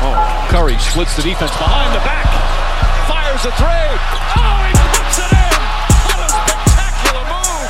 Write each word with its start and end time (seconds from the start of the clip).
Oh. 0.00 0.14
Curry 0.50 0.78
splits 0.78 1.16
the 1.16 1.22
defense 1.22 1.50
behind 1.58 1.90
the 1.90 1.98
back. 2.06 2.30
Fires 3.10 3.42
a 3.42 3.50
three. 3.58 3.66
Oh, 3.66 4.62
he 4.62 4.72
puts 4.94 5.18
it 5.18 5.26
in. 5.26 5.58
What 6.06 6.22
a 6.22 6.28
spectacular 6.30 7.26
move. 7.26 7.66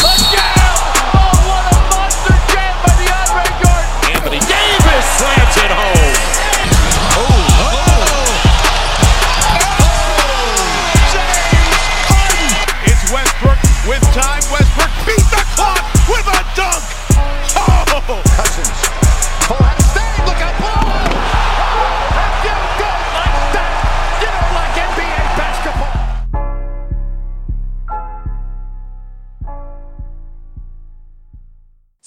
The 0.00 0.14
jam. 0.32 0.72
Oh, 1.20 1.36
what 1.52 1.68
a 1.68 1.76
monster 1.92 2.32
jam 2.48 2.72
by 2.80 2.96
DeAndre 2.96 3.44
Jordan. 3.60 3.92
Anthony 4.08 4.40
Davis 4.40 5.04
slams 5.20 5.56
it 5.60 5.68
home. 5.68 6.16
Oh. 7.12 7.28
oh, 7.60 8.16
oh. 9.84 10.64
James 11.12 11.76
Harden. 12.08 12.48
It's 12.88 13.04
Westbrook 13.12 13.60
with 13.84 14.00
time. 14.16 14.40
Westbrook 14.48 14.69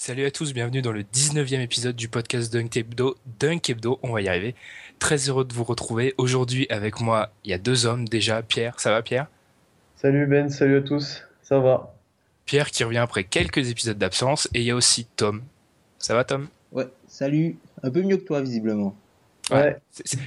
Salut 0.06 0.26
à 0.26 0.30
tous, 0.30 0.52
bienvenue 0.52 0.82
dans 0.82 0.92
le 0.92 1.02
19e 1.02 1.60
épisode 1.60 1.96
du 1.96 2.10
podcast 2.10 2.52
Dunk 2.52 2.76
Hebdo. 2.76 3.16
Dunk 3.40 3.70
Hebdo, 3.70 3.98
on 4.02 4.12
va 4.12 4.20
y 4.20 4.28
arriver. 4.28 4.54
Très 4.98 5.16
heureux 5.30 5.46
de 5.46 5.54
vous 5.54 5.64
retrouver. 5.64 6.12
Aujourd'hui, 6.18 6.66
avec 6.68 7.00
moi, 7.00 7.30
il 7.42 7.52
y 7.52 7.54
a 7.54 7.58
deux 7.58 7.86
hommes 7.86 8.06
déjà. 8.06 8.42
Pierre, 8.42 8.78
ça 8.80 8.90
va 8.90 9.00
Pierre? 9.00 9.28
Salut 9.96 10.26
Ben, 10.26 10.50
salut 10.50 10.76
à 10.76 10.82
tous, 10.82 11.22
ça 11.42 11.58
va? 11.58 11.94
Pierre 12.44 12.70
qui 12.70 12.84
revient 12.84 12.98
après 12.98 13.24
quelques 13.24 13.70
épisodes 13.70 13.96
d'absence. 13.96 14.46
Et 14.52 14.60
il 14.60 14.66
y 14.66 14.72
a 14.72 14.76
aussi 14.76 15.06
Tom. 15.16 15.42
Ça 15.98 16.14
va 16.14 16.24
Tom? 16.24 16.48
Ouais, 16.70 16.88
salut. 17.08 17.56
Un 17.82 17.90
peu 17.90 18.02
mieux 18.02 18.18
que 18.18 18.24
toi, 18.24 18.42
visiblement. 18.42 18.94
Ouais, 19.50 19.78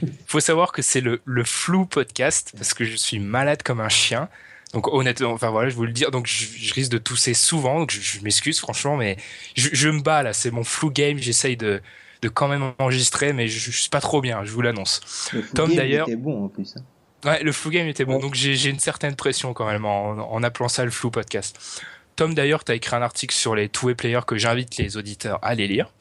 Il 0.02 0.12
faut 0.26 0.40
savoir 0.40 0.72
que 0.72 0.82
c'est 0.82 1.02
le, 1.02 1.22
le 1.24 1.44
flou 1.44 1.86
podcast 1.86 2.52
parce 2.58 2.74
que 2.74 2.84
je 2.84 2.96
suis 2.96 3.20
malade 3.20 3.62
comme 3.62 3.80
un 3.80 3.90
chien. 3.90 4.28
Donc 4.74 4.88
honnêtement, 4.94 5.32
enfin 5.32 5.50
voilà, 5.50 5.70
je 5.70 5.76
vous 5.76 5.86
le 5.86 5.92
dire. 5.94 6.12
Donc 6.12 6.28
je, 6.28 6.46
je 6.46 6.74
risque 6.74 6.92
de 6.92 6.98
tousser 6.98 7.34
souvent. 7.34 7.80
Donc 7.80 7.92
je, 7.92 8.02
je 8.02 8.20
m'excuse 8.22 8.60
franchement, 8.60 8.98
mais 8.98 9.18
je, 9.56 9.70
je 9.72 9.90
me 9.90 10.02
bats 10.02 10.24
là. 10.24 10.34
C'est 10.34 10.52
mon 10.52 10.64
flou 10.64 10.92
game. 10.92 11.18
J'essaye 11.18 11.56
de, 11.58 11.82
de 12.22 12.30
quand 12.30 12.48
même 12.48 12.74
enregistrer, 12.80 13.32
mais 13.34 13.48
je, 13.48 13.72
suis 13.72 13.90
pas 13.90 14.02
trop 14.02 14.20
bien. 14.22 14.44
Je 14.44 14.52
vous 14.52 14.62
l'annonce. 14.62 15.30
Tom, 15.56 15.70
game 15.70 15.78
d'ailleurs- 15.78 16.08
était 16.10 16.18
bon 16.18 16.46
en 16.46 16.48
plus. 16.50 16.76
hein. 16.78 16.84
Ouais, 17.26 17.42
le 17.42 17.52
flou 17.52 17.72
game 17.72 17.88
était 17.88 18.06
bon. 18.06 18.16
Ouais. 18.16 18.22
Donc 18.22 18.36
j'ai 18.36 18.56
j'ai 18.56 18.70
une 18.70 18.80
certaine 18.80 19.16
pression 19.16 19.54
quand 19.54 19.66
même 19.66 19.86
en, 19.86 20.12
en 20.12 20.44
appelant 20.44 20.68
ça 20.68 20.86
le 20.86 20.92
flou 20.92 21.10
podcast. 21.12 21.82
Tom 22.16 22.34
d'ailleurs, 22.36 22.64
tu 22.64 22.72
as 22.72 22.76
écrit 22.76 22.96
un 22.96 23.02
article 23.02 23.34
sur 23.36 23.56
les 23.56 23.70
two-way 23.70 23.96
players 23.96 24.22
que 24.28 24.38
j'invite 24.38 24.78
les 24.78 24.98
auditeurs 24.98 25.40
à 25.44 25.48
aller 25.50 25.68
lire. 25.68 25.94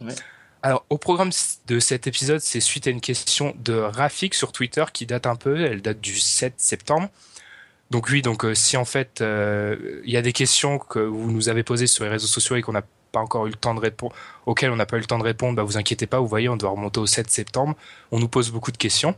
Ouais. 0.00 0.14
Alors, 0.62 0.84
au 0.90 0.98
programme 0.98 1.30
de 1.66 1.80
cet 1.80 2.06
épisode, 2.06 2.40
c'est 2.40 2.60
suite 2.60 2.86
à 2.86 2.90
une 2.90 3.00
question 3.00 3.54
de 3.58 3.72
Rafik 3.74 4.34
sur 4.34 4.52
Twitter 4.52 4.84
qui 4.92 5.06
date 5.06 5.26
un 5.26 5.34
peu, 5.34 5.64
elle 5.64 5.82
date 5.82 6.00
du 6.00 6.18
7 6.18 6.54
septembre. 6.58 7.08
Donc 7.92 8.08
oui, 8.08 8.22
donc 8.22 8.46
euh, 8.46 8.54
si 8.54 8.78
en 8.78 8.86
fait 8.86 9.20
euh, 9.20 10.00
il 10.06 10.10
y 10.10 10.16
a 10.16 10.22
des 10.22 10.32
questions 10.32 10.78
que 10.78 10.98
vous 10.98 11.30
nous 11.30 11.50
avez 11.50 11.62
posées 11.62 11.86
sur 11.86 12.04
les 12.04 12.10
réseaux 12.10 12.26
sociaux 12.26 12.56
et 12.56 12.62
qu'on 12.62 12.72
n'a 12.72 12.84
pas 13.12 13.20
encore 13.20 13.46
eu 13.46 13.50
le 13.50 13.54
temps 13.54 13.74
de 13.74 13.80
répondre, 13.80 14.14
auxquelles 14.46 14.70
on 14.70 14.76
n'a 14.76 14.86
pas 14.86 14.96
eu 14.96 15.00
le 15.00 15.06
temps 15.06 15.18
de 15.18 15.22
répondre, 15.24 15.56
bah 15.56 15.62
vous 15.62 15.76
inquiétez 15.76 16.06
pas, 16.06 16.18
vous 16.18 16.26
voyez, 16.26 16.48
on 16.48 16.56
doit 16.56 16.70
remonter 16.70 17.00
au 17.00 17.06
7 17.06 17.28
septembre. 17.28 17.76
On 18.10 18.18
nous 18.18 18.28
pose 18.28 18.50
beaucoup 18.50 18.72
de 18.72 18.78
questions. 18.78 19.14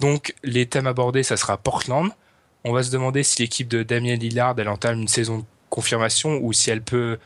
Donc 0.00 0.34
les 0.42 0.66
thèmes 0.66 0.86
abordés, 0.86 1.22
ça 1.22 1.38
sera 1.38 1.56
Portland. 1.56 2.10
On 2.64 2.74
va 2.74 2.82
se 2.82 2.90
demander 2.90 3.22
si 3.22 3.40
l'équipe 3.40 3.68
de 3.68 3.82
Damien 3.82 4.16
Lillard 4.16 4.54
elle 4.58 4.68
entame 4.68 5.00
une 5.00 5.08
saison 5.08 5.38
de 5.38 5.44
confirmation 5.70 6.40
ou 6.42 6.52
si 6.52 6.70
elle 6.70 6.82
peut 6.82 7.18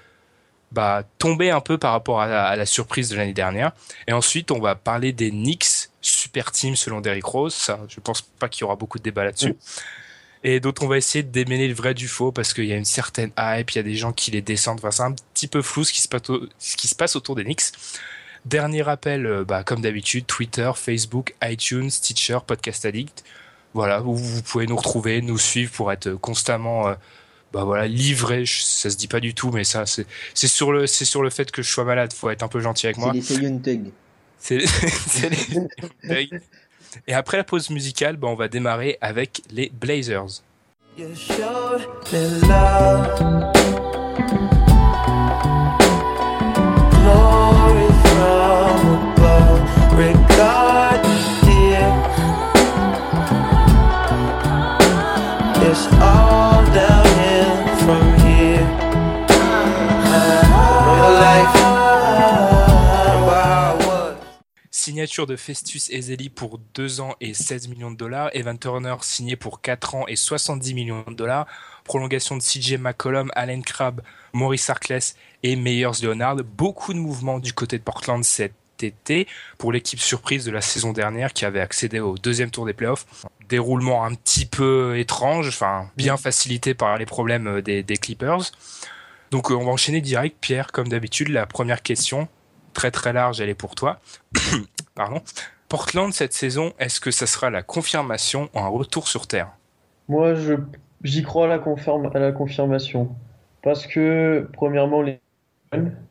bah, 0.70 1.02
tomber 1.18 1.50
un 1.50 1.60
peu 1.60 1.76
par 1.76 1.90
rapport 1.90 2.20
à 2.20 2.54
la, 2.54 2.66
surprise 2.66 3.08
de 3.08 3.16
l'année 3.16 3.32
dernière. 3.32 3.72
Et 4.06 4.12
ensuite, 4.12 4.52
on 4.52 4.60
va 4.60 4.76
parler 4.76 5.12
des 5.12 5.32
Knicks, 5.32 5.88
super 6.02 6.52
team 6.52 6.76
selon 6.76 7.00
Derrick 7.00 7.24
Rose. 7.24 7.54
Ça, 7.54 7.80
je 7.88 7.98
pense 7.98 8.22
pas 8.22 8.48
qu'il 8.48 8.60
y 8.60 8.64
aura 8.64 8.76
beaucoup 8.76 8.98
de 8.98 9.02
débat 9.02 9.24
là-dessus. 9.24 9.56
Et 10.44 10.60
d'autres, 10.60 10.84
on 10.84 10.88
va 10.88 10.96
essayer 10.98 11.22
de 11.22 11.30
démêler 11.30 11.66
le 11.68 11.74
vrai 11.74 11.94
du 11.94 12.06
faux 12.08 12.30
parce 12.32 12.54
qu'il 12.54 12.64
y 12.66 12.72
a 12.72 12.76
une 12.76 12.84
certaine 12.84 13.30
hype, 13.38 13.70
il 13.72 13.76
y 13.76 13.78
a 13.80 13.82
des 13.82 13.96
gens 13.96 14.12
qui 14.12 14.30
les 14.30 14.42
descendent. 14.42 14.78
Enfin, 14.78 14.90
c'est 14.90 15.02
un 15.02 15.12
petit 15.12 15.48
peu 15.48 15.62
flou 15.62 15.84
ce 15.84 15.92
qui 15.92 16.00
se 16.00 16.08
passe, 16.08 16.22
ce 16.58 16.76
qui 16.76 16.86
se 16.88 16.94
passe 16.94 17.16
autour. 17.16 17.36
Dernier 18.44 18.82
rappel, 18.82 19.26
euh, 19.26 19.44
bah, 19.44 19.64
comme 19.64 19.80
d'habitude, 19.80 20.26
Twitter, 20.26 20.70
Facebook, 20.76 21.34
iTunes, 21.42 21.90
Stitcher, 21.90 22.38
Podcast 22.46 22.84
Addict. 22.86 23.24
Voilà, 23.74 24.00
où 24.02 24.14
vous 24.14 24.42
pouvez 24.42 24.66
nous 24.66 24.76
retrouver, 24.76 25.20
nous 25.22 25.38
suivre 25.38 25.72
pour 25.72 25.92
être 25.92 26.12
constamment, 26.12 26.88
euh, 26.88 26.94
bah 27.52 27.64
voilà, 27.64 27.86
livré. 27.88 28.44
Ça 28.46 28.90
se 28.90 28.96
dit 28.96 29.08
pas 29.08 29.20
du 29.20 29.34
tout, 29.34 29.50
mais 29.50 29.64
ça, 29.64 29.84
c'est 29.86 30.06
sur 30.46 30.72
le, 30.72 30.86
c'est 30.86 31.04
sur 31.04 31.22
le 31.22 31.30
fait 31.30 31.50
que 31.50 31.62
je 31.62 31.70
sois 31.70 31.84
malade. 31.84 32.12
Faut 32.12 32.30
être 32.30 32.42
un 32.42 32.48
peu 32.48 32.60
gentil 32.60 32.86
avec 32.86 32.96
C'est 32.96 33.02
moi. 33.02 33.12
les. 33.12 33.20
C'est 34.38 34.64
c'est 34.66 35.28
les- 35.30 36.30
Et 37.06 37.14
après 37.14 37.36
la 37.36 37.44
pause 37.44 37.70
musicale, 37.70 38.16
bah, 38.16 38.28
on 38.28 38.34
va 38.34 38.48
démarrer 38.48 38.98
avec 39.00 39.42
les 39.50 39.70
Blazers. 39.72 40.42
Signature 64.88 65.26
de 65.26 65.36
Festus 65.36 65.90
Ezeli 65.90 66.30
pour 66.30 66.58
2 66.72 67.02
ans 67.02 67.14
et 67.20 67.34
16 67.34 67.68
millions 67.68 67.90
de 67.90 67.96
dollars. 67.98 68.30
Evan 68.32 68.58
Turner 68.58 68.96
signé 69.02 69.36
pour 69.36 69.60
4 69.60 69.94
ans 69.96 70.06
et 70.08 70.16
70 70.16 70.72
millions 70.72 71.04
de 71.06 71.12
dollars. 71.12 71.46
Prolongation 71.84 72.38
de 72.38 72.42
CJ 72.42 72.78
McCollum, 72.78 73.30
Allen 73.34 73.62
Crabbe, 73.62 74.00
Maurice 74.32 74.70
Harkless 74.70 75.14
et 75.42 75.56
Meyers 75.56 76.02
Leonard. 76.02 76.36
Beaucoup 76.36 76.94
de 76.94 76.98
mouvements 76.98 77.38
du 77.38 77.52
côté 77.52 77.76
de 77.76 77.82
Portland 77.82 78.24
cet 78.24 78.54
été 78.80 79.26
pour 79.58 79.72
l'équipe 79.72 80.00
surprise 80.00 80.46
de 80.46 80.52
la 80.52 80.62
saison 80.62 80.94
dernière 80.94 81.34
qui 81.34 81.44
avait 81.44 81.60
accédé 81.60 82.00
au 82.00 82.16
deuxième 82.16 82.50
tour 82.50 82.64
des 82.64 82.72
playoffs. 82.72 83.04
Déroulement 83.50 84.06
un 84.06 84.14
petit 84.14 84.46
peu 84.46 84.98
étrange, 84.98 85.50
bien 85.98 86.16
facilité 86.16 86.72
par 86.72 86.96
les 86.96 87.04
problèmes 87.04 87.46
euh, 87.46 87.60
des, 87.60 87.82
des 87.82 87.96
Clippers. 87.98 88.52
Donc 89.30 89.50
euh, 89.50 89.54
on 89.54 89.66
va 89.66 89.70
enchaîner 89.70 90.00
direct, 90.00 90.38
Pierre, 90.40 90.72
comme 90.72 90.88
d'habitude. 90.88 91.28
La 91.28 91.44
première 91.44 91.82
question, 91.82 92.26
très 92.78 92.92
très 92.92 93.12
large, 93.12 93.40
elle 93.40 93.48
est 93.48 93.54
pour 93.56 93.74
toi. 93.74 93.98
Pardon. 94.94 95.20
Portland 95.68 96.12
cette 96.12 96.32
saison, 96.32 96.72
est-ce 96.78 97.00
que 97.00 97.10
ça 97.10 97.26
sera 97.26 97.50
la 97.50 97.64
confirmation 97.64 98.48
ou 98.54 98.60
un 98.60 98.68
retour 98.68 99.08
sur 99.08 99.26
terre? 99.26 99.48
Moi 100.08 100.34
j'y 101.02 101.24
crois 101.24 101.46
à 101.46 101.48
la 101.48 102.32
confirmation. 102.32 103.08
Parce 103.62 103.84
que, 103.88 104.48
premièrement, 104.52 105.02
les 105.02 105.20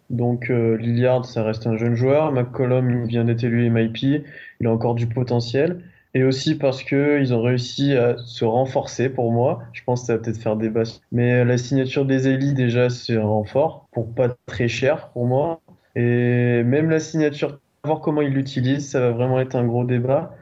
donc 0.10 0.52
euh, 0.52 1.24
ça 1.24 1.44
reste 1.44 1.66
un 1.68 1.78
jeune 1.78 1.96
joueur. 1.96 2.34
McCollum, 2.34 3.06
vient 3.06 3.24
d'être 3.24 3.46
élu 3.46 3.70
MIP, 3.70 4.26
il 4.60 4.68
a 4.68 4.70
encore 4.70 4.94
du 4.94 5.08
potentiel. 5.08 5.82
Et 6.14 6.24
aussi 6.24 6.56
parce 6.56 6.84
que 6.84 7.20
ils 7.20 7.34
ont 7.34 7.42
réussi 7.42 7.96
à 7.96 8.18
se 8.18 8.44
renforcer 8.44 9.10
pour 9.10 9.32
moi. 9.32 9.64
Je 9.72 9.84
pense 9.86 10.02
que 10.02 10.08
ça 10.08 10.14
va 10.18 10.20
peut-être 10.20 10.42
faire 10.42 10.58
débat. 10.58 10.84
Mais 11.14 11.46
la 11.46 11.58
signature 11.58 12.06
des 12.06 12.28
Eli, 12.28 12.54
déjà, 12.54 12.90
c'est 12.90 13.16
un 13.16 13.26
renfort 13.26 13.88
pour 13.92 14.14
pas 14.14 14.36
très 14.46 14.68
cher 14.68 15.10
pour 15.10 15.26
moi. 15.26 15.62
Et 15.98 16.64
même 16.64 16.92
la 16.92 17.00
signature, 17.00 17.60
voir 17.84 18.02
comment 18.02 18.22
il 18.22 18.32
l'utilise, 18.32 18.88
ça 18.92 19.00
va 19.00 19.10
vraiment 19.10 19.40
être 19.40 19.56
un 19.56 19.66
gros 19.66 19.84
débat. 19.84 20.36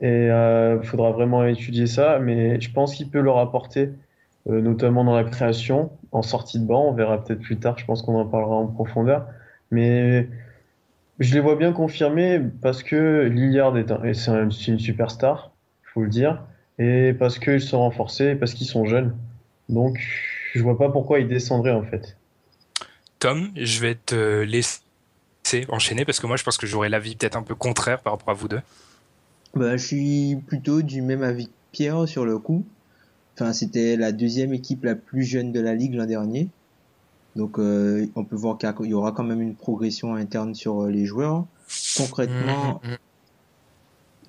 Et 0.00 0.06
il 0.06 0.30
euh, 0.30 0.82
faudra 0.82 1.10
vraiment 1.10 1.44
étudier 1.44 1.86
ça. 1.86 2.18
Mais 2.18 2.58
je 2.62 2.72
pense 2.72 2.94
qu'il 2.94 3.10
peut 3.10 3.20
le 3.20 3.30
rapporter, 3.30 3.90
euh, 4.48 4.62
notamment 4.62 5.04
dans 5.04 5.14
la 5.14 5.24
création, 5.24 5.90
en 6.12 6.22
sortie 6.22 6.58
de 6.58 6.64
banc. 6.64 6.88
On 6.88 6.92
verra 6.94 7.22
peut-être 7.22 7.42
plus 7.42 7.58
tard, 7.58 7.78
je 7.78 7.84
pense 7.84 8.00
qu'on 8.00 8.18
en 8.18 8.24
parlera 8.24 8.54
en 8.54 8.66
profondeur. 8.66 9.26
Mais 9.70 10.28
je 11.18 11.34
les 11.34 11.40
vois 11.40 11.56
bien 11.56 11.72
confirmés 11.72 12.40
parce 12.62 12.82
que 12.82 13.28
Lillard 13.30 13.76
est, 13.76 13.90
un, 13.92 14.50
c'est 14.50 14.70
une 14.70 14.78
superstar, 14.78 15.52
faut 15.92 16.02
le 16.02 16.08
dire, 16.08 16.42
et 16.78 17.12
parce 17.12 17.38
qu'ils 17.38 17.60
sont 17.60 17.80
renforcés, 17.80 18.30
et 18.30 18.34
parce 18.34 18.54
qu'ils 18.54 18.66
sont 18.66 18.86
jeunes. 18.86 19.14
Donc, 19.68 19.98
je 20.54 20.62
vois 20.62 20.78
pas 20.78 20.88
pourquoi 20.88 21.20
ils 21.20 21.28
descendraient 21.28 21.72
en 21.72 21.82
fait. 21.82 22.16
Tom, 23.18 23.50
je 23.54 23.80
vais 23.80 23.94
te 23.94 24.42
laisser 24.42 24.81
enchaîner 25.68 26.04
parce 26.04 26.20
que 26.20 26.26
moi 26.26 26.36
je 26.36 26.44
pense 26.44 26.56
que 26.56 26.66
j'aurais 26.66 26.88
l'avis 26.88 27.16
peut-être 27.16 27.36
un 27.36 27.42
peu 27.42 27.54
contraire 27.54 28.00
par 28.00 28.14
rapport 28.14 28.30
à 28.30 28.34
vous 28.34 28.48
deux. 28.48 28.60
Bah, 29.54 29.76
je 29.76 29.86
suis 29.86 30.36
plutôt 30.46 30.82
du 30.82 31.02
même 31.02 31.22
avis 31.22 31.46
que 31.46 31.52
Pierre 31.72 32.08
sur 32.08 32.24
le 32.24 32.38
coup. 32.38 32.64
Enfin, 33.34 33.52
c'était 33.52 33.96
la 33.96 34.12
deuxième 34.12 34.52
équipe 34.52 34.84
la 34.84 34.94
plus 34.94 35.24
jeune 35.24 35.52
de 35.52 35.60
la 35.60 35.74
ligue 35.74 35.94
l'an 35.94 36.06
dernier. 36.06 36.48
Donc, 37.34 37.58
euh, 37.58 38.06
on 38.14 38.24
peut 38.24 38.36
voir 38.36 38.58
qu'il 38.58 38.86
y 38.86 38.94
aura 38.94 39.12
quand 39.12 39.24
même 39.24 39.40
une 39.40 39.54
progression 39.54 40.14
interne 40.14 40.54
sur 40.54 40.82
euh, 40.82 40.90
les 40.90 41.06
joueurs. 41.06 41.46
Concrètement, 41.96 42.80
mm, 42.84 42.90
mm. 42.90 42.98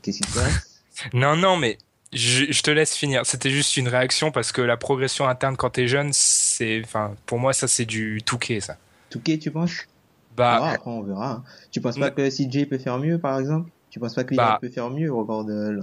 qu'est-ce 0.02 0.22
qui 0.22 0.30
se 0.30 0.40
passe? 0.40 0.70
Non, 1.12 1.36
non, 1.36 1.58
mais 1.58 1.80
je, 2.14 2.46
je, 2.52 2.62
te 2.62 2.70
laisse 2.70 2.96
finir. 2.96 3.26
C'était 3.26 3.50
juste 3.50 3.78
une 3.78 3.88
réaction 3.88 4.32
parce 4.32 4.52
que 4.52 4.62
la 4.62 4.78
progression 4.78 5.28
interne 5.28 5.58
quand 5.58 5.72
t'es 5.72 5.88
jeune, 5.88 6.12
c'est, 6.14 6.82
enfin, 6.86 7.16
pour 7.26 7.40
moi, 7.40 7.52
ça 7.52 7.68
c'est 7.68 7.86
du 7.86 8.22
touquet, 8.24 8.60
ça. 8.60 8.78
Touquet, 9.10 9.40
tu 9.40 9.50
penses? 9.50 9.88
Bah, 10.36 10.60
ah, 10.62 10.70
après 10.72 10.90
on 10.90 11.04
verra. 11.04 11.32
Hein. 11.32 11.44
Tu 11.72 11.82
penses 11.82 11.98
pas 11.98 12.12
que 12.12 12.30
CJ 12.30 12.68
peut 12.68 12.78
faire 12.78 12.98
mieux, 13.00 13.20
par 13.20 13.40
exemple? 13.40 13.70
Tu 13.90 14.00
penses 14.00 14.16
pas 14.16 14.24
que 14.24 14.36
bah, 14.36 14.58
peut 14.60 14.70
faire 14.70 14.90
mieux 14.90 15.12
au 15.12 15.24
regard 15.24 15.46
de 15.46 15.80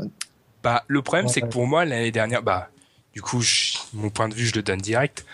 Bah, 0.62 0.84
le 0.88 1.02
problème, 1.02 1.28
c'est 1.28 1.42
que 1.42 1.46
pour 1.46 1.66
moi 1.66 1.84
l'année 1.84 2.10
dernière, 2.10 2.42
bah, 2.42 2.70
du 3.14 3.22
coup, 3.22 3.42
mon 3.94 4.10
point 4.10 4.28
de 4.28 4.34
vue, 4.34 4.46
je 4.46 4.54
le 4.54 4.62
donne 4.62 4.80
direct. 4.80 5.24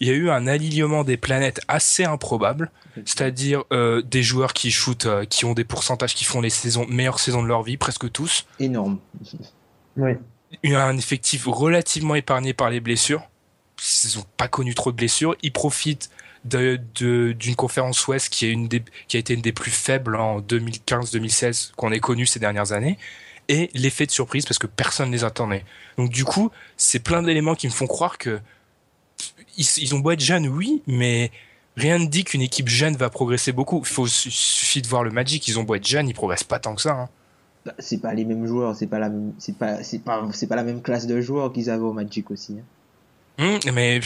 Il 0.00 0.08
y 0.08 0.10
a 0.10 0.14
eu 0.14 0.30
un 0.30 0.46
alignement 0.46 1.04
des 1.04 1.18
planètes 1.18 1.60
assez 1.68 2.04
improbable, 2.04 2.70
c'est-à-dire 3.04 3.64
euh, 3.72 4.00
des 4.02 4.22
joueurs 4.22 4.54
qui 4.54 4.70
shootent, 4.70 5.06
euh, 5.06 5.24
qui 5.26 5.44
ont 5.44 5.52
des 5.52 5.64
pourcentages 5.64 6.14
qui 6.14 6.24
font 6.24 6.40
les 6.40 6.48
saisons 6.48 6.86
meilleures 6.86 7.20
saisons 7.20 7.42
de 7.42 7.48
leur 7.48 7.62
vie, 7.62 7.76
presque 7.76 8.10
tous. 8.10 8.46
Énorme. 8.58 8.98
Oui. 9.96 10.12
Un 10.64 10.96
effectif 10.96 11.44
relativement 11.46 12.14
épargné 12.14 12.54
par 12.54 12.70
les 12.70 12.80
blessures. 12.80 13.28
Ils 14.04 14.18
n'ont 14.18 14.24
pas 14.36 14.48
connu 14.48 14.74
trop 14.74 14.90
de 14.90 14.96
blessures. 14.96 15.36
Ils 15.42 15.52
profitent 15.52 16.10
d'une 16.44 17.56
conférence 17.56 18.06
Ouest 18.08 18.28
qui, 18.30 18.46
est 18.46 18.50
une 18.50 18.68
des, 18.68 18.82
qui 19.08 19.16
a 19.16 19.20
été 19.20 19.34
une 19.34 19.42
des 19.42 19.52
plus 19.52 19.70
faibles 19.70 20.16
en 20.16 20.40
2015-2016 20.40 21.72
qu'on 21.76 21.92
ait 21.92 22.00
connu 22.00 22.26
ces 22.26 22.40
dernières 22.40 22.72
années. 22.72 22.98
Et 23.48 23.68
l'effet 23.74 24.06
de 24.06 24.10
surprise 24.10 24.46
parce 24.46 24.58
que 24.58 24.66
personne 24.66 25.08
ne 25.08 25.12
les 25.12 25.24
attendait. 25.24 25.64
Donc 25.98 26.10
du 26.10 26.24
coup, 26.24 26.50
c'est 26.76 27.00
plein 27.00 27.22
d'éléments 27.22 27.54
qui 27.54 27.66
me 27.66 27.72
font 27.72 27.86
croire 27.86 28.16
que 28.16 28.40
ils, 29.56 29.66
ils 29.78 29.94
ont 29.94 29.98
beau 29.98 30.12
être 30.12 30.20
jeunes, 30.20 30.46
oui, 30.46 30.82
mais 30.86 31.30
rien 31.76 31.98
ne 31.98 32.06
dit 32.06 32.24
qu'une 32.24 32.42
équipe 32.42 32.68
jeune 32.68 32.96
va 32.96 33.10
progresser 33.10 33.52
beaucoup. 33.52 33.80
Il 33.80 33.88
faut 33.88 34.06
suffit 34.06 34.82
de 34.82 34.88
voir 34.88 35.02
le 35.02 35.10
Magic, 35.10 35.46
ils 35.48 35.58
ont 35.58 35.64
beau 35.64 35.74
être 35.74 35.86
jeunes, 35.86 36.08
ils 36.08 36.14
progressent 36.14 36.44
pas 36.44 36.58
tant 36.58 36.74
que 36.74 36.82
ça. 36.82 36.92
Hein. 36.92 37.08
Bah, 37.66 37.74
c'est 37.78 38.00
pas 38.00 38.14
les 38.14 38.24
mêmes 38.24 38.46
joueurs, 38.46 38.74
c'est 38.74 38.86
pas 38.86 38.98
la 38.98 39.10
même, 39.10 39.32
c'est 39.38 39.56
pas, 39.56 39.82
c'est 39.82 39.98
pas, 39.98 40.26
c'est 40.32 40.46
pas 40.46 40.56
la 40.56 40.64
même 40.64 40.80
classe 40.80 41.06
de 41.06 41.20
joueurs 41.20 41.52
qu'ils 41.52 41.68
avaient 41.68 41.82
au 41.82 41.92
Magic 41.92 42.30
aussi. 42.30 42.56
Hein. 42.58 43.58
Mmh, 43.64 43.70
mais 43.72 44.00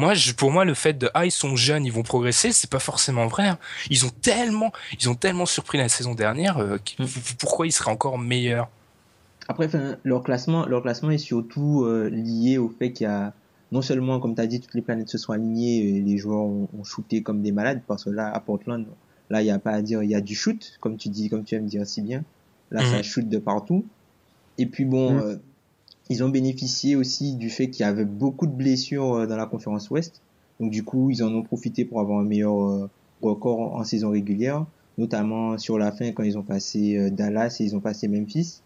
moi, 0.00 0.14
je, 0.14 0.32
pour 0.32 0.50
moi, 0.50 0.64
le 0.64 0.74
fait 0.74 0.94
de 0.94 1.10
ah 1.14 1.26
ils 1.26 1.30
sont 1.30 1.56
jeunes, 1.56 1.84
ils 1.84 1.92
vont 1.92 2.02
progresser, 2.02 2.52
c'est 2.52 2.70
pas 2.70 2.78
forcément 2.78 3.26
vrai. 3.26 3.48
Hein. 3.48 3.58
Ils 3.90 4.06
ont 4.06 4.10
tellement, 4.22 4.72
ils 4.98 5.08
ont 5.10 5.14
tellement 5.14 5.46
surpris 5.46 5.76
la 5.76 5.88
saison 5.88 6.14
dernière. 6.14 6.58
Euh, 6.58 6.78
mmh. 6.98 7.04
Pourquoi 7.38 7.66
ils 7.66 7.72
seraient 7.72 7.90
encore 7.90 8.18
meilleurs? 8.18 8.68
Après, 9.48 9.68
leur 10.04 10.22
classement, 10.22 10.66
leur 10.66 10.82
classement 10.82 11.10
est 11.10 11.18
surtout 11.18 11.84
euh, 11.84 12.08
lié 12.08 12.56
au 12.56 12.70
fait 12.70 12.92
qu'il 12.92 13.04
y 13.04 13.10
a 13.10 13.34
non 13.72 13.82
seulement, 13.82 14.18
comme 14.20 14.34
tu 14.34 14.40
as 14.40 14.46
dit, 14.46 14.60
toutes 14.60 14.74
les 14.74 14.82
planètes 14.82 15.10
se 15.10 15.18
sont 15.18 15.32
alignées 15.32 15.86
et 15.86 16.00
les 16.00 16.16
joueurs 16.16 16.42
ont, 16.42 16.68
ont 16.76 16.84
shooté 16.84 17.22
comme 17.22 17.42
des 17.42 17.52
malades, 17.52 17.82
parce 17.86 18.04
que 18.04 18.10
là, 18.10 18.32
à 18.32 18.40
Portland, 18.40 18.86
là, 19.28 19.42
il 19.42 19.44
n'y 19.44 19.50
a 19.50 19.58
pas 19.58 19.72
à 19.72 19.82
dire, 19.82 20.02
il 20.02 20.10
y 20.10 20.14
a 20.14 20.20
du 20.20 20.34
shoot, 20.34 20.78
comme 20.80 20.96
tu 20.96 21.08
dis, 21.08 21.28
comme 21.28 21.44
tu 21.44 21.54
aimes 21.54 21.66
dire 21.66 21.86
si 21.86 22.00
bien. 22.00 22.24
Là, 22.70 22.84
ça 22.84 22.96
mhm. 22.96 23.02
shoot 23.02 23.28
de 23.28 23.38
partout. 23.38 23.84
Et 24.58 24.66
puis 24.66 24.84
bon, 24.84 25.12
mhm. 25.12 25.20
euh, 25.20 25.36
ils 26.10 26.24
ont 26.24 26.28
bénéficié 26.28 26.96
aussi 26.96 27.36
du 27.36 27.48
fait 27.48 27.70
qu'il 27.70 27.86
y 27.86 27.88
avait 27.88 28.04
beaucoup 28.04 28.46
de 28.46 28.52
blessures 28.52 29.14
euh, 29.14 29.26
dans 29.26 29.36
la 29.36 29.46
conférence 29.46 29.88
Ouest. 29.90 30.20
Donc 30.58 30.70
du 30.70 30.82
coup, 30.82 31.08
ils 31.08 31.22
en 31.22 31.32
ont 31.32 31.42
profité 31.42 31.86
pour 31.86 32.00
avoir 32.00 32.18
un 32.18 32.24
meilleur 32.24 32.60
euh, 32.60 32.90
record 33.22 33.76
en, 33.76 33.84
saison 33.84 34.10
régulière, 34.10 34.66
notamment 34.98 35.56
sur 35.56 35.78
la 35.78 35.92
fin 35.92 36.10
quand 36.12 36.24
ils 36.24 36.36
ont 36.36 36.42
passé 36.42 37.10
Dallas 37.10 37.56
et 37.60 37.64
ils 37.64 37.76
ont 37.76 37.80
passé 37.80 38.08
Memphis. 38.08 38.60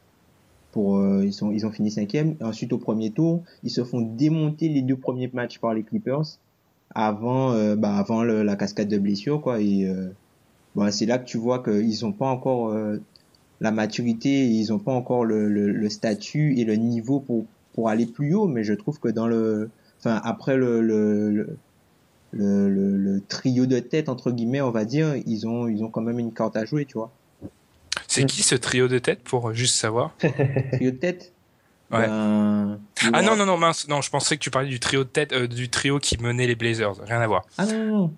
Pour, 0.72 1.00
ils, 1.22 1.32
sont, 1.32 1.52
ils 1.52 1.64
ont 1.66 1.70
fini 1.70 1.92
cinquième. 1.92 2.34
Ensuite, 2.40 2.72
au 2.72 2.78
premier 2.78 3.12
tour, 3.12 3.44
ils 3.62 3.70
se 3.70 3.84
font 3.84 4.00
démonter 4.00 4.68
les 4.68 4.82
deux 4.82 4.96
premiers 4.96 5.30
matchs 5.32 5.60
par 5.60 5.72
les 5.72 5.84
Clippers 5.84 6.24
avant, 6.92 7.76
bah, 7.76 7.96
avant 7.96 8.24
la 8.24 8.56
cascade 8.56 8.88
de 8.88 8.98
blessures. 8.98 9.40
Quoi, 9.40 9.60
et 9.60 9.88
bah, 10.74 10.90
c'est 10.90 11.06
là 11.06 11.18
que 11.18 11.26
tu 11.26 11.38
vois 11.38 11.62
qu'ils 11.62 12.02
n'ont 12.02 12.12
pas 12.12 12.26
encore 12.26 12.74
la 13.64 13.70
maturité, 13.70 14.44
ils 14.46 14.68
n'ont 14.68 14.78
pas 14.78 14.92
encore 14.92 15.24
le, 15.24 15.48
le, 15.48 15.88
statut 15.88 16.58
et 16.58 16.64
le 16.64 16.76
niveau 16.76 17.18
pour, 17.18 17.46
pour 17.72 17.88
aller 17.88 18.04
plus 18.04 18.34
haut, 18.34 18.46
mais 18.46 18.62
je 18.62 18.74
trouve 18.74 19.00
que 19.00 19.08
dans 19.08 19.26
le, 19.26 19.70
enfin, 19.98 20.20
après 20.22 20.58
le, 20.58 20.82
le, 20.82 21.30
le, 22.32 22.68
le, 22.68 23.20
trio 23.26 23.64
de 23.64 23.78
tête, 23.78 24.10
entre 24.10 24.32
guillemets, 24.32 24.60
on 24.60 24.70
va 24.70 24.84
dire, 24.84 25.16
ils 25.26 25.46
ont, 25.46 25.66
ils 25.66 25.82
ont 25.82 25.88
quand 25.88 26.02
même 26.02 26.18
une 26.18 26.32
carte 26.34 26.56
à 26.56 26.66
jouer, 26.66 26.84
tu 26.84 26.98
vois. 26.98 27.10
C'est 28.06 28.26
qui 28.26 28.42
ce 28.42 28.54
trio 28.54 28.86
de 28.86 28.98
tête 28.98 29.20
pour 29.20 29.54
juste 29.54 29.76
savoir? 29.76 30.14
Trio 30.72 30.90
de 30.90 30.96
tête? 30.96 31.32
Ouais. 31.90 32.06
Ben, 32.06 32.78
ah 33.14 33.22
non, 33.22 33.34
non, 33.34 33.46
non, 33.46 33.56
mince, 33.56 33.88
non, 33.88 34.02
je 34.02 34.10
pensais 34.10 34.36
que 34.36 34.42
tu 34.42 34.50
parlais 34.50 34.68
du 34.68 34.78
trio 34.78 35.04
de 35.04 35.08
tête, 35.08 35.32
euh, 35.32 35.46
du 35.46 35.70
trio 35.70 35.98
qui 35.98 36.18
menait 36.18 36.46
les 36.46 36.54
Blazers, 36.54 36.96
rien 37.06 37.20
à 37.20 37.26
voir. 37.26 37.46
Ah 37.56 37.64
non, 37.64 38.12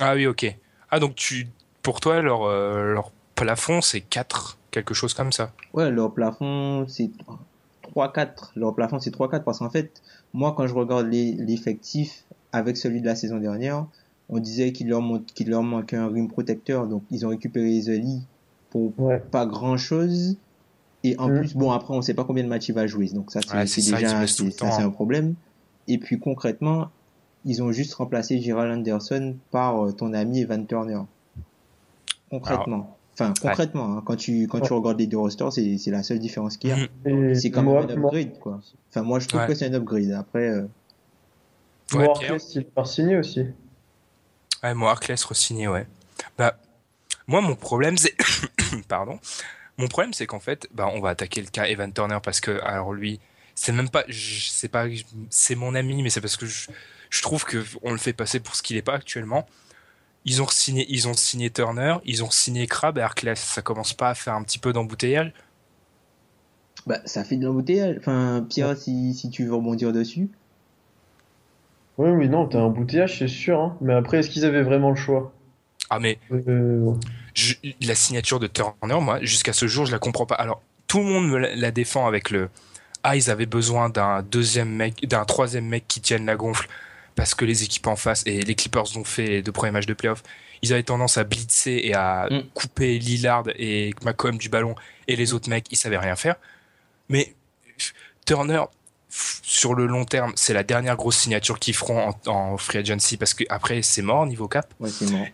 Ah 0.00 0.14
oui, 0.14 0.26
ok. 0.26 0.56
Ah 0.90 0.98
donc 0.98 1.14
tu, 1.14 1.46
pour 1.82 2.00
toi, 2.00 2.22
leur, 2.22 2.44
euh, 2.44 2.94
leur 2.94 3.12
plafond, 3.34 3.82
c'est 3.82 4.00
4 4.00 4.57
quelque 4.70 4.94
chose 4.94 5.14
comme 5.14 5.32
ça. 5.32 5.52
Ouais, 5.72 5.90
leur 5.90 6.12
plafond, 6.12 6.86
c'est 6.88 7.10
3-4. 7.94 8.50
Leur 8.56 8.74
plafond, 8.74 9.00
c'est 9.00 9.14
3-4 9.14 9.42
parce 9.42 9.58
qu'en 9.58 9.70
fait, 9.70 10.02
moi, 10.32 10.54
quand 10.56 10.66
je 10.66 10.74
regarde 10.74 11.06
l'effectif 11.06 12.24
avec 12.52 12.76
celui 12.76 13.00
de 13.00 13.06
la 13.06 13.14
saison 13.14 13.38
dernière, 13.38 13.86
on 14.28 14.38
disait 14.38 14.72
qu'il 14.72 14.88
leur, 14.88 15.02
qu'il 15.34 15.50
leur 15.50 15.62
manquait 15.62 15.96
un 15.96 16.08
rim 16.08 16.28
protecteur. 16.28 16.86
Donc, 16.86 17.02
ils 17.10 17.24
ont 17.26 17.30
récupéré 17.30 17.80
Zoli 17.80 18.22
pour 18.70 18.92
pas 19.30 19.46
grand 19.46 19.76
chose. 19.76 20.36
Et 21.04 21.16
en 21.18 21.28
mm. 21.28 21.38
plus, 21.38 21.54
bon, 21.54 21.70
après, 21.70 21.94
on 21.94 22.02
sait 22.02 22.14
pas 22.14 22.24
combien 22.24 22.44
de 22.44 22.48
matchs 22.48 22.68
il 22.68 22.74
va 22.74 22.86
jouer. 22.86 23.08
Donc, 23.08 23.30
ça, 23.30 23.40
c'est 23.66 23.80
déjà 23.80 24.26
c'est 24.26 24.62
un 24.62 24.86
hein. 24.86 24.90
problème. 24.90 25.34
Et 25.86 25.98
puis, 25.98 26.18
concrètement, 26.18 26.90
ils 27.44 27.62
ont 27.62 27.72
juste 27.72 27.94
remplacé 27.94 28.40
Gerald 28.40 28.78
Anderson 28.78 29.36
par 29.50 29.86
euh, 29.86 29.92
ton 29.92 30.12
ami 30.12 30.40
Evan 30.40 30.66
Turner. 30.66 31.00
Concrètement. 32.30 32.97
Enfin, 33.20 33.34
concrètement, 33.40 33.96
hein, 33.96 34.02
quand 34.04 34.14
tu 34.14 34.46
quand 34.46 34.60
tu 34.60 34.72
regardes 34.72 35.00
les 35.00 35.08
deux 35.08 35.18
rosters, 35.18 35.52
c'est 35.52 35.76
c'est 35.76 35.90
la 35.90 36.04
seule 36.04 36.20
différence 36.20 36.56
qu'il 36.56 36.70
y 36.70 36.72
a. 36.72 36.76
Mm. 36.76 37.34
C'est 37.34 37.50
quand 37.50 37.62
même 37.64 37.76
un 37.76 37.88
upgrade, 37.88 38.38
quoi. 38.38 38.60
Enfin, 38.90 39.02
moi, 39.02 39.18
je 39.18 39.26
trouve 39.26 39.44
que 39.46 39.54
c'est 39.54 39.66
un 39.66 39.74
upgrade. 39.74 40.12
Après. 40.12 40.48
Euh... 40.48 40.66
Ouais, 41.94 42.08
Arclès, 42.08 42.54
il 42.54 42.66
va 42.76 42.84
signer 42.84 43.16
aussi. 43.16 43.44
Ouais, 44.62 44.74
moi, 44.74 44.92
Arclès 44.92 45.22
re-signé, 45.24 45.66
ouais. 45.66 45.86
Bah, 46.36 46.58
moi, 47.26 47.40
mon 47.40 47.56
problème, 47.56 47.96
c'est. 47.96 48.14
Pardon. 48.88 49.18
Mon 49.78 49.88
problème, 49.88 50.12
c'est 50.12 50.26
qu'en 50.26 50.40
fait, 50.40 50.68
bah, 50.72 50.88
on 50.92 51.00
va 51.00 51.10
attaquer 51.10 51.40
le 51.40 51.48
cas 51.48 51.64
Evan 51.64 51.92
Turner 51.92 52.18
parce 52.22 52.40
que, 52.40 52.60
alors 52.62 52.92
lui, 52.92 53.18
c'est 53.56 53.72
même 53.72 53.88
pas. 53.88 54.04
C'est 54.12 54.68
pas. 54.68 54.86
C'est 55.30 55.56
mon 55.56 55.74
ami, 55.74 56.04
mais 56.04 56.10
c'est 56.10 56.20
parce 56.20 56.36
que 56.36 56.46
je, 56.46 56.68
je 57.10 57.22
trouve 57.22 57.44
qu'on 57.44 57.90
le 57.90 57.98
fait 57.98 58.12
passer 58.12 58.38
pour 58.38 58.54
ce 58.54 58.62
qu'il 58.62 58.76
est 58.76 58.82
pas 58.82 58.94
actuellement. 58.94 59.44
Ils 60.28 60.42
ont 60.42 60.46
signé, 60.46 60.84
ils 60.90 61.08
ont 61.08 61.14
signé 61.14 61.48
Turner, 61.48 61.96
ils 62.04 62.22
ont 62.22 62.30
signé 62.30 62.66
Crab 62.66 62.98
et 62.98 63.00
Arclès. 63.00 63.40
Ça 63.40 63.62
commence 63.62 63.94
pas 63.94 64.10
à 64.10 64.14
faire 64.14 64.34
un 64.34 64.42
petit 64.42 64.58
peu 64.58 64.74
d'embouteillage? 64.74 65.32
Bah, 66.86 67.00
ça 67.06 67.24
fait 67.24 67.38
de 67.38 67.46
l'embouteillage. 67.46 67.96
Enfin, 67.98 68.44
Pierre, 68.46 68.76
si, 68.76 69.14
si 69.14 69.30
tu 69.30 69.46
veux 69.46 69.54
rebondir 69.54 69.90
dessus. 69.90 70.28
Oui, 71.96 72.10
oui, 72.10 72.28
non, 72.28 72.46
t'as 72.46 72.58
un 72.58 72.64
embouteillage, 72.64 73.18
c'est 73.18 73.26
sûr. 73.26 73.58
Hein. 73.58 73.76
Mais 73.80 73.94
après, 73.94 74.18
est-ce 74.18 74.28
qu'ils 74.28 74.44
avaient 74.44 74.62
vraiment 74.62 74.90
le 74.90 74.96
choix? 74.96 75.32
Ah, 75.88 75.98
mais 75.98 76.18
euh, 76.30 76.92
la 77.80 77.94
signature 77.94 78.38
de 78.38 78.48
Turner, 78.48 79.00
moi, 79.00 79.20
jusqu'à 79.22 79.54
ce 79.54 79.66
jour, 79.66 79.86
je 79.86 79.92
la 79.92 79.98
comprends 79.98 80.26
pas. 80.26 80.34
Alors, 80.34 80.60
tout 80.88 80.98
le 80.98 81.06
monde 81.06 81.26
me 81.26 81.38
la 81.38 81.70
défend 81.70 82.06
avec 82.06 82.30
le. 82.30 82.50
Ah, 83.02 83.16
ils 83.16 83.30
avaient 83.30 83.46
besoin 83.46 83.88
d'un 83.88 84.22
deuxième 84.22 84.68
mec, 84.68 85.08
d'un 85.08 85.24
troisième 85.24 85.64
mec 85.64 85.88
qui 85.88 86.02
tienne 86.02 86.26
la 86.26 86.36
gonfle 86.36 86.68
parce 87.18 87.34
que 87.34 87.44
les 87.44 87.64
équipes 87.64 87.88
en 87.88 87.96
face, 87.96 88.22
et 88.26 88.42
les 88.42 88.54
Clippers 88.54 88.96
ont 88.96 89.02
fait 89.02 89.26
les 89.26 89.42
deux 89.42 89.50
premiers 89.50 89.72
matchs 89.72 89.86
de 89.86 89.92
playoff, 89.92 90.22
ils 90.62 90.72
avaient 90.72 90.84
tendance 90.84 91.18
à 91.18 91.24
blitzer 91.24 91.88
et 91.88 91.92
à 91.92 92.28
mm. 92.30 92.42
couper 92.54 92.96
Lillard 93.00 93.42
et 93.56 93.92
McCollum 94.04 94.38
du 94.38 94.48
ballon, 94.48 94.76
et 95.08 95.16
les 95.16 95.34
autres 95.34 95.50
mecs, 95.50 95.66
ils 95.72 95.76
savaient 95.76 95.98
rien 95.98 96.14
faire. 96.14 96.36
Mais 97.08 97.34
Turner, 98.24 98.62
sur 99.08 99.74
le 99.74 99.86
long 99.86 100.04
terme, 100.04 100.32
c'est 100.36 100.54
la 100.54 100.62
dernière 100.62 100.94
grosse 100.94 101.16
signature 101.16 101.58
qu'ils 101.58 101.74
feront 101.74 102.14
en, 102.26 102.56
free 102.56 102.78
agency 102.78 103.16
parce 103.16 103.34
que 103.34 103.42
après 103.48 103.82
c'est 103.82 104.02
mort 104.02 104.24
niveau 104.24 104.46
cap. 104.46 104.72
Ouais, 104.78 104.88
c'est 104.88 105.10
mort. 105.10 105.26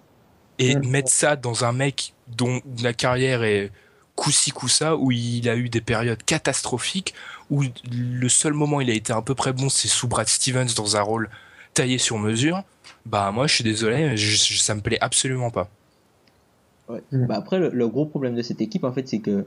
Et 0.58 0.76
Mm. 0.76 0.88
mettre 0.88 1.10
ça 1.10 1.36
dans 1.36 1.66
un 1.66 1.72
mec 1.72 2.14
dont 2.28 2.62
la 2.80 2.94
carrière 2.94 3.42
est 3.42 3.70
coup-ci 4.16 4.52
coup-ça, 4.52 4.96
où 4.96 5.12
il 5.12 5.50
a 5.50 5.56
eu 5.56 5.68
des 5.68 5.82
périodes 5.82 6.22
catastrophiques, 6.22 7.12
où 7.50 7.62
le 7.92 8.28
seul 8.30 8.54
moment 8.54 8.78
où 8.78 8.80
il 8.80 8.88
a 8.88 8.94
été 8.94 9.12
à 9.12 9.20
peu 9.20 9.34
près 9.34 9.52
bon, 9.52 9.68
c'est 9.68 9.88
sous 9.88 10.08
Brad 10.08 10.28
Stevens 10.28 10.72
dans 10.74 10.96
un 10.96 11.02
rôle 11.02 11.28
taillé 11.74 11.98
sur 11.98 12.18
mesure. 12.18 12.62
Bah 13.06 13.30
moi, 13.32 13.46
je 13.46 13.54
suis 13.54 13.64
désolé, 13.64 13.96
mais 13.96 14.16
je- 14.16 14.36
je- 14.36 14.58
ça 14.58 14.74
me 14.74 14.80
plaît 14.80 14.98
absolument 15.00 15.50
pas. 15.50 15.68
Ouais. 16.88 17.02
Mm. 17.12 17.26
Bah 17.26 17.36
après, 17.36 17.58
le, 17.58 17.70
le 17.70 17.88
gros 17.88 18.06
problème 18.06 18.34
de 18.34 18.42
cette 18.42 18.60
équipe, 18.60 18.84
en 18.84 18.92
fait, 18.92 19.08
c'est 19.08 19.18
que 19.20 19.44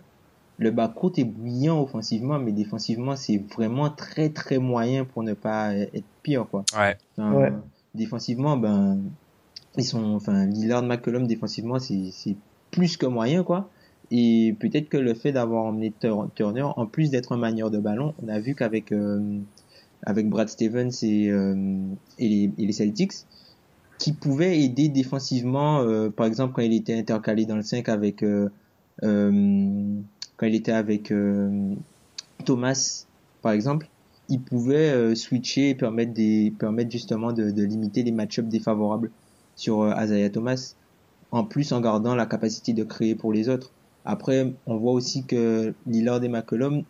le 0.59 0.71
backcourt 0.71 1.13
est 1.17 1.23
brillant 1.23 1.81
offensivement, 1.81 2.39
mais 2.39 2.51
défensivement, 2.51 3.15
c'est 3.15 3.37
vraiment 3.55 3.89
très 3.89 4.29
très 4.29 4.57
moyen 4.57 5.05
pour 5.05 5.23
ne 5.23 5.33
pas 5.33 5.73
être 5.75 6.03
pire, 6.23 6.45
quoi. 6.49 6.63
Ouais. 6.77 6.97
Enfin, 7.17 7.31
Ouais. 7.33 7.53
Défensivement, 7.95 8.57
ben, 8.57 8.99
ils 9.77 9.83
sont, 9.83 10.03
enfin, 10.15 10.45
Lillard, 10.45 10.83
McCollum, 10.83 11.25
défensivement, 11.27 11.79
c'est 11.79 12.09
c'est 12.11 12.35
plus 12.71 12.97
que 12.97 13.05
moyen, 13.07 13.43
quoi. 13.43 13.69
Et 14.11 14.55
peut-être 14.59 14.87
que 14.89 14.97
le 14.97 15.13
fait 15.13 15.31
d'avoir 15.31 15.63
emmené 15.65 15.91
Tur- 15.99 16.29
Turner, 16.35 16.63
en 16.75 16.85
plus 16.85 17.09
d'être 17.11 17.31
un 17.33 17.37
manieur 17.37 17.71
de 17.71 17.77
ballon, 17.79 18.13
on 18.23 18.27
a 18.29 18.39
vu 18.39 18.55
qu'avec 18.55 18.91
euh, 18.91 19.21
avec 20.05 20.29
Brad 20.29 20.49
Stevens 20.49 20.91
et, 21.01 21.29
euh, 21.29 21.55
et, 22.19 22.29
les, 22.29 22.51
et 22.57 22.65
les 22.65 22.73
Celtics, 22.73 23.13
qui 23.97 24.13
pouvait 24.13 24.61
aider 24.61 24.89
défensivement, 24.89 25.81
euh, 25.81 26.09
par 26.09 26.25
exemple 26.25 26.53
quand 26.53 26.61
il 26.61 26.73
était 26.73 26.97
intercalé 26.97 27.45
dans 27.45 27.55
le 27.55 27.63
5 27.63 27.89
avec 27.89 28.23
euh, 28.23 28.49
euh, 29.03 29.99
quand 30.37 30.45
il 30.45 30.55
était 30.55 30.71
avec 30.71 31.11
euh, 31.11 31.73
Thomas, 32.45 33.05
par 33.41 33.51
exemple, 33.51 33.87
il 34.29 34.41
pouvait 34.41 34.91
euh, 34.91 35.15
switcher 35.15 35.69
et 35.69 35.75
permettre 35.75 36.13
des 36.13 36.53
permettre 36.59 36.91
justement 36.91 37.31
de, 37.31 37.51
de 37.51 37.63
limiter 37.63 38.03
les 38.03 38.11
match-ups 38.11 38.49
défavorables 38.49 39.09
sur 39.55 39.91
Isaiah 39.99 40.29
Thomas, 40.29 40.75
en 41.31 41.43
plus 41.43 41.71
en 41.71 41.81
gardant 41.81 42.13
la 42.13 42.25
capacité 42.25 42.73
de 42.73 42.83
créer 42.83 43.15
pour 43.15 43.33
les 43.33 43.49
autres. 43.49 43.71
Après, 44.05 44.53
on 44.67 44.77
voit 44.77 44.93
aussi 44.93 45.25
que 45.25 45.73
Lillard 45.85 46.23
et 46.23 46.29
McCollum, 46.29 46.83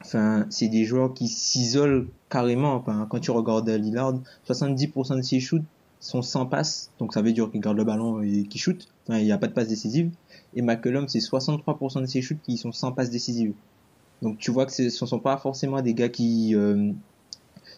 enfin, 0.00 0.46
c'est 0.50 0.68
des 0.68 0.84
joueurs 0.84 1.14
qui 1.14 1.28
s'isolent 1.28 2.08
carrément. 2.28 2.74
Enfin, 2.74 3.06
quand 3.10 3.20
tu 3.20 3.30
regardes 3.30 3.68
Lillard, 3.68 4.14
70% 4.48 5.16
de 5.16 5.22
ses 5.22 5.40
shoots 5.40 5.64
sont 6.00 6.22
sans 6.22 6.46
passe, 6.46 6.90
donc 6.98 7.12
ça 7.12 7.20
veut 7.20 7.32
dire 7.32 7.50
qu'il 7.50 7.60
garde 7.60 7.76
le 7.76 7.84
ballon 7.84 8.22
et 8.22 8.44
qu'il 8.44 8.60
shoot. 8.60 8.88
Enfin, 9.06 9.18
il 9.18 9.24
n'y 9.24 9.32
a 9.32 9.38
pas 9.38 9.48
de 9.48 9.52
passe 9.52 9.68
décisive. 9.68 10.10
Et 10.54 10.62
McCollum, 10.62 11.08
c'est 11.08 11.18
63% 11.18 12.00
de 12.00 12.06
ses 12.06 12.22
shoots 12.22 12.40
qui 12.42 12.56
sont 12.56 12.72
sans 12.72 12.92
passe 12.92 13.10
décisive. 13.10 13.52
Donc 14.22 14.38
tu 14.38 14.50
vois 14.50 14.66
que 14.66 14.72
ce 14.72 14.82
ne 14.82 14.88
sont 14.88 15.18
pas 15.18 15.36
forcément 15.36 15.80
des 15.80 15.94
gars 15.94 16.08
qui, 16.08 16.54
euh, 16.54 16.92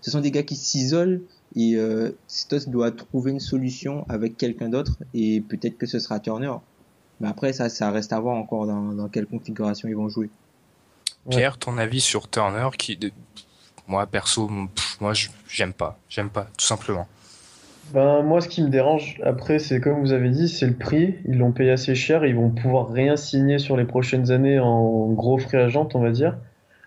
ce 0.01 0.11
sont 0.11 0.21
des 0.21 0.31
gars 0.31 0.43
qui 0.43 0.57
s'isolent 0.57 1.23
et 1.55 1.77
euh, 1.77 2.11
Stos 2.27 2.69
doit 2.69 2.91
trouver 2.91 3.31
une 3.31 3.41
solution 3.41 4.05
avec 4.09 4.37
quelqu'un 4.37 4.69
d'autre 4.69 4.99
et 5.15 5.41
peut-être 5.41 5.79
que 5.79 5.87
ce 5.87 5.99
sera 5.99 6.19
Turner. 6.19 6.53
Mais 7.21 7.29
après 7.29 7.53
ça, 7.53 7.69
ça 7.69 7.91
reste 7.91 8.13
à 8.13 8.19
voir 8.19 8.37
encore 8.37 8.67
dans, 8.67 8.93
dans 8.93 9.09
quelle 9.09 9.27
configuration 9.27 9.89
ils 9.89 9.97
vont 9.97 10.09
jouer. 10.09 10.31
Pierre, 11.31 11.59
ton 11.59 11.79
avis 11.79 12.01
sur 12.01 12.29
Turner 12.29 12.69
qui, 12.77 12.99
moi 13.87 14.07
perso, 14.07 14.51
pff, 14.75 15.01
moi 15.01 15.13
j'aime 15.49 15.73
pas, 15.73 15.99
j'aime 16.09 16.31
pas, 16.31 16.49
tout 16.57 16.67
simplement. 16.67 17.07
Ben, 17.93 18.23
moi, 18.23 18.41
ce 18.41 18.49
qui 18.49 18.63
me 18.63 18.71
dérange, 18.71 19.21
après, 19.23 19.59
c'est 19.59 19.79
comme 19.81 20.01
vous 20.01 20.13
avez 20.13 20.31
dit, 20.31 20.49
c'est 20.49 20.67
le 20.67 20.75
prix. 20.75 21.17
Ils 21.27 21.37
l'ont 21.37 21.53
payé 21.53 21.71
assez 21.73 21.95
cher. 21.95 22.25
Ils 22.25 22.35
vont 22.35 22.49
pouvoir 22.49 22.91
rien 22.91 23.17
signer 23.17 23.59
sur 23.59 23.77
les 23.77 23.85
prochaines 23.85 24.31
années 24.31 24.59
en 24.59 25.09
gros 25.09 25.37
free 25.37 25.59
agent, 25.59 25.89
on 25.93 26.01
va 26.01 26.11
dire. 26.11 26.39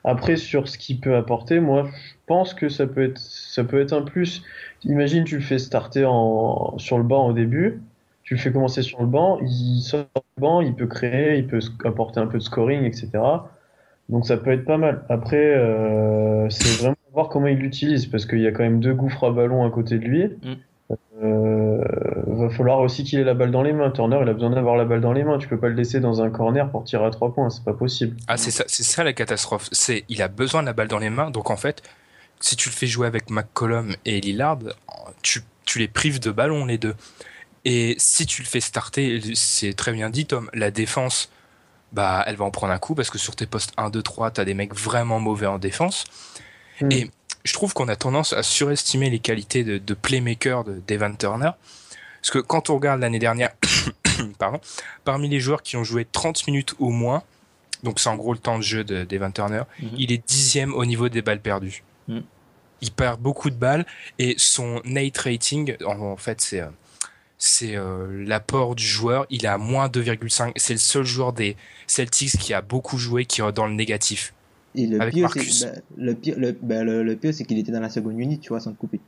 Après, 0.03 0.35
sur 0.35 0.67
ce 0.67 0.77
qu'il 0.79 0.99
peut 0.99 1.15
apporter, 1.15 1.59
moi, 1.59 1.85
je 1.93 2.13
pense 2.25 2.55
que 2.55 2.69
ça 2.69 2.87
peut 2.87 3.03
être, 3.03 3.19
ça 3.19 3.63
peut 3.63 3.79
être 3.79 3.93
un 3.93 4.01
plus. 4.01 4.41
Imagine, 4.83 5.25
tu 5.25 5.35
le 5.35 5.43
fais 5.43 5.59
starter 5.59 6.05
en, 6.05 6.77
sur 6.79 6.97
le 6.97 7.03
banc 7.03 7.27
au 7.27 7.33
début. 7.33 7.81
Tu 8.23 8.33
le 8.33 8.39
fais 8.39 8.51
commencer 8.51 8.81
sur 8.81 9.01
le 9.01 9.07
banc. 9.07 9.39
Il 9.41 9.81
sort 9.81 10.05
du 10.15 10.41
banc, 10.41 10.61
il 10.61 10.73
peut 10.73 10.87
créer, 10.87 11.37
il 11.37 11.45
peut 11.45 11.59
apporter 11.83 12.19
un 12.19 12.27
peu 12.27 12.39
de 12.39 12.43
scoring, 12.43 12.83
etc. 12.83 13.09
Donc, 14.09 14.25
ça 14.25 14.37
peut 14.37 14.51
être 14.51 14.65
pas 14.65 14.77
mal. 14.77 15.03
Après, 15.09 15.55
euh, 15.55 16.49
c'est 16.49 16.81
vraiment 16.81 16.95
voir 17.13 17.29
comment 17.29 17.47
il 17.47 17.57
l'utilise 17.57 18.05
parce 18.05 18.25
qu'il 18.25 18.41
y 18.41 18.47
a 18.47 18.51
quand 18.51 18.63
même 18.63 18.79
deux 18.79 18.93
gouffres 18.93 19.25
à 19.25 19.31
ballon 19.31 19.65
à 19.65 19.71
côté 19.71 19.97
de 19.97 20.03
lui. 20.03 20.29
Euh, 21.23 21.81
va 22.27 22.49
falloir 22.49 22.79
aussi 22.79 23.03
qu'il 23.03 23.19
ait 23.19 23.23
la 23.23 23.33
balle 23.33 23.51
dans 23.51 23.63
les 23.63 23.73
mains. 23.73 23.89
Turner, 23.91 24.19
il 24.21 24.29
a 24.29 24.33
besoin 24.33 24.49
d'avoir 24.49 24.75
la 24.75 24.85
balle 24.85 25.01
dans 25.01 25.13
les 25.13 25.23
mains. 25.23 25.37
Tu 25.37 25.47
peux 25.47 25.57
pas 25.57 25.69
le 25.69 25.75
laisser 25.75 25.99
dans 25.99 26.21
un 26.21 26.29
corner 26.29 26.69
pour 26.69 26.83
tirer 26.83 27.05
à 27.05 27.09
trois 27.09 27.33
points, 27.33 27.49
c'est 27.49 27.63
pas 27.63 27.73
possible. 27.73 28.17
Ah, 28.27 28.37
c'est 28.37 28.51
ça, 28.51 28.65
c'est 28.67 28.83
ça 28.83 29.03
la 29.03 29.13
catastrophe. 29.13 29.69
C'est, 29.71 30.03
il 30.09 30.21
a 30.21 30.27
besoin 30.27 30.61
de 30.61 30.67
la 30.67 30.73
balle 30.73 30.87
dans 30.87 30.99
les 30.99 31.09
mains. 31.09 31.31
Donc 31.31 31.49
en 31.49 31.57
fait, 31.57 31.81
si 32.39 32.55
tu 32.55 32.69
le 32.69 32.73
fais 32.73 32.87
jouer 32.87 33.07
avec 33.07 33.29
McCollum 33.29 33.95
et 34.05 34.19
Lillard, 34.21 34.59
tu, 35.21 35.41
tu 35.65 35.79
les 35.79 35.87
prives 35.87 36.19
de 36.19 36.31
ballon 36.31 36.65
les 36.65 36.77
deux. 36.77 36.95
Et 37.63 37.95
si 37.97 38.25
tu 38.25 38.41
le 38.41 38.47
fais 38.47 38.59
starter, 38.59 39.21
c'est 39.33 39.73
très 39.73 39.91
bien 39.91 40.09
dit 40.09 40.25
Tom, 40.25 40.49
la 40.53 40.69
défense, 40.69 41.31
bah, 41.95 42.23
elle 42.27 42.35
va 42.35 42.45
en 42.45 42.51
prendre 42.51 42.73
un 42.73 42.77
coup 42.77 42.93
parce 42.93 43.09
que 43.09 43.17
sur 43.17 43.35
tes 43.35 43.45
postes 43.45 43.71
1, 43.77 43.89
2, 43.89 44.03
3, 44.03 44.31
t'as 44.31 44.45
des 44.45 44.53
mecs 44.53 44.75
vraiment 44.75 45.19
mauvais 45.19 45.47
en 45.47 45.57
défense. 45.57 46.03
Mm. 46.81 46.91
Et 46.91 47.11
je 47.45 47.53
trouve 47.53 47.73
qu'on 47.73 47.87
a 47.87 47.95
tendance 47.95 48.33
à 48.33 48.43
surestimer 48.43 49.09
les 49.09 49.19
qualités 49.19 49.63
de, 49.63 49.77
de 49.77 49.93
playmaker 49.93 50.63
de 50.65 50.81
Devin 50.87 51.13
Turner. 51.13 51.51
Parce 52.21 52.31
que 52.31 52.39
quand 52.39 52.69
on 52.69 52.75
regarde 52.75 52.99
l'année 53.01 53.19
dernière, 53.19 53.51
pardon, 54.39 54.59
parmi 55.03 55.29
les 55.29 55.39
joueurs 55.39 55.61
qui 55.63 55.77
ont 55.77 55.83
joué 55.83 56.05
30 56.05 56.47
minutes 56.47 56.75
au 56.79 56.89
moins, 56.89 57.23
donc 57.83 57.99
c'est 57.99 58.09
en 58.09 58.15
gros 58.15 58.33
le 58.33 58.39
temps 58.39 58.57
de 58.57 58.63
jeu 58.63 58.83
de 58.83 59.03
Devin 59.05 59.31
Turner, 59.31 59.61
Mhm. 59.79 59.89
il 59.97 60.11
est 60.11 60.27
dixième 60.27 60.73
au 60.73 60.85
niveau 60.85 61.07
des 61.07 61.21
balles 61.21 61.41
perdues. 61.41 61.83
Mhm. 62.07 62.23
Il 62.81 62.91
perd 62.91 63.21
beaucoup 63.21 63.49
de 63.49 63.55
balles 63.55 63.85
et 64.19 64.35
son 64.37 64.81
Nate 64.83 65.17
rating, 65.19 65.75
en, 65.85 65.99
en 66.01 66.17
fait, 66.17 66.41
c'est 66.41 66.59
euh, 66.61 66.67
c'est 67.45 67.75
euh, 67.75 68.23
l'apport 68.25 68.75
du 68.75 68.83
joueur. 68.85 69.25
Il 69.29 69.45
est 69.45 69.49
à 69.49 69.57
moins 69.57 69.87
2,5. 69.87 70.51
C'est 70.55 70.73
le 70.73 70.79
seul 70.79 71.03
joueur 71.03 71.33
des 71.33 71.55
Celtics 71.87 72.37
qui 72.37 72.53
a 72.53 72.61
beaucoup 72.61 72.97
joué 72.97 73.25
qui 73.25 73.41
est 73.41 73.51
dans 73.51 73.67
le 73.67 73.73
négatif. 73.73 74.33
Et 74.73 74.87
le 74.87 74.99
Avec 74.99 75.13
pire, 75.13 75.23
Marcus. 75.23 75.59
c'est 75.59 75.73
bah, 75.73 75.81
le 75.97 76.13
pire, 76.15 76.35
le, 76.37 76.51
bah, 76.61 76.83
le, 76.83 77.03
le 77.03 77.15
pire, 77.15 77.33
c'est 77.33 77.45
qu'il 77.45 77.57
était 77.59 77.71
dans 77.71 77.79
la 77.79 77.89
seconde 77.89 78.19
unit, 78.19 78.39
tu 78.39 78.49
vois, 78.49 78.59
sans 78.59 78.71
te 78.71 78.77
couper. 78.77 78.99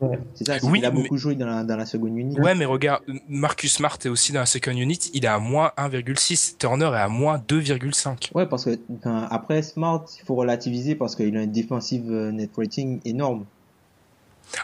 Ouais. 0.00 0.18
C'est 0.34 0.46
ça, 0.46 0.58
c'est 0.60 0.66
Oui, 0.66 0.78
qu'il 0.78 0.84
a 0.84 0.90
mais- 0.90 1.02
beaucoup 1.02 1.16
joué 1.16 1.34
dans 1.36 1.46
la, 1.46 1.64
dans 1.64 1.76
la 1.76 1.86
seconde 1.86 2.16
unit. 2.18 2.38
Ouais, 2.38 2.54
mais 2.54 2.66
regarde, 2.66 3.02
Marcus 3.30 3.72
Smart 3.72 3.96
est 4.04 4.08
aussi 4.08 4.30
dans 4.32 4.40
la 4.40 4.46
second 4.46 4.72
unit. 4.72 4.98
Il 5.14 5.24
est 5.24 5.28
à 5.28 5.38
moins 5.38 5.72
1,6. 5.78 6.58
Turner 6.58 6.84
est 6.94 6.98
à 7.00 7.08
moins 7.08 7.38
2,5. 7.48 8.30
Ouais, 8.34 8.44
parce 8.46 8.66
que 8.66 8.78
après 9.30 9.62
Smart, 9.62 10.04
il 10.20 10.24
faut 10.26 10.34
relativiser 10.34 10.94
parce 10.96 11.16
qu'il 11.16 11.34
a 11.36 11.40
un 11.40 11.46
defensive 11.46 12.04
euh, 12.10 12.30
net 12.30 12.50
rating 12.56 13.00
énorme. 13.06 13.46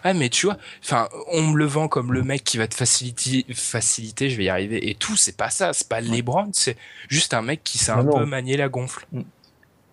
Ouais, 0.04 0.14
mais 0.14 0.28
tu 0.28 0.46
vois, 0.46 0.56
enfin, 0.82 1.08
on 1.32 1.42
me 1.42 1.56
le 1.58 1.64
vend 1.66 1.88
comme 1.88 2.12
le 2.12 2.22
mec 2.22 2.44
qui 2.44 2.56
va 2.56 2.66
te 2.68 2.74
faciliter, 2.74 3.44
faciliter, 3.54 4.30
je 4.30 4.36
vais 4.36 4.44
y 4.44 4.48
arriver 4.48 4.88
et 4.90 4.94
tout. 4.94 5.16
C'est 5.16 5.36
pas 5.36 5.50
ça. 5.50 5.72
C'est 5.72 5.88
pas 5.88 6.00
LeBron. 6.00 6.50
C'est 6.52 6.76
juste 7.08 7.34
un 7.34 7.42
mec 7.42 7.62
qui 7.64 7.78
sait 7.78 7.92
Ah 7.92 7.98
un 7.98 8.04
non. 8.04 8.18
peu 8.18 8.24
manier 8.24 8.56
la 8.56 8.68
gonfle. 8.68 9.06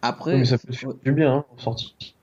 Après, 0.01 0.34
Oui, 0.34 0.39
mais 0.39 0.46
ça 0.46 0.58
faire 0.58 0.93
du 1.03 1.12
bien, 1.12 1.34
hein, 1.34 1.46
en 1.58 1.60
sortie. 1.62 2.15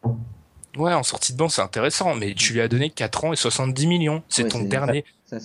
Ouais, 0.76 0.92
en 0.94 1.02
sortie 1.02 1.32
de 1.32 1.38
banc, 1.38 1.48
c'est 1.48 1.62
intéressant, 1.62 2.14
mais 2.14 2.34
tu 2.34 2.52
lui 2.52 2.60
as 2.60 2.68
donné 2.68 2.90
4 2.90 3.24
ans 3.24 3.32
et 3.32 3.36
70 3.36 3.86
millions. 3.86 4.22
C'est 4.28 4.44
Ouais, 4.44 4.48
ton 4.48 4.62
dernier. 4.62 5.04
ça. 5.24 5.36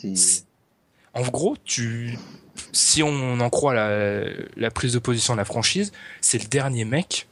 En 1.13 1.23
gros, 1.23 1.57
tu, 1.65 2.17
si 2.71 3.03
on 3.03 3.39
en 3.39 3.49
croit 3.49 3.73
la, 3.73 4.23
la 4.55 4.71
prise 4.71 4.93
de 4.93 4.99
position 4.99 5.33
de 5.33 5.39
la 5.39 5.45
franchise, 5.45 5.91
c'est 6.21 6.41
le 6.41 6.47
dernier 6.47 6.85
mec 6.85 7.27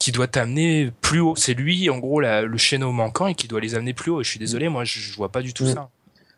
qui 0.00 0.10
doit 0.10 0.26
t'amener 0.26 0.90
plus 1.02 1.20
haut. 1.20 1.36
C'est 1.36 1.54
lui, 1.54 1.88
en 1.90 1.98
gros, 1.98 2.20
la- 2.20 2.42
le 2.42 2.56
chaîneau 2.56 2.90
manquant 2.90 3.28
et 3.28 3.34
qui 3.36 3.46
doit 3.46 3.60
les 3.60 3.76
amener 3.76 3.94
plus 3.94 4.10
haut. 4.10 4.20
Et 4.20 4.24
je 4.24 4.30
suis 4.30 4.40
désolé, 4.40 4.68
moi, 4.68 4.82
je, 4.82 4.98
je 4.98 5.14
vois 5.14 5.28
pas 5.28 5.42
du 5.42 5.54
tout 5.54 5.66
ça. 5.66 5.90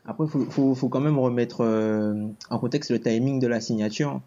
Après, 0.05 0.27
faut, 0.27 0.45
faut, 0.51 0.75
faut 0.75 0.89
quand 0.89 1.01
même 1.01 1.19
remettre 1.19 1.61
euh, 1.63 2.27
en 2.51 2.59
contexte 2.59 2.91
le 2.91 3.01
timing 3.01 3.39
de 3.39 3.47
la 3.47 3.61
signature. 3.61 4.21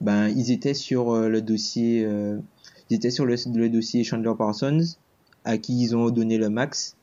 Ben, 0.00 0.28
ils 0.28 0.50
étaient 0.50 0.72
sur 0.74 1.12
euh, 1.14 1.28
le 1.28 1.42
dossier, 1.42 2.04
euh, 2.06 2.38
ils 2.88 2.96
étaient 2.96 3.10
sur 3.10 3.26
le, 3.26 3.36
le 3.54 3.68
dossier 3.68 4.02
Chandler 4.02 4.32
Parsons, 4.36 4.80
à 5.44 5.58
qui 5.58 5.78
ils 5.78 5.94
ont 5.94 6.08
donné 6.08 6.38
le 6.38 6.48
max. 6.48 6.96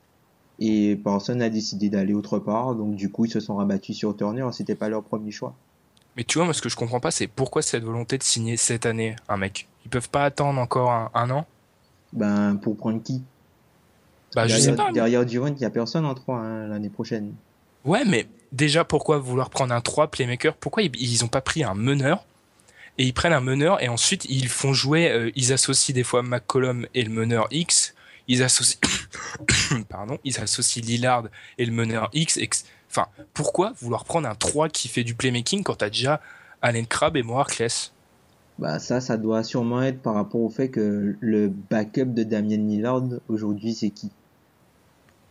Et 0.58 0.96
Parsons 0.96 1.38
a 1.38 1.48
décidé 1.48 1.88
d'aller 1.88 2.12
autre 2.12 2.40
part, 2.40 2.74
donc 2.74 2.96
du 2.96 3.08
coup 3.08 3.26
ils 3.26 3.30
se 3.30 3.38
sont 3.38 3.54
rabattus 3.54 3.96
sur 3.96 4.16
Turner. 4.16 4.48
C'était 4.50 4.74
pas 4.74 4.88
leur 4.88 5.04
premier 5.04 5.30
choix. 5.30 5.54
Mais 6.16 6.24
tu 6.24 6.38
vois, 6.38 6.46
moi, 6.46 6.54
ce 6.54 6.60
que 6.60 6.68
je 6.68 6.74
comprends 6.74 6.98
pas, 6.98 7.12
c'est 7.12 7.28
pourquoi 7.28 7.62
cette 7.62 7.84
volonté 7.84 8.18
de 8.18 8.24
signer 8.24 8.56
cette 8.56 8.84
année 8.84 9.14
un 9.28 9.36
mec? 9.36 9.68
Ils 9.84 9.88
peuvent 9.88 10.10
pas 10.10 10.24
attendre 10.24 10.60
encore 10.60 10.90
un, 10.90 11.10
un 11.14 11.30
an? 11.30 11.46
Ben, 12.12 12.56
pour 12.56 12.76
prendre 12.76 13.02
qui? 13.02 13.22
Bah, 14.34 14.46
je 14.46 14.54
derrière, 14.54 14.70
sais 14.70 14.76
pas. 14.76 14.86
mais- 14.88 14.92
Derrière 14.94 15.24
Durant, 15.26 15.46
il 15.48 15.58
y 15.58 15.64
a 15.64 15.70
personne 15.70 16.04
en 16.04 16.14
3 16.14 16.42
l'année 16.68 16.90
prochaine. 16.90 17.32
Ouais, 17.84 18.04
mais 18.04 18.26
déjà, 18.52 18.84
pourquoi 18.84 19.18
vouloir 19.18 19.50
prendre 19.50 19.72
un 19.74 19.80
3 19.80 20.08
playmaker? 20.08 20.54
Pourquoi 20.56 20.82
ils, 20.82 20.90
ils 21.00 21.24
ont 21.24 21.28
pas 21.28 21.40
pris 21.40 21.64
un 21.64 21.74
meneur? 21.74 22.24
Et 23.00 23.04
ils 23.04 23.12
prennent 23.14 23.32
un 23.32 23.40
meneur 23.40 23.80
et 23.80 23.88
ensuite 23.88 24.24
ils 24.28 24.48
font 24.48 24.72
jouer, 24.72 25.08
euh, 25.08 25.30
ils 25.36 25.52
associent 25.52 25.94
des 25.94 26.02
fois 26.02 26.22
McCollum 26.24 26.84
et 26.94 27.04
le 27.04 27.10
meneur 27.10 27.46
X, 27.52 27.94
ils 28.26 28.42
associent, 28.42 28.80
pardon, 29.88 30.18
ils 30.24 30.40
associent 30.40 30.82
Lillard 30.84 31.24
et 31.58 31.64
le 31.64 31.70
meneur 31.72 32.10
X. 32.12 32.36
ex- 32.38 32.64
Enfin, 32.90 33.06
pourquoi 33.34 33.72
vouloir 33.80 34.04
prendre 34.04 34.26
un 34.28 34.34
3 34.34 34.68
qui 34.68 34.88
fait 34.88 35.04
du 35.04 35.14
playmaking 35.14 35.62
quand 35.62 35.76
t'as 35.76 35.90
déjà 35.90 36.20
Allen 36.60 36.86
Crabbe 36.86 37.16
et 37.18 37.22
Mo 37.22 37.36
Harkless 37.38 37.92
Bah 38.58 38.78
ça, 38.78 39.00
ça 39.00 39.16
doit 39.16 39.44
sûrement 39.44 39.82
être 39.82 40.00
par 40.00 40.14
rapport 40.14 40.40
au 40.40 40.50
fait 40.50 40.68
que 40.68 41.16
le 41.20 41.48
backup 41.48 42.06
de 42.06 42.24
Damien 42.24 42.56
Lillard 42.56 43.04
aujourd'hui, 43.28 43.74
c'est 43.74 43.90
qui? 43.90 44.10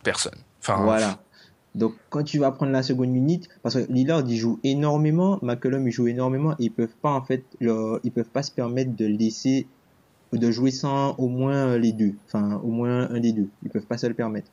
Personne. 0.02 0.38
Enfin, 0.60 0.82
Voilà. 0.82 1.18
Donc, 1.74 1.94
quand 2.08 2.24
tu 2.24 2.38
vas 2.38 2.50
prendre 2.50 2.72
la 2.72 2.82
seconde 2.82 3.10
minute, 3.10 3.48
parce 3.62 3.74
que 3.74 3.92
Lillard, 3.92 4.24
il 4.26 4.36
joue 4.36 4.58
énormément, 4.64 5.38
McCollum, 5.42 5.86
il 5.86 5.92
joue 5.92 6.08
énormément, 6.08 6.52
et 6.52 6.64
ils 6.64 6.72
peuvent 6.72 6.96
pas, 7.02 7.12
en 7.12 7.22
fait, 7.22 7.44
leur, 7.60 8.00
ils 8.02 8.10
peuvent 8.10 8.30
pas 8.30 8.42
se 8.42 8.50
permettre 8.50 8.96
de 8.96 9.04
laisser, 9.04 9.66
de 10.32 10.50
jouer 10.50 10.70
sans 10.70 11.14
au 11.18 11.28
moins 11.28 11.76
les 11.78 11.92
deux. 11.92 12.14
Enfin, 12.26 12.60
au 12.64 12.68
moins 12.68 13.10
un 13.10 13.20
des 13.20 13.32
deux. 13.32 13.48
Ils 13.62 13.70
peuvent 13.70 13.86
pas 13.86 13.98
se 13.98 14.06
le 14.06 14.14
permettre. 14.14 14.50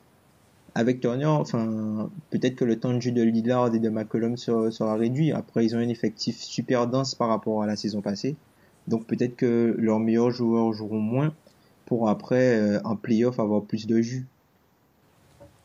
Avec 0.74 1.00
Turner, 1.00 1.24
enfin, 1.24 2.10
peut-être 2.30 2.54
que 2.54 2.66
le 2.66 2.78
temps 2.78 2.92
de 2.92 3.00
jeu 3.00 3.10
de 3.10 3.22
Lillard 3.22 3.74
et 3.74 3.78
de 3.78 3.88
McCollum 3.88 4.36
sera, 4.36 4.70
sera 4.70 4.94
réduit. 4.94 5.32
Après, 5.32 5.64
ils 5.64 5.74
ont 5.74 5.78
un 5.78 5.88
effectif 5.88 6.38
super 6.42 6.86
dense 6.86 7.14
par 7.14 7.28
rapport 7.28 7.62
à 7.62 7.66
la 7.66 7.76
saison 7.76 8.02
passée. 8.02 8.36
Donc, 8.88 9.06
peut-être 9.06 9.36
que 9.36 9.74
leurs 9.78 9.98
meilleurs 9.98 10.30
joueurs 10.30 10.72
joueront 10.72 11.00
moins 11.00 11.32
pour 11.86 12.08
après, 12.08 12.56
euh, 12.56 12.80
en 12.84 12.96
playoff, 12.96 13.38
avoir 13.40 13.62
plus 13.62 13.86
de 13.86 14.00
jus. 14.00 14.26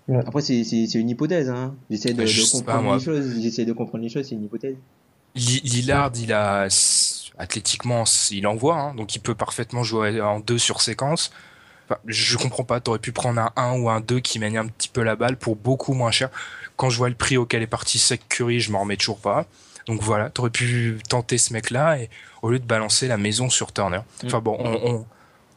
Ouais. 0.08 0.18
Après, 0.26 0.42
c'est, 0.42 0.64
c'est, 0.64 0.88
c'est 0.88 1.00
une 1.00 1.10
hypothèse, 1.10 1.50
hein. 1.50 1.76
J'essaie 1.90 2.14
de, 2.14 2.18
Bah, 2.18 2.26
de 2.26 2.52
comprendre 2.52 2.94
les 2.96 3.00
choses. 3.00 3.40
J'essaie 3.42 3.66
de 3.66 3.74
comprendre 3.74 4.04
les 4.04 4.10
choses, 4.10 4.28
c'est 4.28 4.36
une 4.36 4.44
hypothèse. 4.44 4.76
Li- 5.36 5.62
Lillard, 5.64 6.12
il 6.18 6.34
a 6.34 6.68
athlétiquement, 7.38 8.04
il 8.32 8.46
envoie, 8.48 8.78
hein, 8.78 8.96
donc 8.96 9.16
il 9.16 9.20
peut 9.20 9.36
parfaitement 9.36 9.84
jouer 9.84 10.20
en 10.22 10.40
deux 10.40 10.58
sur 10.58 10.82
séquence. 10.82 11.32
Enfin, 11.86 12.00
je 12.06 12.38
comprends 12.38 12.64
pas, 12.64 12.80
t'aurais 12.80 13.00
pu 13.00 13.12
prendre 13.12 13.40
un 13.40 13.52
1 13.56 13.80
ou 13.80 13.90
un 13.90 14.02
2 14.02 14.20
qui 14.20 14.40
mène 14.40 14.58
un 14.58 14.68
petit 14.68 14.90
peu 14.90 15.02
la 15.04 15.16
balle 15.16 15.38
pour 15.38 15.56
beaucoup 15.56 15.94
moins 15.94 16.12
cher. 16.12 16.30
Quand 16.76 16.90
je 16.90 16.98
vois 16.98 17.10
le 17.10 17.16
prix 17.16 17.38
auquel 17.38 17.62
est 17.62 17.68
parti 17.68 17.98
Sec 18.00 18.28
Curry, 18.30 18.60
je 18.60 18.72
m'en 18.72 18.82
remets 18.82 18.98
toujours 18.98 19.20
pas. 19.20 19.46
Donc 19.88 20.02
voilà, 20.02 20.30
t'aurais 20.30 20.50
pu 20.50 21.00
tenter 21.10 21.38
ce 21.38 21.54
mec-là 21.54 22.00
et 22.00 22.10
au 22.42 22.50
lieu 22.52 22.60
de 22.60 22.66
balancer 22.66 23.08
la 23.08 23.18
maison 23.18 23.50
sur 23.50 23.72
Turner. 23.74 24.02
Enfin 24.26 24.40
bon, 24.40 24.58
on, 24.60 24.92
on, 24.92 25.06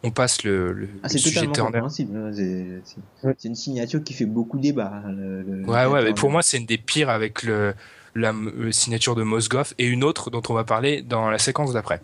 on 0.02 0.10
passe 0.10 0.42
le, 0.44 0.72
le, 0.72 0.88
Ah, 1.02 1.08
le 1.12 1.18
sujet 1.18 1.46
Turner. 1.52 1.78
hein. 1.78 1.88
C'est, 1.90 3.44
une 3.48 3.54
signature 3.54 4.02
qui 4.02 4.12
fait 4.14 4.26
beaucoup 4.26 4.58
débat. 4.58 4.92
hein, 5.04 5.10
le- 5.12 5.42
le- 5.42 5.64
Ouais, 5.66 5.84
le 5.84 5.90
ouais, 5.90 6.04
mais 6.04 6.14
pour 6.14 6.30
moi, 6.30 6.42
c'est 6.42 6.56
une 6.58 6.66
des 6.66 6.78
pires 6.78 7.08
avec 7.10 7.42
le, 7.42 7.74
la 8.14 8.32
euh, 8.32 8.70
signature 8.72 9.14
de 9.14 9.22
Mosgoff 9.22 9.74
et 9.78 9.86
une 9.86 10.04
autre 10.04 10.30
dont 10.30 10.42
on 10.48 10.54
va 10.54 10.64
parler 10.64 11.02
dans 11.02 11.30
la 11.30 11.38
séquence 11.38 11.72
d'après. 11.72 12.00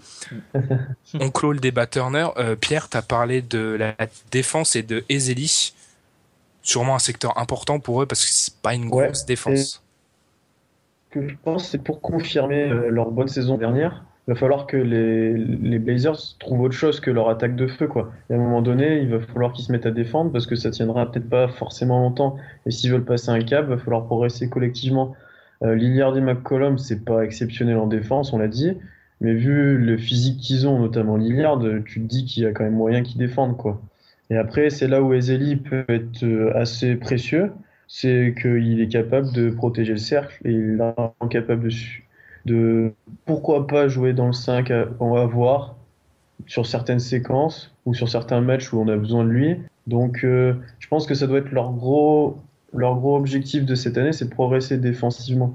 on 1.15 1.31
clôt 1.31 1.53
le 1.53 1.61
débat 1.61 1.87
Turner. 1.87 2.29
Euh, 2.37 2.57
Pierre, 2.57 2.89
t'as 2.89 3.03
parlé 3.03 3.43
de 3.43 3.77
la 3.79 3.95
défense 4.31 4.77
et 4.77 4.83
de 4.83 5.05
Ezeli. 5.09 5.73
Sûrement 6.63 6.95
un 6.95 6.99
secteur 7.01 7.39
important 7.39 7.81
pour 7.81 8.03
eux 8.03 8.07
parce 8.07 8.25
que 8.25 8.31
c'est 8.31 8.55
pas 8.57 8.75
une 8.75 8.89
Ouais, 8.93 9.07
grosse 9.07 9.25
défense. 9.25 9.83
Que 11.11 11.29
je 11.29 11.35
pense, 11.43 11.69
c'est 11.69 11.83
pour 11.83 12.01
confirmer 12.01 12.71
euh, 12.71 12.89
leur 12.89 13.11
bonne 13.11 13.29
saison 13.29 13.57
dernière, 13.59 14.05
il 14.29 14.35
va 14.35 14.39
falloir 14.39 14.67
que 14.67 14.77
les, 14.77 15.33
les 15.37 15.79
Blazers 15.81 16.39
trouvent 16.39 16.61
autre 16.61 16.75
chose 16.75 17.01
que 17.01 17.11
leur 17.11 17.29
attaque 17.29 17.57
de 17.57 17.67
feu, 17.67 17.89
quoi. 17.89 18.13
Et 18.29 18.35
à 18.35 18.37
un 18.37 18.41
moment 18.41 18.63
donné, 18.63 19.01
il 19.01 19.09
va 19.09 19.19
falloir 19.19 19.53
qu'ils 19.53 19.65
se 19.65 19.73
mettent 19.73 19.87
à 19.87 19.91
défendre 19.91 20.31
parce 20.31 20.47
que 20.47 20.55
ça 20.55 20.71
tiendra 20.71 21.11
peut-être 21.11 21.29
pas 21.29 21.49
forcément 21.49 22.01
longtemps. 22.01 22.37
Et 22.65 22.71
s'ils 22.71 22.93
veulent 22.93 23.05
passer 23.05 23.31
un 23.31 23.41
cap, 23.41 23.65
il 23.67 23.71
va 23.71 23.79
falloir 23.79 24.05
progresser 24.05 24.49
collectivement. 24.49 25.17
Euh, 25.63 25.75
Lillard 25.75 26.17
et 26.17 26.21
McCollum, 26.21 26.79
c'est 26.79 27.05
pas 27.05 27.25
exceptionnel 27.25 27.77
en 27.77 27.87
défense, 27.87 28.33
on 28.33 28.39
l'a 28.39 28.49
dit. 28.49 28.77
Mais 29.21 29.35
vu 29.35 29.79
le 29.79 29.97
physique 29.99 30.39
qu'ils 30.39 30.69
ont, 30.69 30.79
notamment 30.79 31.17
Lillard, 31.17 31.61
tu 31.85 32.01
te 32.01 32.07
dis 32.07 32.25
qu'il 32.25 32.45
y 32.45 32.47
a 32.47 32.53
quand 32.53 32.65
même 32.65 32.77
moyen 32.77 33.03
qu'ils 33.03 33.19
défendent, 33.19 33.57
quoi. 33.57 33.81
Et 34.31 34.37
après, 34.37 34.71
c'est 34.71 34.87
là 34.87 35.03
où 35.03 35.13
Ezeli 35.13 35.57
peut 35.57 35.85
être 35.89 36.23
euh, 36.23 36.57
assez 36.57 36.95
précieux, 36.95 37.51
c'est 37.93 38.37
qu'il 38.41 38.81
est 38.81 38.89
capable 38.89 39.33
de 39.33 39.51
protéger 39.51 39.93
le 39.95 39.99
cercle 39.99 40.39
et 40.45 40.53
il 40.53 40.81
est 40.81 41.29
capable 41.29 41.65
de, 41.69 41.75
de 42.47 42.93
pourquoi 43.25 43.67
pas 43.67 43.89
jouer 43.89 44.13
dans 44.13 44.29
le 44.29 44.33
5, 44.33 44.71
à- 44.71 44.87
on 45.01 45.13
va 45.13 45.27
voir 45.27 45.75
sur 46.47 46.67
certaines 46.67 47.01
séquences 47.01 47.75
ou 47.87 47.93
sur 47.95 48.09
certains 48.09 48.41
matchs 48.41 48.73
où 48.73 48.81
on 48.81 48.87
a 48.87 48.97
besoin 48.97 49.25
de 49.25 49.31
lui. 49.31 49.57
Donc 49.89 50.23
euh, 50.25 50.55
je 50.79 50.87
pense 50.87 51.05
que 51.05 51.15
ça 51.15 51.27
doit 51.27 51.39
être 51.39 51.51
leur 51.51 51.73
gros, 51.73 52.39
leur 52.73 52.95
gros 52.95 53.17
objectif 53.17 53.65
de 53.65 53.75
cette 53.75 53.99
année, 53.99 54.13
c'est 54.13 54.27
de 54.27 54.31
progresser 54.31 54.79
défensivement. 54.79 55.53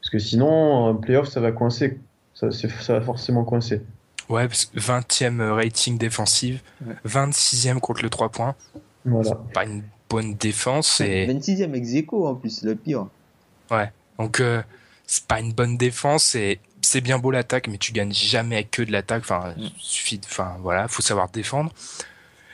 Parce 0.00 0.10
que 0.10 0.18
sinon, 0.18 0.88
un 0.88 0.94
playoff, 0.94 1.28
ça 1.28 1.40
va 1.40 1.52
coincer. 1.52 2.00
Ça, 2.34 2.50
c'est- 2.50 2.68
ça 2.82 2.94
va 2.94 3.00
forcément 3.00 3.44
coincer. 3.44 3.80
Ouais, 4.28 4.48
parce 4.48 4.64
que 4.66 4.78
20e 4.80 5.40
rating 5.52 5.98
défensive, 5.98 6.60
Ouais. 6.84 6.94
26e 7.04 7.78
contre 7.78 8.02
le 8.02 8.10
3 8.10 8.28
points. 8.30 8.56
Voilà. 9.04 9.38
Pas 9.54 9.64
une 9.64 9.84
bonne 10.08 10.34
défense. 10.34 11.00
Et... 11.00 11.26
26e 11.26 11.74
ex 11.74 11.94
aequo, 11.94 12.26
en 12.26 12.34
plus, 12.34 12.62
le 12.62 12.74
pire. 12.74 13.06
Donc, 14.18 14.40
euh, 14.40 14.62
c'est 15.06 15.24
pas 15.26 15.40
une 15.40 15.52
bonne 15.52 15.76
défense 15.76 16.34
et 16.34 16.58
c'est 16.80 17.00
bien 17.00 17.18
beau 17.18 17.30
l'attaque, 17.30 17.68
mais 17.68 17.78
tu 17.78 17.92
gagnes 17.92 18.12
jamais 18.14 18.64
que 18.64 18.82
de 18.82 18.92
l'attaque. 18.92 19.22
Enfin, 19.22 19.54
Mm. 19.56 19.68
suffit 19.78 20.18
de, 20.18 20.24
enfin, 20.26 20.56
voilà, 20.60 20.88
faut 20.88 21.02
savoir 21.02 21.28
défendre. 21.28 21.72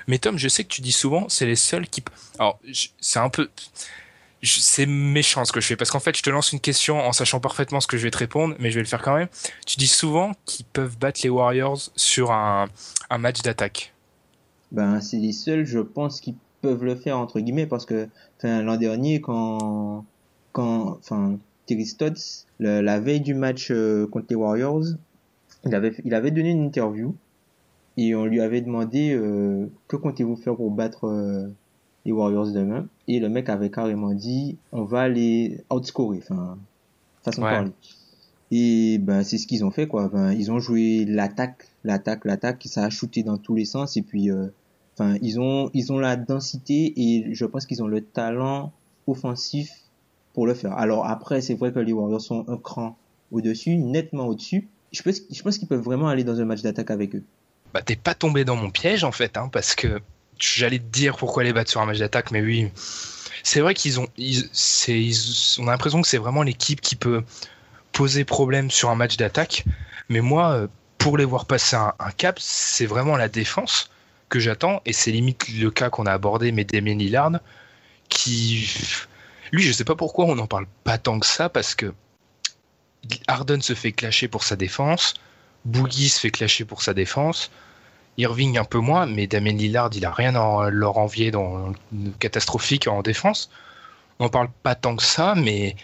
Mais 0.08 0.18
Tom, 0.18 0.38
je 0.38 0.48
sais 0.48 0.64
que 0.64 0.68
tu 0.68 0.80
dis 0.82 0.90
souvent, 0.92 1.28
c'est 1.28 1.46
les 1.46 1.54
seuls 1.56 1.86
qui, 1.86 2.02
alors, 2.38 2.58
c'est 3.00 3.20
un 3.20 3.28
peu, 3.28 3.48
c'est 4.42 4.86
méchant 4.86 5.44
ce 5.44 5.52
que 5.52 5.60
je 5.60 5.66
fais 5.68 5.76
parce 5.76 5.92
qu'en 5.92 6.00
fait, 6.00 6.16
je 6.16 6.22
te 6.22 6.30
lance 6.30 6.50
une 6.52 6.58
question 6.58 6.98
en 6.98 7.12
sachant 7.12 7.38
parfaitement 7.38 7.80
ce 7.80 7.86
que 7.86 7.96
je 7.96 8.02
vais 8.02 8.10
te 8.10 8.18
répondre, 8.18 8.56
mais 8.58 8.70
je 8.72 8.76
vais 8.76 8.82
le 8.82 8.88
faire 8.88 9.02
quand 9.02 9.14
même. 9.14 9.28
Tu 9.64 9.76
dis 9.76 9.86
souvent 9.86 10.32
qu'ils 10.44 10.64
peuvent 10.66 10.98
battre 10.98 11.20
les 11.22 11.28
Warriors 11.28 11.78
sur 11.94 12.32
un, 12.32 12.68
un 13.10 13.18
match 13.18 13.42
d'attaque. 13.42 13.92
Ben, 14.72 15.00
c'est 15.00 15.18
les 15.18 15.32
seuls, 15.32 15.64
je 15.66 15.78
pense, 15.78 16.20
qui 16.20 16.34
peuvent 16.62 16.84
le 16.84 16.94
faire, 16.94 17.18
entre 17.18 17.40
guillemets, 17.40 17.66
parce 17.66 17.84
que, 17.84 18.08
l'an 18.42 18.76
dernier, 18.76 19.20
quand, 19.20 20.04
quand, 20.52 20.96
enfin, 20.98 21.38
Terry 21.66 21.84
Stotts, 21.86 22.46
le- 22.58 22.80
la 22.80 22.98
veille 23.00 23.20
du 23.20 23.34
match 23.34 23.70
euh, 23.70 24.06
contre 24.06 24.26
les 24.30 24.36
Warriors, 24.36 24.84
il 25.66 25.74
avait, 25.74 25.92
il 26.04 26.14
avait 26.14 26.30
donné 26.30 26.50
une 26.50 26.64
interview 26.64 27.14
et 27.96 28.14
on 28.14 28.24
lui 28.24 28.40
avait 28.40 28.62
demandé 28.62 29.12
euh, 29.14 29.66
que 29.86 29.96
comptez-vous 29.96 30.36
faire 30.36 30.56
pour 30.56 30.70
battre 30.70 31.04
euh, 31.06 31.48
les 32.04 32.12
Warriors 32.12 32.50
demain? 32.52 32.86
Et 33.06 33.20
le 33.20 33.28
mec 33.28 33.48
avait 33.48 33.70
carrément 33.70 34.12
dit 34.14 34.56
on 34.72 34.84
va 34.84 35.08
les 35.08 35.62
outscorer, 35.70 36.18
enfin, 36.22 36.58
façon 37.22 37.42
de 37.42 37.46
Ouais. 37.46 37.52
parler. 37.52 37.72
Et 38.50 38.98
ben 38.98 39.22
c'est 39.22 39.38
ce 39.38 39.46
qu'ils 39.46 39.64
ont 39.64 39.70
fait 39.70 39.86
quoi. 39.86 40.08
Ben, 40.08 40.32
ils 40.32 40.50
ont 40.50 40.58
joué 40.58 41.04
l'attaque, 41.06 41.68
l'attaque, 41.84 42.24
l'attaque, 42.24 42.62
ça 42.66 42.84
a 42.84 42.90
shooté 42.90 43.22
dans 43.22 43.38
tous 43.38 43.54
les 43.54 43.64
sens 43.64 43.96
et 43.96 44.02
puis 44.02 44.30
euh, 44.30 44.48
ils 45.00 45.40
ont 45.40 45.70
ils 45.74 45.92
ont 45.92 45.98
la 45.98 46.16
densité 46.16 46.92
et 46.96 47.34
je 47.34 47.44
pense 47.44 47.66
qu'ils 47.66 47.82
ont 47.82 47.86
le 47.88 48.02
talent 48.02 48.72
offensif 49.06 49.70
pour 50.34 50.46
le 50.46 50.54
faire. 50.54 50.72
Alors 50.74 51.06
après 51.06 51.40
c'est 51.40 51.54
vrai 51.54 51.72
que 51.72 51.78
les 51.78 51.92
Warriors 51.92 52.20
sont 52.20 52.44
un 52.48 52.56
cran 52.56 52.96
au-dessus, 53.30 53.76
nettement 53.76 54.26
au-dessus. 54.26 54.68
Je 54.92 55.02
pense 55.02 55.20
je 55.30 55.42
pense 55.42 55.58
qu'ils 55.58 55.68
peuvent 55.68 55.80
vraiment 55.82 56.08
aller 56.08 56.24
dans 56.24 56.40
un 56.40 56.44
match 56.44 56.62
d'attaque 56.62 56.90
avec 56.90 57.14
eux. 57.14 57.24
Bah, 57.74 57.82
t'es 57.82 57.96
pas 57.96 58.14
tombé 58.14 58.44
dans 58.44 58.56
mon 58.56 58.70
piège 58.70 59.02
en 59.04 59.12
fait, 59.12 59.36
hein, 59.36 59.48
parce 59.50 59.74
que 59.74 60.00
j'allais 60.38 60.78
te 60.78 60.84
dire 60.84 61.16
pourquoi 61.16 61.42
les 61.42 61.52
battre 61.52 61.70
sur 61.70 61.80
un 61.80 61.86
match 61.86 61.98
d'attaque, 61.98 62.30
mais 62.30 62.42
oui, 62.42 62.68
c'est 63.42 63.60
vrai 63.60 63.72
qu'ils 63.74 63.98
ont, 63.98 64.08
ils, 64.18 64.44
ils- 64.88 65.56
on 65.58 65.68
a 65.68 65.70
l'impression 65.70 66.02
que 66.02 66.08
c'est 66.08 66.18
vraiment 66.18 66.42
l'équipe 66.42 66.80
qui 66.82 66.96
peut 66.96 67.22
poser 67.92 68.24
problème 68.24 68.70
sur 68.70 68.90
un 68.90 68.94
match 68.94 69.16
d'attaque, 69.16 69.64
mais 70.10 70.20
moi, 70.20 70.52
euh, 70.52 70.66
pour 70.98 71.16
les 71.16 71.24
voir 71.24 71.46
passer 71.46 71.76
un 71.76 72.10
cap, 72.16 72.38
c'est 72.38 72.86
vraiment 72.86 73.16
la 73.16 73.28
défense 73.28 73.90
que 74.32 74.40
j'attends, 74.40 74.80
et 74.86 74.94
c'est 74.94 75.12
limite 75.12 75.46
le 75.50 75.70
cas 75.70 75.90
qu'on 75.90 76.06
a 76.06 76.12
abordé, 76.12 76.52
mais 76.52 76.64
Damien 76.64 76.94
Lillard, 76.94 77.32
qui, 78.08 78.66
lui, 79.52 79.62
je 79.62 79.72
sais 79.72 79.84
pas 79.84 79.94
pourquoi 79.94 80.24
on 80.24 80.34
n'en 80.34 80.46
parle 80.46 80.64
pas 80.84 80.96
tant 80.96 81.20
que 81.20 81.26
ça, 81.26 81.50
parce 81.50 81.74
que 81.74 81.92
Harden 83.28 83.60
se 83.60 83.74
fait 83.74 83.92
clasher 83.92 84.28
pour 84.28 84.42
sa 84.42 84.56
défense, 84.56 85.12
Boogie 85.66 86.08
se 86.08 86.18
fait 86.18 86.30
clasher 86.30 86.64
pour 86.64 86.80
sa 86.80 86.94
défense. 86.94 87.50
Irving 88.16 88.56
un 88.56 88.64
peu 88.64 88.78
moins, 88.78 89.04
mais 89.04 89.26
Damien 89.26 89.52
Lillard, 89.52 89.90
il 89.94 90.06
a 90.06 90.10
rien 90.10 90.34
à 90.34 90.70
leur 90.70 90.96
envier 90.96 91.30
dans 91.30 91.72
catastrophique 92.18 92.88
en 92.88 93.02
défense. 93.02 93.50
On 94.18 94.24
n'en 94.24 94.30
parle 94.30 94.48
pas 94.62 94.74
tant 94.74 94.96
que 94.96 95.02
ça, 95.02 95.34
mais 95.36 95.76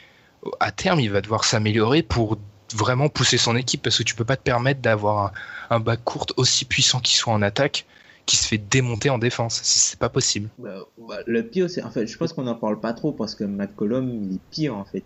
à 0.59 0.73
terme, 0.73 1.01
il 1.01 1.11
va 1.11 1.21
devoir 1.21 1.45
s'améliorer 1.45 2.03
pour 2.03 2.39
vraiment 2.75 3.11
pousser 3.11 3.37
son 3.37 3.57
équipe 3.57 3.83
parce 3.83 3.99
que 3.99 4.03
tu 4.05 4.15
peux 4.15 4.25
pas 4.25 4.37
te 4.37 4.43
permettre 4.43 4.81
d'avoir 4.81 5.27
un, 5.27 5.33
un 5.77 5.81
back 5.81 6.01
court 6.05 6.27
aussi 6.39 6.65
puissant 6.65 7.01
qu'il 7.01 7.17
soit 7.17 7.33
en 7.33 7.43
attaque 7.43 7.87
qui 8.29 8.37
se 8.37 8.47
fait 8.47 8.59
démonter 8.59 9.11
en 9.11 9.19
défense. 9.19 9.61
C'est 9.65 9.99
pas 9.99 10.09
possible. 10.11 10.49
Bah, 10.59 10.77
bah, 11.09 11.19
le 11.27 11.43
pire 11.43 11.69
c'est 11.69 11.83
en 11.83 11.91
fait 11.91 12.07
je 12.07 12.17
pense 12.17 12.33
qu'on 12.33 12.45
n'en 12.45 12.55
parle 12.55 12.79
pas 12.79 12.93
trop 12.93 13.11
parce 13.11 13.35
que 13.35 13.43
McCollum 13.45 14.09
il 14.25 14.35
est 14.37 14.41
pire 14.51 14.77
en 14.77 14.85
fait. 14.85 15.03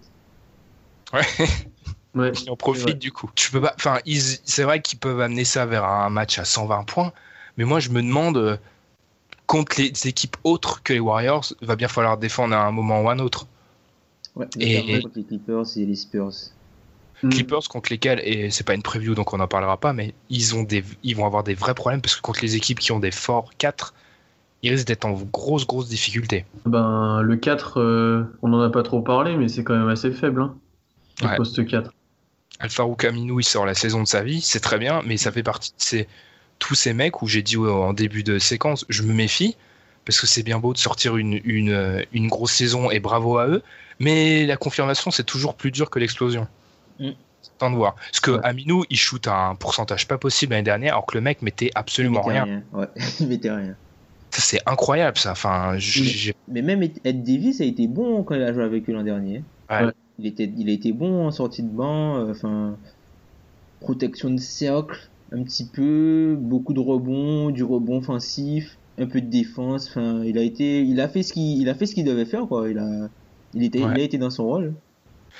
Ouais. 1.15 1.23
Ouais. 2.15 2.31
En 2.47 2.57
profitent 2.57 2.85
Ouais. 2.89 2.93
du 2.95 3.11
coup. 3.11 3.31
Tu 3.35 3.51
peux 3.51 3.63
pas. 3.63 3.73
Enfin, 3.75 3.97
ils- 4.05 4.21
c'est 4.45 4.65
vrai 4.65 4.83
qu'ils 4.83 4.99
peuvent 4.99 5.23
amener 5.23 5.47
ça 5.47 5.65
vers 5.65 5.85
un 5.87 6.11
match 6.11 6.39
à 6.39 6.45
120 6.45 6.85
points, 6.85 7.11
mais 7.57 7.65
moi 7.65 7.81
je 7.81 7.89
me 7.89 8.03
demande 8.03 8.37
euh, 8.37 8.59
contre 9.47 9.81
les 9.81 9.91
équipes 10.07 10.37
autres 10.45 10.83
que 10.83 10.93
les 10.93 11.01
Warriors, 11.01 11.55
va 11.63 11.75
bien 11.75 11.89
falloir 11.89 12.19
défendre 12.19 12.55
à 12.55 12.67
un 12.67 12.71
moment 12.71 13.01
ou 13.01 13.09
à 13.09 13.13
un 13.15 13.19
autre. 13.19 13.47
Ouais, 14.37 14.47
Et- 14.61 15.01
contre 15.01 15.17
les 15.17 15.25
Clippers 15.25 15.65
et 15.77 15.87
les 15.87 15.97
Spurs. 15.97 16.33
Mm. 17.23 17.29
Clippers 17.31 17.69
contre 17.69 17.91
lesquels 17.93 18.21
et 18.25 18.51
c'est 18.51 18.65
pas 18.65 18.75
une 18.75 18.83
preview 18.83 19.15
donc 19.15 19.33
on 19.33 19.39
n'en 19.39 19.47
parlera 19.49 19.77
pas, 19.77 19.93
mais 19.93 20.15
ils 20.29 20.55
ont 20.57 20.63
des, 20.63 20.85
ils 21.03 21.15
vont 21.17 21.27
avoir 21.27 21.45
des 21.45 21.55
vrais 21.55 21.75
problèmes 21.75 22.01
parce 22.01 22.17
que 22.17 22.21
contre 22.21 22.41
les 22.43 22.57
équipes 22.57 22.81
qui 22.81 22.93
ont 22.93 22.99
des 22.99 23.13
forts 23.13 23.53
4 23.59 23.95
ils 24.63 24.71
risquent 24.71 24.87
d'être 24.87 25.05
en 25.05 25.13
grosse 25.13 25.67
grosse 25.67 25.89
difficulté. 25.89 26.45
Ben, 26.67 27.21
le 27.21 27.37
4, 27.37 27.81
euh, 27.81 28.25
on 28.43 28.49
n'en 28.49 28.61
a 28.63 28.71
pas 28.71 28.85
trop 28.85 29.03
parlé, 29.03 29.37
mais 29.37 29.49
c'est 29.49 29.65
quand 29.65 29.77
même 29.77 29.89
assez 29.89 30.13
faible. 30.13 30.43
Hein, 30.43 30.57
le 31.21 31.29
Ouais. 31.29 31.37
poste 31.37 31.67
4. 31.67 31.93
Alfarouk 32.61 33.01
Kaminou 33.01 33.41
il 33.41 33.45
sort 33.45 33.67
la 33.67 33.75
saison 33.75 34.03
de 34.03 34.07
sa 34.09 34.23
vie, 34.23 34.41
c'est 34.41 34.61
très 34.61 34.79
bien, 34.79 35.03
mais 35.05 35.17
ça 35.17 35.33
fait 35.33 35.43
partie 35.43 35.71
de 35.71 35.83
ces, 35.83 36.09
tous 36.61 36.77
ces 36.77 36.93
mecs 36.93 37.23
où 37.23 37.27
j'ai 37.27 37.43
dit 37.43 37.57
en 37.57 37.93
début 37.93 38.23
de 38.23 38.39
séquence, 38.39 38.85
je 38.89 39.03
me 39.03 39.13
méfie 39.13 39.57
parce 40.05 40.21
que 40.21 40.27
c'est 40.29 40.43
bien 40.45 40.59
beau 40.61 40.73
de 40.73 40.79
sortir 40.79 41.17
une, 41.17 41.41
une, 41.45 42.05
une 42.13 42.29
grosse 42.29 42.53
saison 42.53 42.91
et 42.91 43.01
bravo 43.01 43.39
à 43.39 43.49
eux, 43.49 43.63
mais 43.99 44.47
la 44.47 44.57
confirmation 44.57 45.11
c'est 45.11 45.25
toujours 45.25 45.57
plus 45.57 45.73
dur 45.73 45.91
que 45.91 45.99
l'explosion. 45.99 46.47
Mm. 46.99 47.11
C'est 47.43 47.59
temps 47.59 47.71
de 47.71 47.77
voir. 47.77 47.95
Parce 47.97 48.21
que 48.21 48.31
Ouais. 48.33 48.41
Aminou, 48.45 48.85
il 48.89 48.97
shoot 48.97 49.27
à 49.27 49.49
un 49.49 49.55
pourcentage 49.57 50.07
pas 50.07 50.17
possible 50.19 50.53
l'année 50.53 50.63
dernière, 50.63 50.93
alors 50.95 51.07
que 51.07 51.17
le 51.17 51.23
mec 51.23 51.43
mettait 51.43 51.67
Il 51.67 51.73
absolument 51.75 52.25
mettait 52.27 52.41
rien. 52.41 52.63
Ouais, 52.73 52.87
il 53.21 53.27
mettait 53.29 53.51
rien. 53.51 53.75
Ça, 54.31 54.41
c'est 54.41 54.61
incroyable, 54.65 55.19
ça. 55.19 55.33
Enfin, 55.33 55.75
j'ai- 55.77 56.35
Mais 56.49 56.63
même 56.63 56.83
Ed 56.83 57.23
Davis 57.25 57.61
a 57.61 57.65
été 57.65 57.87
bon 57.89 58.23
quand 58.23 58.35
il 58.37 58.43
a 58.43 58.53
joué 58.53 58.63
avec 58.65 58.89
eux 58.89 58.93
l'an 58.93 59.03
dernier. 59.03 59.43
Ouais. 59.71 59.85
Ouais. 59.87 59.93
Il, 60.19 60.27
était, 60.27 60.51
il 60.57 60.69
a 60.71 60.73
été 60.73 60.93
bon 60.93 61.27
en 61.27 61.31
sortie 61.33 61.63
de 61.63 61.69
banc, 61.69 62.17
euh, 62.19 62.31
enfin, 62.31 62.77
protection 63.81 64.31
de 64.31 64.39
cercle, 64.41 64.97
un 65.33 65.43
petit 65.43 65.67
peu, 65.67 66.37
beaucoup 66.39 66.73
de 66.75 66.81
rebonds, 66.81 67.51
du 67.51 67.65
rebond 67.65 67.99
offensif, 67.99 68.77
un 68.99 69.07
peu 69.07 69.21
de 69.21 69.27
défense. 69.29 69.89
Enfin, 69.89 70.23
il 70.25 70.39
a 70.39 70.43
été, 70.43 70.83
il 70.83 71.01
a 71.01 71.09
fait 71.09 71.23
ce 71.23 71.33
qu'il, 71.33 71.61
il 71.61 71.69
a 71.69 71.75
fait 71.75 71.87
ce 71.87 71.95
qu'il 71.95 72.05
devait 72.05 72.25
faire, 72.27 72.47
quoi. 72.47 72.69
Il 72.71 72.79
a, 72.79 73.09
il 73.55 73.65
était, 73.65 73.83
Ouais. 73.83 73.93
il 73.97 74.01
a 74.01 74.05
été 74.05 74.19
dans 74.19 74.31
son 74.31 74.45
rôle. 74.45 74.75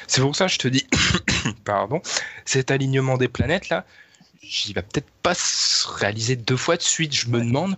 c'est 0.07 0.21
pour 0.21 0.35
ça 0.35 0.47
que 0.47 0.53
je 0.53 0.59
te 0.59 0.69
dis, 0.69 0.87
pardon, 1.65 2.01
cet 2.45 2.71
alignement 2.71 3.17
des 3.17 3.29
planètes 3.29 3.69
là, 3.69 3.85
il 4.67 4.75
va 4.75 4.83
peut-être 4.83 5.11
pas 5.23 5.35
se 5.35 5.89
réaliser 5.89 6.37
deux 6.37 6.57
fois 6.57 6.77
de 6.77 6.83
suite. 6.83 7.15
Je 7.15 7.29
me 7.29 7.41
demande 7.41 7.77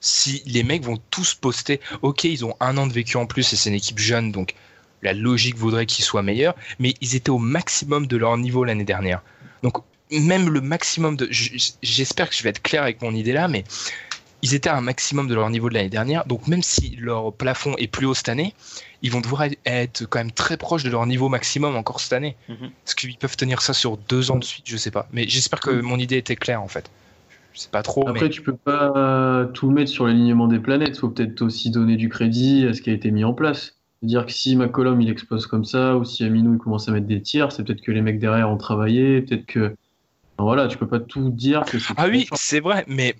si 0.00 0.42
les 0.46 0.62
mecs 0.62 0.84
vont 0.84 0.98
tous 1.10 1.34
poster. 1.34 1.80
Ok, 2.02 2.24
ils 2.24 2.44
ont 2.44 2.56
un 2.60 2.76
an 2.76 2.86
de 2.86 2.92
vécu 2.92 3.16
en 3.16 3.26
plus 3.26 3.52
et 3.52 3.56
c'est 3.56 3.70
une 3.70 3.76
équipe 3.76 3.98
jeune, 3.98 4.32
donc 4.32 4.54
la 5.02 5.12
logique 5.12 5.56
voudrait 5.56 5.86
qu'ils 5.86 6.04
soient 6.04 6.22
meilleurs, 6.22 6.54
mais 6.78 6.94
ils 7.00 7.14
étaient 7.14 7.30
au 7.30 7.38
maximum 7.38 8.06
de 8.06 8.16
leur 8.16 8.36
niveau 8.38 8.64
l'année 8.64 8.84
dernière. 8.84 9.22
Donc 9.62 9.78
même 10.10 10.48
le 10.50 10.60
maximum 10.60 11.16
de, 11.16 11.28
j'espère 11.30 12.28
que 12.28 12.36
je 12.36 12.42
vais 12.42 12.50
être 12.50 12.62
clair 12.62 12.82
avec 12.82 13.02
mon 13.02 13.14
idée 13.14 13.32
là, 13.32 13.48
mais 13.48 13.64
ils 14.44 14.54
étaient 14.54 14.68
à 14.68 14.76
un 14.76 14.82
maximum 14.82 15.26
de 15.26 15.34
leur 15.34 15.48
niveau 15.48 15.70
de 15.70 15.74
l'année 15.74 15.88
dernière, 15.88 16.26
donc 16.26 16.48
même 16.48 16.62
si 16.62 16.96
leur 16.96 17.32
plafond 17.32 17.74
est 17.78 17.86
plus 17.86 18.04
haut 18.04 18.12
cette 18.12 18.28
année, 18.28 18.52
ils 19.00 19.10
vont 19.10 19.22
devoir 19.22 19.44
être 19.64 20.04
quand 20.04 20.18
même 20.18 20.32
très 20.32 20.58
proches 20.58 20.84
de 20.84 20.90
leur 20.90 21.06
niveau 21.06 21.30
maximum 21.30 21.76
encore 21.76 21.98
cette 21.98 22.12
année. 22.12 22.36
Mhm. 22.50 22.66
Est-ce 22.66 22.94
qu'ils 22.94 23.16
peuvent 23.16 23.38
tenir 23.38 23.62
ça 23.62 23.72
sur 23.72 23.96
deux 23.96 24.30
ans 24.30 24.36
de 24.36 24.44
suite 24.44 24.66
Je 24.66 24.76
sais 24.76 24.90
pas. 24.90 25.08
Mais 25.12 25.26
j'espère 25.26 25.60
que 25.60 25.70
mon 25.70 25.98
idée 25.98 26.18
était 26.18 26.36
claire 26.36 26.60
en 26.60 26.68
fait. 26.68 26.90
Je 27.54 27.60
sais 27.60 27.70
pas 27.70 27.82
trop. 27.82 28.06
Après, 28.06 28.24
mais... 28.24 28.28
tu 28.28 28.42
peux 28.42 28.54
pas 28.54 29.48
tout 29.54 29.70
mettre 29.70 29.90
sur 29.90 30.06
l'alignement 30.06 30.46
des 30.46 30.58
planètes. 30.58 30.98
Faut 30.98 31.08
peut-être 31.08 31.40
aussi 31.40 31.70
donner 31.70 31.96
du 31.96 32.10
crédit 32.10 32.66
à 32.66 32.74
ce 32.74 32.82
qui 32.82 32.90
a 32.90 32.92
été 32.92 33.10
mis 33.10 33.24
en 33.24 33.32
place. 33.32 33.76
Dire 34.02 34.26
que 34.26 34.32
si 34.32 34.56
McCollum 34.56 35.00
il 35.00 35.08
explose 35.08 35.46
comme 35.46 35.64
ça, 35.64 35.96
ou 35.96 36.04
si 36.04 36.22
Aminou 36.22 36.52
il 36.52 36.58
commence 36.58 36.86
à 36.86 36.92
mettre 36.92 37.06
des 37.06 37.22
tirs, 37.22 37.50
c'est 37.50 37.64
peut-être 37.64 37.80
que 37.80 37.92
les 37.92 38.02
mecs 38.02 38.18
derrière 38.18 38.50
ont 38.50 38.58
travaillé, 38.58 39.22
peut-être 39.22 39.46
que. 39.46 39.74
Voilà, 40.36 40.66
tu 40.66 40.76
peux 40.76 40.88
pas 40.88 41.00
tout 41.00 41.30
dire 41.30 41.64
que 41.64 41.78
Ah 41.96 42.08
oui, 42.10 42.26
c'est 42.34 42.60
vrai, 42.60 42.84
mais 42.88 43.14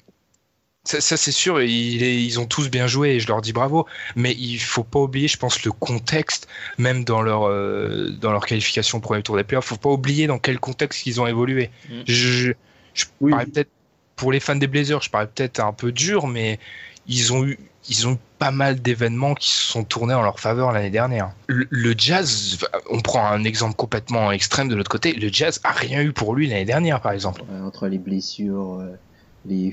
ça, 0.84 1.00
ça, 1.00 1.16
c'est 1.16 1.32
sûr, 1.32 1.62
ils 1.62 2.38
ont 2.40 2.46
tous 2.46 2.68
bien 2.68 2.86
joué 2.86 3.10
et 3.10 3.20
je 3.20 3.26
leur 3.28 3.40
dis 3.40 3.52
bravo. 3.52 3.86
Mais 4.16 4.32
il 4.32 4.58
faut 4.58 4.84
pas 4.84 5.00
oublier, 5.00 5.28
je 5.28 5.38
pense, 5.38 5.64
le 5.64 5.72
contexte, 5.72 6.46
même 6.78 7.04
dans 7.04 7.22
leur, 7.22 7.48
euh, 7.48 8.10
dans 8.20 8.32
leur 8.32 8.44
qualification 8.44 8.98
au 8.98 9.00
premier 9.00 9.22
tour 9.22 9.36
des 9.36 9.44
playoffs. 9.44 9.64
Faut 9.64 9.76
pas 9.76 9.90
oublier 9.90 10.26
dans 10.26 10.38
quel 10.38 10.60
contexte 10.60 11.06
ils 11.06 11.20
ont 11.20 11.26
évolué. 11.26 11.70
Mm. 11.88 11.92
Je, 12.06 12.14
je, 12.14 12.52
je 12.92 13.04
Oui. 13.20 13.30
parais 13.32 13.46
peut-être, 13.46 13.70
pour 14.16 14.30
les 14.30 14.40
fans 14.40 14.56
des 14.56 14.66
Blazers, 14.66 15.00
je 15.02 15.10
parais 15.10 15.26
peut-être 15.26 15.60
un 15.60 15.72
peu 15.72 15.90
dur, 15.90 16.26
mais 16.26 16.58
ils 17.06 17.32
ont 17.32 17.44
eu, 17.46 17.58
ils 17.88 18.06
ont 18.06 18.12
eu 18.12 18.18
pas 18.38 18.50
mal 18.50 18.80
d'événements 18.80 19.34
qui 19.34 19.50
se 19.50 19.62
sont 19.62 19.84
tournés 19.84 20.14
en 20.14 20.22
leur 20.22 20.38
faveur 20.38 20.70
l'année 20.72 20.90
dernière. 20.90 21.32
Le, 21.46 21.66
le 21.70 21.94
Jazz, 21.96 22.58
on 22.90 23.00
prend 23.00 23.26
un 23.26 23.44
exemple 23.44 23.74
complètement 23.74 24.30
extrême 24.32 24.68
de 24.68 24.74
l'autre 24.74 24.90
côté, 24.90 25.14
le 25.14 25.28
Jazz 25.32 25.60
a 25.64 25.72
rien 25.72 26.02
eu 26.02 26.12
pour 26.12 26.34
lui 26.34 26.46
l'année 26.46 26.64
dernière, 26.66 27.00
par 27.00 27.12
exemple. 27.12 27.42
Entre 27.64 27.88
les 27.88 27.98
blessures, 27.98 28.80
euh, 28.80 28.98
les. 29.46 29.72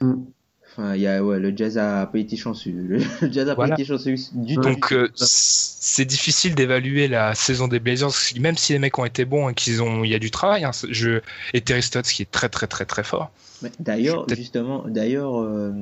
Mm. 0.00 0.14
Enfin, 0.78 0.94
il 0.94 1.00
y 1.00 1.06
a, 1.06 1.24
ouais, 1.24 1.38
le 1.38 1.56
jazz 1.56 1.78
a 1.78 2.04
pas 2.06 2.18
été 2.18 2.36
chanceux. 2.36 2.70
Le, 2.70 2.98
jazz 3.32 3.48
a 3.48 3.54
Voilà. 3.54 3.74
pas 3.76 3.80
été 3.80 3.88
chanceux 3.88 4.14
du 4.32 4.56
tout. 4.56 4.60
Donc 4.60 4.92
euh, 4.92 5.10
c'est 5.14 6.04
difficile 6.04 6.54
d'évaluer 6.54 7.08
la 7.08 7.34
saison 7.34 7.66
des 7.66 7.78
Blazers, 7.80 8.10
même 8.38 8.56
si 8.58 8.74
les 8.74 8.78
mecs 8.78 8.98
ont 8.98 9.04
été 9.06 9.24
bons 9.24 9.48
et 9.48 9.54
qu'ils 9.54 9.82
ont, 9.82 10.04
il 10.04 10.10
y 10.10 10.14
a 10.14 10.18
du 10.18 10.30
travail. 10.30 10.64
Hein, 10.64 10.72
je, 10.90 11.20
et 11.54 11.60
Terry 11.62 11.82
Stotts 11.82 12.06
qui 12.06 12.22
est 12.22 12.30
très 12.30 12.48
très 12.50 12.66
très 12.66 12.84
très 12.84 13.02
fort. 13.04 13.30
D'ailleurs, 13.80 14.26
justement, 14.28 14.84
d'ailleurs, 14.86 15.40
euh, 15.40 15.72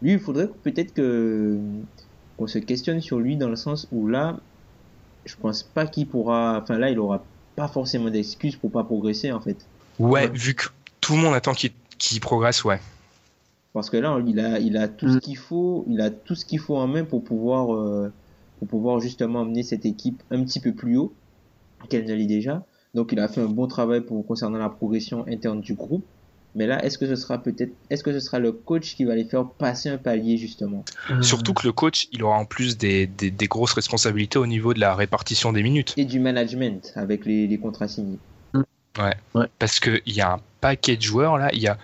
lui, 0.00 0.12
il 0.12 0.18
faudrait 0.18 0.48
peut-être 0.62 0.94
que 0.94 1.58
qu'on 2.38 2.46
se 2.46 2.58
questionne 2.58 3.00
sur 3.02 3.18
lui 3.18 3.36
dans 3.36 3.48
le 3.50 3.56
sens 3.56 3.86
où 3.92 4.06
là, 4.08 4.38
je 5.26 5.34
pense 5.36 5.62
pas 5.62 5.86
qu'il 5.86 6.06
pourra. 6.06 6.60
Enfin 6.62 6.78
là, 6.78 6.88
il 6.88 6.98
aura 6.98 7.22
pas 7.54 7.68
forcément 7.68 8.08
d'excuses 8.08 8.56
pour 8.56 8.70
pas 8.70 8.84
progresser 8.84 9.30
en 9.32 9.40
fait. 9.40 9.56
Ouais, 9.98 10.22
Ouais. 10.22 10.30
vu 10.32 10.54
que 10.54 10.66
tout 11.02 11.16
le 11.16 11.22
monde 11.22 11.34
attend 11.34 11.52
qu'il 11.52 11.72
qu'il 11.98 12.20
progresse, 12.20 12.64
ouais. 12.64 12.80
Parce 13.74 13.90
que 13.90 13.96
là, 13.96 14.18
il 14.26 14.40
a, 14.40 14.58
il 14.58 14.76
a 14.76 14.88
tout 14.88 15.08
ce 15.08 15.16
Mm. 15.16 15.20
qu'il 15.20 15.36
faut, 15.36 15.84
il 15.88 16.00
a 16.00 16.10
tout 16.10 16.34
ce 16.34 16.44
qu'il 16.44 16.58
faut 16.58 16.76
en 16.76 16.86
main 16.86 17.04
pour 17.04 17.22
pouvoir, 17.22 17.74
euh, 17.74 18.12
pour 18.58 18.68
pouvoir 18.68 19.00
justement 19.00 19.42
amener 19.42 19.62
cette 19.62 19.84
équipe 19.86 20.22
un 20.30 20.42
petit 20.44 20.60
peu 20.60 20.72
plus 20.72 20.96
haut 20.96 21.12
qu'elle 21.88 22.04
ne 22.06 22.14
l'est 22.14 22.26
déjà. 22.26 22.64
Donc, 22.94 23.12
il 23.12 23.20
a 23.20 23.28
fait 23.28 23.40
un 23.42 23.46
bon 23.46 23.66
travail 23.66 24.00
pour 24.00 24.26
concernant 24.26 24.58
la 24.58 24.70
progression 24.70 25.24
interne 25.28 25.60
du 25.60 25.74
groupe. 25.74 26.04
Mais 26.54 26.66
là, 26.66 26.82
est-ce 26.84 26.96
que 26.98 27.06
ce 27.06 27.14
sera 27.14 27.38
peut-être, 27.38 27.72
est-ce 27.90 28.02
que 28.02 28.12
ce 28.12 28.18
sera 28.20 28.38
le 28.38 28.50
coach 28.52 28.96
qui 28.96 29.04
va 29.04 29.14
les 29.14 29.24
faire 29.24 29.44
passer 29.46 29.90
un 29.90 29.98
palier 29.98 30.38
justement? 30.38 30.82
Cher. 31.06 31.22
Surtout 31.22 31.52
que 31.52 31.66
le 31.66 31.72
coach, 31.72 32.08
il 32.10 32.24
aura 32.24 32.38
en 32.38 32.46
plus 32.46 32.78
des, 32.78 33.06
des, 33.06 33.30
des 33.30 33.46
grosses 33.46 33.74
responsabilités 33.74 34.38
au 34.38 34.46
niveau 34.46 34.72
de 34.74 34.80
la 34.80 34.94
répartition 34.94 35.52
des 35.52 35.62
minutes. 35.62 35.92
et 35.98 36.06
du 36.06 36.18
management 36.18 36.90
avec 36.96 37.26
les, 37.26 37.46
les 37.46 37.58
contrats 37.58 37.86
signés. 37.86 38.18
Parce 39.58 39.78
qu'il 39.78 40.00
y 40.06 40.20
a 40.20 40.32
un 40.34 40.40
paquet 40.60 40.96
de 40.96 41.02
joueurs 41.02 41.38
là, 41.38 41.50
il 41.52 41.60
y 41.60 41.68
a 41.68 41.78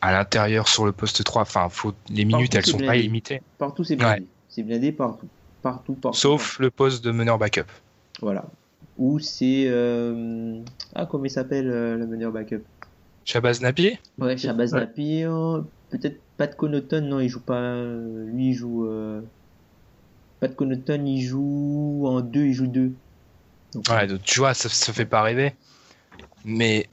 à 0.00 0.12
l'intérieur 0.12 0.68
sur 0.68 0.84
le 0.84 0.92
poste 0.92 1.22
3, 1.24 1.42
enfin, 1.42 1.68
faut, 1.68 1.94
les 2.08 2.24
minutes 2.24 2.52
Partout, 2.52 2.56
elles 2.56 2.66
sont 2.72 2.78
pas 2.78 2.84
blindé. 2.84 3.02
limitées. 3.02 3.42
Partout, 3.58 3.84
c'est 3.84 3.96
blindé. 3.96 4.26
C'est 4.48 4.62
blindé 4.62 4.92
partout, 4.92 5.28
partout, 5.62 5.94
partout. 5.94 6.18
Sauf 6.18 6.58
le 6.58 6.70
poste 6.70 7.04
de 7.04 7.10
meneur 7.10 7.38
backup. 7.38 7.66
Voilà. 8.20 8.44
Ou 8.98 9.18
c'est 9.18 9.64
euh... 9.68 10.60
ah 10.94 11.06
comment 11.06 11.24
il 11.24 11.30
s'appelle 11.30 11.70
euh, 11.70 11.96
le 11.96 12.06
meneur 12.06 12.32
backup? 12.32 12.62
Shabazz 13.24 13.60
Napier 13.60 13.98
Ouais, 14.18 14.36
Shabazz 14.36 14.72
Ouais. 14.74 14.80
Napier, 14.80 15.28
peut-être 15.90 16.18
Pat 16.36 16.54
Connaughton, 16.56 17.02
non, 17.02 17.20
il 17.20 17.28
joue 17.28 17.40
pas. 17.40 17.60
euh, 17.60 18.26
Lui, 18.26 18.48
il 18.48 18.54
joue. 18.54 18.86
Euh... 18.86 19.20
Pat 20.40 20.54
Connaughton, 20.56 21.04
il 21.06 21.22
joue 21.22 22.04
en 22.06 22.20
deux, 22.20 22.46
il 22.46 22.54
joue 22.54 22.66
deux. 22.66 22.92
Donc, 23.74 23.84
Ouais, 23.90 24.06
donc, 24.06 24.22
tu 24.22 24.40
vois, 24.40 24.54
ça, 24.54 24.68
ça 24.68 24.92
fait 24.92 25.04
pas 25.04 25.22
rêver. 25.22 25.54
Mais 26.44 26.88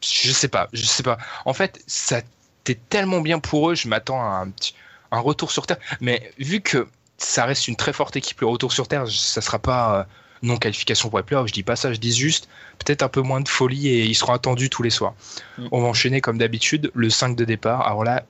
je 0.00 0.30
sais 0.32 0.48
pas, 0.48 0.68
je 0.72 0.84
sais 0.84 1.02
pas. 1.02 1.18
En 1.44 1.52
fait, 1.52 1.82
ça 1.86 2.22
t'es 2.64 2.78
tellement 2.88 3.20
bien 3.20 3.38
pour 3.38 3.70
eux, 3.70 3.74
je 3.74 3.88
m'attends 3.88 4.20
à 4.20 4.36
un 4.36 4.50
petit 4.50 4.74
un 5.10 5.20
retour 5.20 5.52
sur 5.52 5.66
terre. 5.66 5.78
Mais 6.00 6.32
vu 6.38 6.60
que 6.60 6.88
ça 7.18 7.44
reste 7.44 7.68
une 7.68 7.76
très 7.76 7.92
forte 7.92 8.16
équipe, 8.16 8.40
le 8.40 8.48
retour 8.48 8.72
sur 8.72 8.88
terre, 8.88 9.08
ça 9.08 9.40
sera 9.40 9.58
pas 9.58 10.00
euh, 10.00 10.04
non 10.42 10.56
qualification 10.56 11.08
pour 11.08 11.18
les 11.18 11.24
playoffs. 11.24 11.46
Je 11.48 11.52
dis 11.52 11.62
pas 11.62 11.76
ça, 11.76 11.92
je 11.92 11.98
dis 12.00 12.12
juste 12.12 12.48
peut-être 12.78 13.02
un 13.02 13.08
peu 13.08 13.20
moins 13.20 13.40
de 13.40 13.48
folie 13.48 13.88
et 13.88 14.04
ils 14.04 14.14
seront 14.14 14.32
attendus 14.32 14.70
tous 14.70 14.82
les 14.82 14.90
soirs. 14.90 15.14
Mm. 15.58 15.68
On 15.72 15.80
va 15.82 15.88
enchaîner 15.88 16.20
comme 16.20 16.38
d'habitude 16.38 16.90
le 16.94 17.10
5 17.10 17.36
de 17.36 17.44
départ. 17.44 17.86
Alors 17.86 18.04
là, 18.04 18.24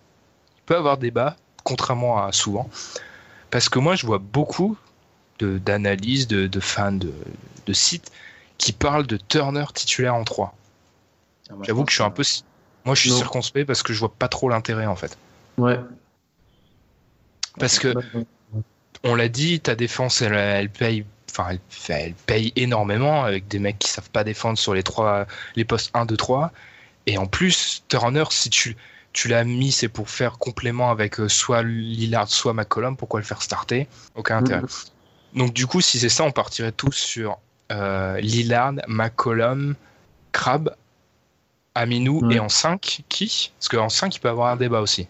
il 0.57 0.63
peut 0.67 0.75
y 0.75 0.77
avoir 0.77 0.99
débat, 0.99 1.37
contrairement 1.63 2.23
à 2.23 2.33
souvent, 2.33 2.69
parce 3.51 3.69
que 3.69 3.79
moi 3.79 3.97
je 3.97 4.07
vois 4.07 4.19
beaucoup 4.19 4.77
d'analyses 5.41 6.29
de, 6.29 6.47
de 6.47 6.61
fans 6.61 6.93
de, 6.93 7.13
de 7.67 7.73
sites 7.73 8.13
qui 8.57 8.73
parlent 8.73 9.07
de 9.07 9.17
Turner 9.17 9.65
titulaire 9.75 10.15
en 10.15 10.25
3. 10.25 10.55
ah, 11.51 11.55
J'avoue 11.63 11.85
que 11.85 11.91
je 11.91 11.97
suis 11.97 12.05
un 12.05 12.11
peu. 12.11 12.23
Moi, 12.85 12.95
je 12.95 13.01
suis 13.03 13.11
Non. 13.11 13.17
circonspect 13.17 13.67
parce 13.67 13.83
que 13.83 13.93
je 13.93 14.01
vois 14.01 14.13
pas 14.13 14.29
trop 14.29 14.49
l'intérêt 14.49 14.87
en 14.87 14.97
fait. 14.97 15.17
Ouais. 15.59 15.79
Parce 17.59 17.79
que, 17.79 17.95
on 19.05 19.15
l'a 19.15 19.29
dit, 19.29 19.61
ta 19.61 19.75
défense, 19.75 20.23
elle, 20.23 20.35
elle 20.35 20.71
paye. 20.71 21.05
Enfin, 21.31 21.49
elle, 21.51 21.61
elle 21.89 22.15
paye 22.15 22.53
énormément 22.57 23.25
avec 23.25 23.49
des 23.49 23.59
mecs 23.59 23.79
qui 23.79 23.91
savent 23.91 24.11
pas 24.11 24.25
défendre 24.25 24.59
sur 24.59 24.75
les 24.75 24.83
trois, 24.83 25.27
les 25.57 25.65
postes 25.65 25.91
1, 25.95 26.07
2, 26.07 26.17
3. 26.17 26.53
Et 27.07 27.19
en 27.19 27.27
plus, 27.27 27.85
Turner, 27.89 28.25
si 28.31 28.51
tu, 28.51 28.77
tu 29.13 29.29
l'as 29.29 29.45
mis, 29.45 29.73
c'est 29.73 29.89
pour 29.89 30.11
faire 30.11 30.39
complément 30.39 30.91
avec 30.91 31.21
euh, 31.21 31.29
soit 31.29 31.63
Lillard, 31.63 32.29
soit 32.29 32.53
McCollum. 32.55 32.97
Pourquoi 32.97 33.21
le 33.21 33.27
faire 33.27 33.43
starter? 33.43 33.89
Aucun 34.15 34.39
intérêt. 34.39 34.63
Donc 35.35 35.53
du 35.53 35.67
coup, 35.67 35.81
si 35.81 35.99
c'est 35.99 36.09
ça, 36.09 36.25
on 36.25 36.31
partirait 36.31 36.73
tous 36.73 36.93
sur 36.93 37.39
euh, 37.73 38.19
Lillard, 38.21 38.75
McCollum, 38.87 39.75
Crabbe, 40.33 40.71
Aminou 41.75 42.21
Ouais. 42.27 42.37
et 42.37 42.41
en 42.41 42.49
5, 42.49 43.03
qui? 43.09 43.53
Parce 43.59 43.69
qu'en 43.69 43.89
5, 43.89 44.15
il 44.17 44.21
peut 44.21 44.29
avoir 44.29 44.53
un 44.53 44.57
débat 44.57 44.81
aussi. 44.81 45.07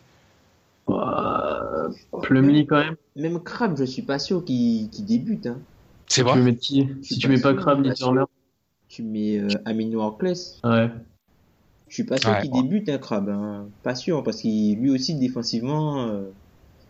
Euh, 0.88 1.88
Plumlee 2.22 2.66
quand 2.66 2.78
même. 2.78 2.96
Même 3.16 3.40
Crab, 3.42 3.76
je 3.78 3.84
suis 3.84 4.02
pas 4.02 4.18
sûr 4.18 4.44
qu'il 4.44 4.88
débute. 5.04 5.46
Hein. 5.46 5.58
C'est 6.08 6.22
Tu 6.22 6.28
vrai 6.28 6.38
veux 6.38 6.44
mettre 6.44 6.60
qui 6.60 6.88
Si 7.02 7.18
tu 7.18 7.28
mets 7.28 7.40
pas 7.40 7.54
Crabbe 7.54 7.82
pas 7.82 7.88
ni 7.90 7.96
sûr. 7.96 8.06
Turner. 8.06 8.24
Tu 8.88 9.02
mets 9.02 9.38
euh, 9.38 9.48
Aminu 9.64 10.00
Harkless. 10.00 10.60
Ouais. 10.64 10.90
Je 11.88 11.94
suis 11.94 12.04
pas 12.04 12.16
sûr 12.18 12.30
Ouais, 12.30 12.42
qu'il 12.42 12.52
ouais. 12.52 12.62
débute, 12.62 12.88
hein, 12.88 12.98
Crab. 12.98 13.28
Hein. 13.28 13.66
Pas 13.82 13.94
sûr, 13.94 14.22
parce 14.22 14.38
qu'il 14.40 14.78
lui 14.78 14.90
aussi, 14.90 15.14
défensivement, 15.14 16.06
euh, 16.08 16.22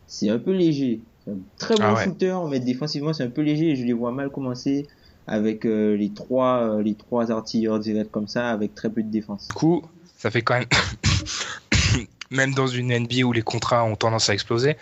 c'est 0.07 0.29
un 0.31 0.39
peu 0.39 0.53
léger. 0.53 1.01
C'est 1.25 1.31
un 1.33 1.37
très 1.59 1.75
bon 1.77 1.83
Ah 1.85 1.95
ouais. 1.95 2.05
shooter, 2.05 2.37
mais 2.51 2.61
défensivement, 2.61 3.13
c'est 3.13 3.25
un 3.25 3.31
peu 3.31 3.43
léger. 3.43 3.77
Je 3.77 3.85
les 3.85 3.93
vois 3.93 4.13
mal 4.13 4.31
commencer 4.31 4.87
avec 5.27 5.65
euh, 5.65 5.97
les 5.97 6.11
trois 6.13 6.61
euh, 6.63 6.83
les 6.83 6.95
trois 6.95 7.31
artilleurs 7.31 7.79
directs 7.79 8.11
comme 8.11 8.29
ça, 8.29 8.51
avec 8.51 8.75
très 8.75 8.91
peu 8.91 9.03
de 9.03 9.11
défense. 9.11 9.49
Du 9.49 9.55
coup, 9.55 9.83
ça 10.19 10.31
fait 10.31 10.43
quand 10.43 10.55
même. 10.59 10.69
Même 12.31 12.55
dans 12.55 12.67
une 12.67 12.99
NBA 12.99 13.23
où 13.25 13.33
les 13.33 13.43
contrats 13.43 13.85
ont 13.85 13.97
tendance 13.97 14.29
à 14.29 14.35
exploser, 14.35 14.77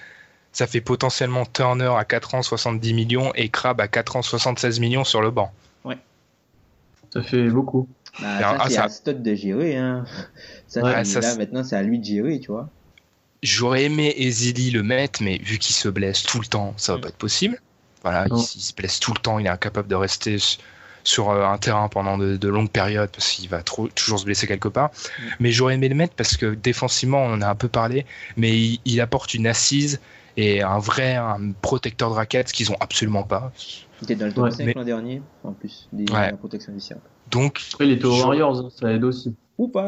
Ça 0.52 0.66
fait 0.66 0.80
potentiellement 0.80 1.44
Turner 1.44 1.92
à 1.98 2.04
4 2.04 2.34
ans 2.36 2.42
70 2.42 2.94
millions 2.94 3.32
et 3.34 3.48
Crabbe 3.48 3.80
à 3.80 3.88
4 3.88 4.16
ans 4.16 4.22
76 4.22 4.80
millions 4.80 5.04
sur 5.04 5.20
le 5.22 5.30
banc. 5.30 5.52
Ça 7.12 7.22
fait 7.22 7.48
beaucoup. 7.50 7.88
Bah, 8.20 8.38
ça, 8.38 8.56
ah, 8.58 8.64
c'est 8.68 8.74
ça- 8.74 8.84
à 8.84 8.88
Stott 8.88 9.22
de 9.22 9.34
gérer. 9.34 9.76
Hein. 9.76 10.06
Ça, 10.66 10.82
Ouais, 10.82 11.04
là, 11.04 11.36
maintenant, 11.36 11.62
c'est 11.62 11.76
à 11.76 11.82
lui 11.82 11.98
de 11.98 12.04
gérer, 12.04 12.40
tu 12.40 12.50
vois. 12.50 12.70
J'aurais 13.42 13.84
aimé 13.84 14.14
Ezili 14.16 14.70
le 14.70 14.82
mettre, 14.82 15.22
mais 15.22 15.36
vu 15.38 15.58
qu'il 15.58 15.74
se 15.74 15.88
blesse 15.88 16.22
tout 16.22 16.40
le 16.40 16.46
temps, 16.46 16.72
ça 16.78 16.94
va 16.94 17.00
pas 17.00 17.08
être 17.08 17.16
possible. 17.16 17.60
Voilà, 18.02 18.26
il, 18.30 18.38
se 18.42 18.74
blesse 18.74 18.98
tout 19.00 19.12
le 19.12 19.20
temps, 19.20 19.38
il 19.38 19.46
est 19.46 19.50
incapable 19.50 19.88
de 19.88 19.94
rester 19.94 20.36
sur 21.04 21.30
euh, 21.30 21.44
un 21.46 21.58
terrain 21.58 21.88
pendant 21.88 22.18
de, 22.18 22.36
de 22.36 22.48
longues 22.48 22.70
périodes 22.70 23.10
parce 23.10 23.30
qu'il 23.30 23.48
va 23.48 23.62
trop, 23.62 23.88
toujours 23.88 24.18
se 24.18 24.24
blesser 24.24 24.46
quelque 24.46 24.68
part. 24.68 24.90
Mais 25.40 25.52
j'aurais 25.52 25.74
aimé 25.74 25.88
le 25.88 25.94
mettre 25.94 26.14
parce 26.14 26.36
que 26.36 26.54
défensivement, 26.54 27.22
on 27.22 27.32
en 27.34 27.42
a 27.42 27.48
un 27.48 27.54
peu 27.54 27.68
parlé, 27.68 28.06
mais 28.36 28.50
il, 28.58 28.80
il 28.84 29.00
apporte 29.00 29.34
une 29.34 29.46
assise 29.46 30.00
et 30.36 30.62
un 30.62 30.78
vrai 30.78 31.14
un 31.16 31.52
protecteur 31.60 32.08
de 32.10 32.14
raquettes 32.14 32.52
qu'ils 32.52 32.72
ont 32.72 32.76
absolument 32.80 33.22
pas. 33.22 33.52
Il 34.00 34.04
était 34.04 34.16
dans 34.16 34.26
le 34.26 34.32
top 34.32 34.44
Ouais, 34.44 34.50
5 34.50 34.64
mais- 34.66 34.72
l'an 34.74 34.84
dernier, 34.84 35.22
en 35.44 35.52
plus, 35.52 35.88
des, 35.92 36.10
Ouais. 36.12 36.30
la 36.30 36.36
protection 36.36 36.72
du 36.72 36.80
cercle. 36.80 37.02
Donc, 37.30 37.60
Après, 37.72 37.86
il 37.86 37.92
était 37.92 38.04
aux 38.06 38.16
Je- 38.16 38.22
Warriors, 38.22 38.58
hein, 38.58 38.68
ça 38.70 38.92
aide 38.92 39.04
aussi. 39.04 39.34
Ou 39.58 39.68
pas. 39.68 39.84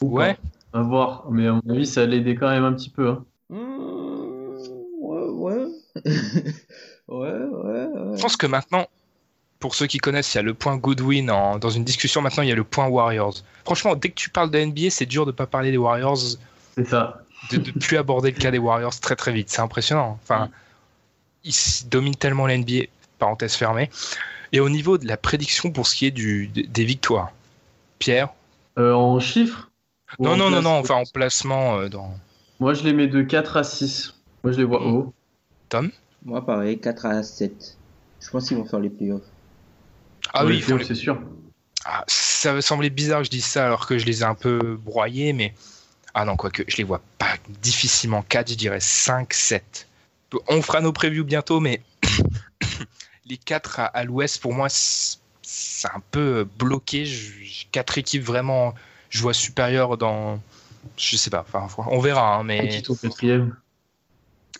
Ou 0.00 0.16
ouais, 0.18 0.34
pas. 0.72 0.78
À 0.78 0.82
voir. 0.82 1.30
Mais 1.30 1.46
à 1.46 1.52
mon 1.54 1.62
avis, 1.70 1.86
ça 1.86 2.04
l'aidait 2.06 2.34
quand 2.34 2.48
même 2.48 2.64
un 2.64 2.72
petit 2.74 2.90
peu. 2.90 3.08
Hein. 3.08 3.24
Mmh, 3.48 3.56
ouais, 5.00 5.28
ouais. 5.28 5.66
ouais, 7.08 7.30
ouais, 7.30 7.86
ouais. 7.86 8.16
je 8.16 8.22
pense 8.22 8.36
que 8.36 8.46
maintenant, 8.46 8.86
pour 9.60 9.74
ceux 9.74 9.86
qui 9.86 9.98
connaissent, 9.98 10.34
il 10.34 10.38
y 10.38 10.40
a 10.40 10.42
le 10.42 10.54
point 10.54 10.76
Goodwin 10.76 11.30
en- 11.30 11.58
dans 11.58 11.70
une 11.70 11.84
discussion. 11.84 12.22
Maintenant, 12.22 12.42
il 12.42 12.48
y 12.48 12.52
a 12.52 12.56
le 12.56 12.64
point 12.64 12.86
Warriors. 12.88 13.34
Franchement, 13.64 13.96
dès 13.96 14.10
que 14.10 14.14
tu 14.14 14.30
parles 14.30 14.50
de 14.50 14.58
NBA, 14.58 14.90
c'est 14.90 15.06
dur 15.06 15.26
de 15.26 15.32
pas 15.32 15.46
parler 15.46 15.70
des 15.70 15.78
Warriors 15.78 16.18
C'est 16.76 16.84
ça. 16.86 17.22
de, 17.50 17.58
de 17.58 17.70
plus 17.72 17.96
aborder 17.96 18.30
le 18.32 18.38
cas 18.38 18.50
des 18.50 18.58
Warriors 18.58 18.98
très 19.00 19.16
très 19.16 19.32
vite. 19.32 19.50
C'est 19.50 19.60
impressionnant. 19.62 20.18
Enfin, 20.22 20.50
ils 21.44 21.50
s- 21.50 21.86
dominent 21.88 22.16
tellement 22.16 22.46
l'NBA, 22.46 22.86
parenthèse 23.18 23.54
fermée. 23.54 23.90
Et 24.52 24.60
au 24.60 24.68
niveau 24.68 24.98
de 24.98 25.06
la 25.06 25.16
prédiction 25.16 25.70
pour 25.70 25.86
ce 25.86 25.96
qui 25.96 26.06
est 26.06 26.10
du, 26.10 26.48
des 26.48 26.84
victoires, 26.84 27.32
Pierre? 27.98 28.28
Euh, 28.78 28.92
en 28.94 29.18
chiffres? 29.20 29.70
Non, 30.20 30.36
non, 30.36 30.50
non, 30.50 30.62
non, 30.62 30.78
enfin 30.78 30.94
en 30.96 31.04
placement 31.04 31.78
euh, 31.78 31.88
dans. 31.88 32.14
Moi, 32.60 32.74
je 32.74 32.84
les 32.84 32.92
mets 32.92 33.08
de 33.08 33.22
4 33.22 33.56
à 33.56 33.64
6. 33.64 34.14
Moi, 34.44 34.52
je 34.52 34.58
les 34.58 34.64
vois 34.64 34.82
haut. 34.86 35.12
Moi, 36.24 36.44
pareil, 36.44 36.78
4 36.80 37.06
à 37.06 37.22
7. 37.22 37.76
Je 38.20 38.30
pense 38.30 38.48
qu'ils 38.48 38.56
vont 38.56 38.64
faire 38.64 38.80
les 38.80 38.90
playoffs. 38.90 39.22
Ah 40.32 40.44
oui, 40.44 40.52
les 40.52 40.58
ils 40.58 40.62
font 40.62 40.76
playoffs, 40.76 40.88
les- 40.88 40.94
c'est 40.94 41.00
sûr. 41.00 41.20
Ah, 41.84 42.04
ça 42.08 42.52
me 42.52 42.60
semblait 42.60 42.90
bizarre 42.90 43.20
que 43.20 43.26
je 43.26 43.30
dise 43.30 43.44
ça 43.44 43.66
alors 43.66 43.86
que 43.86 43.98
je 43.98 44.06
les 44.06 44.22
ai 44.22 44.24
un 44.24 44.34
peu 44.34 44.76
broyés, 44.84 45.32
mais. 45.32 45.54
Ah 46.14 46.24
non, 46.24 46.36
quoique, 46.36 46.64
je 46.66 46.76
les 46.78 46.84
vois 46.84 47.02
pas 47.18 47.34
difficilement 47.60 48.22
4, 48.22 48.50
je 48.50 48.54
dirais 48.56 48.80
5, 48.80 49.34
7. 49.34 49.86
On 50.48 50.62
fera 50.62 50.80
nos 50.80 50.92
previews 50.92 51.24
bientôt, 51.24 51.60
mais 51.60 51.82
les 53.26 53.36
4 53.36 53.80
à, 53.80 53.86
à 53.86 54.04
l'ouest, 54.04 54.40
pour 54.40 54.54
moi, 54.54 54.68
c'est 54.68 55.18
c'est 55.42 55.86
un 55.94 56.02
peu 56.10 56.44
bloqué. 56.58 57.04
Je- 57.06 57.66
Quatre 57.70 57.98
équipes 57.98 58.22
vraiment, 58.22 58.74
je 59.10 59.20
vois 59.22 59.34
supérieures 59.34 59.96
dans. 59.98 60.40
Je 60.96 61.16
sais 61.16 61.30
pas, 61.30 61.44
enfin, 61.52 61.84
on 61.90 62.00
verra, 62.00 62.36
hein, 62.36 62.42
mais 62.42 62.60
Petit 62.60 62.90
au 62.90 62.94
quatrième? 62.96 63.56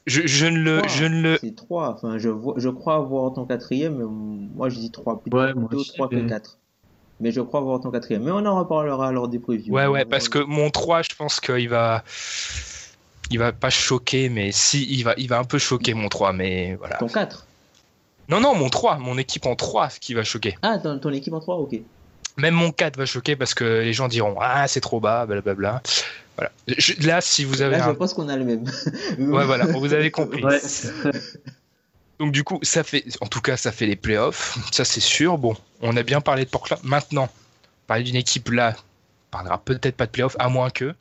Je, 0.06 0.26
je 0.26 0.46
ne 0.46 0.58
le. 0.58 0.82
Je 0.88 1.04
ne 1.04 1.20
le... 1.22 1.38
C'est 1.40 1.54
3. 1.54 1.94
Enfin, 1.94 2.18
je, 2.18 2.28
vois, 2.28 2.54
je 2.56 2.68
crois 2.68 2.96
avoir 2.96 3.32
ton 3.32 3.44
quatrième, 3.44 3.96
mais 3.96 4.04
moi, 4.54 4.68
je 4.68 4.78
dis 4.78 4.90
3. 4.90 5.20
Plutôt, 5.20 5.36
Ouais, 5.38 5.52
moi 5.54 5.68
plutôt 5.68 5.80
aussi, 5.82 5.92
3 5.94 6.08
que 6.08 6.16
mais- 6.16 6.26
4. 6.28 6.58
Mais 7.20 7.32
je 7.32 7.40
crois 7.40 7.60
avoir 7.60 7.80
ton 7.80 7.90
quatrième. 7.90 8.22
Mais 8.24 8.30
on 8.30 8.44
en 8.44 8.58
reparlera 8.58 9.10
lors 9.10 9.26
des 9.28 9.38
previews. 9.38 9.72
Ouais, 9.74 9.86
ouais, 9.86 10.04
On- 10.06 10.08
parce 10.08 10.28
que 10.28 10.38
mon 10.38 10.70
3, 10.70 11.02
je 11.02 11.14
pense 11.16 11.40
qu'il 11.40 11.68
va. 11.68 12.04
Il 13.30 13.38
va 13.38 13.52
pas 13.52 13.70
choquer, 13.70 14.28
mais 14.28 14.52
si, 14.52 14.86
il 14.88 15.02
va, 15.02 15.14
il 15.16 15.28
va 15.28 15.38
un 15.38 15.44
peu 15.44 15.58
choquer 15.58 15.94
mon 15.94 16.08
3, 16.08 16.32
mais 16.32 16.76
voilà. 16.76 16.96
Ton 16.98 17.08
4 17.08 17.46
Non, 18.28 18.38
non, 18.40 18.54
mon 18.54 18.68
3, 18.68 18.98
mon 18.98 19.18
équipe 19.18 19.46
en 19.46 19.56
3 19.56 19.88
qui 19.88 20.14
va 20.14 20.22
choquer. 20.22 20.56
Ah, 20.62 20.78
ton, 20.78 20.98
ton 20.98 21.10
équipe 21.10 21.32
en 21.32 21.40
3, 21.40 21.56
ok. 21.56 21.80
Même 22.36 22.54
mon 22.54 22.70
4 22.70 22.96
va 22.98 23.06
choquer 23.06 23.34
parce 23.34 23.54
que 23.54 23.64
les 23.64 23.92
gens 23.94 24.08
diront 24.08 24.36
Ah, 24.40 24.68
c'est 24.68 24.80
trop 24.82 25.00
bas, 25.00 25.24
blablabla. 25.26 25.82
Voilà. 26.36 26.52
Je- 26.78 27.06
là, 27.06 27.20
si 27.20 27.44
vous 27.44 27.62
avez 27.62 27.78
Là, 27.78 27.86
je 27.88 27.92
pense 27.92 28.14
qu'on 28.14 28.28
a 28.28 28.36
le 28.36 28.44
même. 28.44 28.64
Ouais, 29.18 29.44
voilà, 29.44 29.66
vous 29.66 29.92
avez 29.92 30.10
compris. 30.10 30.44
Ouais. 30.44 30.60
Donc, 32.18 32.32
du 32.32 32.44
coup, 32.44 32.58
ça 32.62 32.82
fait. 32.82 33.04
En 33.20 33.26
tout 33.26 33.40
cas, 33.40 33.56
ça 33.56 33.72
fait 33.72 33.86
les 33.86 33.96
playoffs. 33.96 34.58
Ça, 34.72 34.84
c'est 34.84 35.00
sûr. 35.00 35.36
Bon, 35.38 35.54
on 35.82 35.96
a 35.96 36.02
bien 36.02 36.20
parlé 36.20 36.44
de 36.44 36.50
Portland. 36.50 36.80
Maintenant, 36.82 37.28
parler 37.86 38.04
d'une 38.04 38.16
équipe 38.16 38.50
là, 38.50 38.74
on 38.76 39.30
parlera 39.30 39.58
peut-être 39.58 39.96
pas 39.96 40.06
de 40.06 40.10
playoffs, 40.10 40.36
à 40.38 40.48
moins 40.48 40.70
que. 40.70 40.94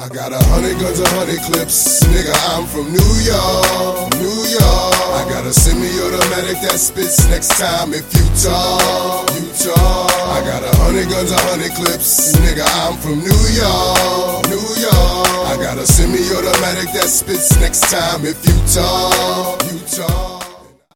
I 0.00 0.08
got 0.08 0.32
a 0.32 0.40
hundred 0.48 0.80
guns, 0.80 0.98
a 0.98 1.08
hundred 1.12 1.40
clips. 1.44 2.00
Nigga, 2.08 2.32
I'm 2.56 2.64
from 2.64 2.88
New 2.88 3.12
York, 3.20 4.16
New 4.16 4.40
York. 4.48 4.96
I 5.12 5.28
got 5.28 5.44
a 5.44 5.52
semi-automatic 5.52 6.56
that 6.64 6.80
spits 6.80 7.28
next 7.28 7.52
time 7.60 7.92
if 7.92 8.08
you 8.16 8.24
talk, 8.40 9.28
you 9.36 9.44
talk. 9.60 10.08
I 10.32 10.40
got 10.40 10.64
a 10.64 10.72
hundred 10.80 11.04
guns, 11.10 11.30
a 11.30 11.36
hundred 11.36 11.76
clips. 11.76 12.32
Nigga, 12.40 12.64
I'm 12.80 12.96
from 12.96 13.20
New 13.20 13.42
York, 13.52 14.48
New 14.48 14.66
York. 14.80 15.28
I 15.52 15.60
got 15.60 15.76
a 15.76 15.86
semi-automatic 15.86 16.88
that 16.96 17.10
spits 17.12 17.60
next 17.60 17.84
time 17.92 18.24
if 18.24 18.40
you 18.48 18.56
talk, 18.72 19.60
you 19.68 19.78
talk. 19.84 20.40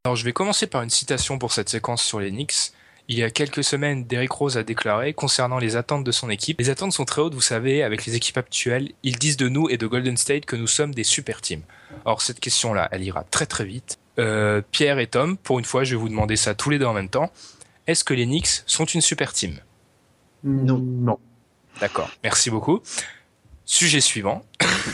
Alors, 0.06 0.16
je 0.16 0.24
vais 0.24 0.32
commencer 0.32 0.66
par 0.66 0.82
une 0.82 0.88
citation 0.88 1.38
pour 1.38 1.52
cette 1.52 1.68
séquence 1.68 2.02
sur 2.02 2.20
les 2.20 2.30
Knicks. 2.30 2.72
Il 3.08 3.18
y 3.18 3.22
a 3.22 3.30
quelques 3.30 3.62
semaines, 3.62 4.04
Derrick 4.04 4.32
Rose 4.32 4.56
a 4.56 4.62
déclaré 4.62 5.12
concernant 5.12 5.58
les 5.58 5.76
attentes 5.76 6.04
de 6.04 6.12
son 6.12 6.30
équipe. 6.30 6.58
Les 6.58 6.70
attentes 6.70 6.92
sont 6.92 7.04
très 7.04 7.20
hautes, 7.20 7.34
vous 7.34 7.42
savez, 7.42 7.82
avec 7.82 8.06
les 8.06 8.14
équipes 8.14 8.38
actuelles. 8.38 8.92
Ils 9.02 9.18
disent 9.18 9.36
de 9.36 9.48
nous 9.50 9.68
et 9.68 9.76
de 9.76 9.86
Golden 9.86 10.16
State 10.16 10.46
que 10.46 10.56
nous 10.56 10.66
sommes 10.66 10.94
des 10.94 11.04
super 11.04 11.42
teams. 11.42 11.62
Or, 12.06 12.22
cette 12.22 12.40
question-là, 12.40 12.88
elle 12.92 13.02
ira 13.04 13.24
très 13.24 13.44
très 13.44 13.66
vite. 13.66 13.98
Euh, 14.18 14.62
Pierre 14.70 14.98
et 15.00 15.06
Tom, 15.06 15.36
pour 15.36 15.58
une 15.58 15.66
fois, 15.66 15.84
je 15.84 15.90
vais 15.90 16.00
vous 16.00 16.08
demander 16.08 16.36
ça 16.36 16.54
tous 16.54 16.70
les 16.70 16.78
deux 16.78 16.86
en 16.86 16.94
même 16.94 17.10
temps. 17.10 17.30
Est-ce 17.86 18.04
que 18.04 18.14
les 18.14 18.24
Knicks 18.24 18.62
sont 18.64 18.86
une 18.86 19.02
super 19.02 19.34
team? 19.34 19.58
Non. 20.42 20.78
Non. 20.78 21.18
D'accord, 21.80 22.10
merci 22.22 22.48
beaucoup. 22.48 22.80
Sujet 23.66 24.00
suivant. 24.00 24.44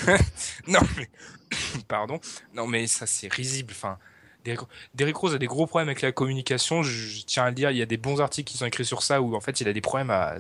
non, 0.67 0.81
mais... 0.97 1.09
Pardon. 1.89 2.21
Non, 2.55 2.67
mais 2.67 2.87
ça, 2.87 3.07
c'est 3.07 3.33
risible. 3.33 3.73
Enfin, 3.77 3.99
Derrick 4.45 4.61
Derrick 4.95 5.17
Rose 5.17 5.35
a 5.35 5.39
des 5.39 5.47
gros 5.47 5.67
problèmes 5.67 5.89
avec 5.89 6.03
la 6.03 6.13
communication. 6.13 6.83
Je, 6.83 6.91
je 6.91 7.25
tiens 7.25 7.45
à 7.45 7.49
le 7.51 7.55
dire, 7.55 7.71
il 7.71 7.77
y 7.77 7.83
a 7.83 7.87
des 7.87 7.97
bons 7.97 8.21
articles 8.21 8.51
qui 8.51 8.59
sont 8.59 8.67
écrits 8.67 8.85
sur 8.85 9.03
ça 9.03 9.21
où, 9.21 9.35
en 9.35 9.41
fait, 9.41 9.61
il 9.61 9.69
a 9.69 9.73
des 9.73 9.81
problèmes 9.81 10.11
à 10.11 10.35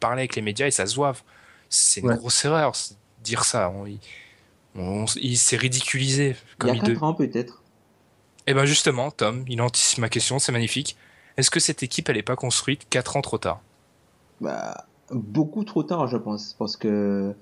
parler 0.00 0.22
avec 0.22 0.36
les 0.36 0.42
médias 0.42 0.66
et 0.66 0.70
ça 0.70 0.86
se 0.86 0.94
voit. 0.94 1.14
C'est 1.68 2.00
une 2.00 2.08
Ouais. 2.08 2.16
grosse 2.16 2.44
erreur, 2.44 2.72
dire 3.22 3.44
ça. 3.44 3.70
On, 3.70 3.86
il 3.86 3.98
on- 4.76 5.04
il 5.16 5.36
s'est 5.36 5.56
ridiculisé. 5.56 6.36
Il 6.60 6.66
y 6.66 6.70
a 6.70 6.74
il 6.74 6.80
4 6.80 6.90
de- 6.92 6.98
ans, 7.04 7.14
peut-être. 7.14 7.62
Eh 8.46 8.54
ben, 8.54 8.64
justement, 8.64 9.10
Tom, 9.10 9.44
il 9.48 9.60
anticipe 9.60 9.98
ma 9.98 10.08
question, 10.08 10.38
c'est 10.38 10.52
magnifique. 10.52 10.96
Est-ce 11.36 11.50
que 11.50 11.60
cette 11.60 11.82
équipe, 11.82 12.08
elle 12.08 12.16
n'est 12.16 12.22
pas 12.22 12.36
construite 12.36 12.86
4 12.90 13.16
ans 13.16 13.20
trop 13.20 13.38
tard? 13.38 13.60
Bah, 14.40 14.86
beaucoup 15.10 15.64
trop 15.64 15.82
tard, 15.82 16.06
je 16.08 16.16
pense. 16.16 16.54
Parce 16.58 16.76
que 16.76 17.34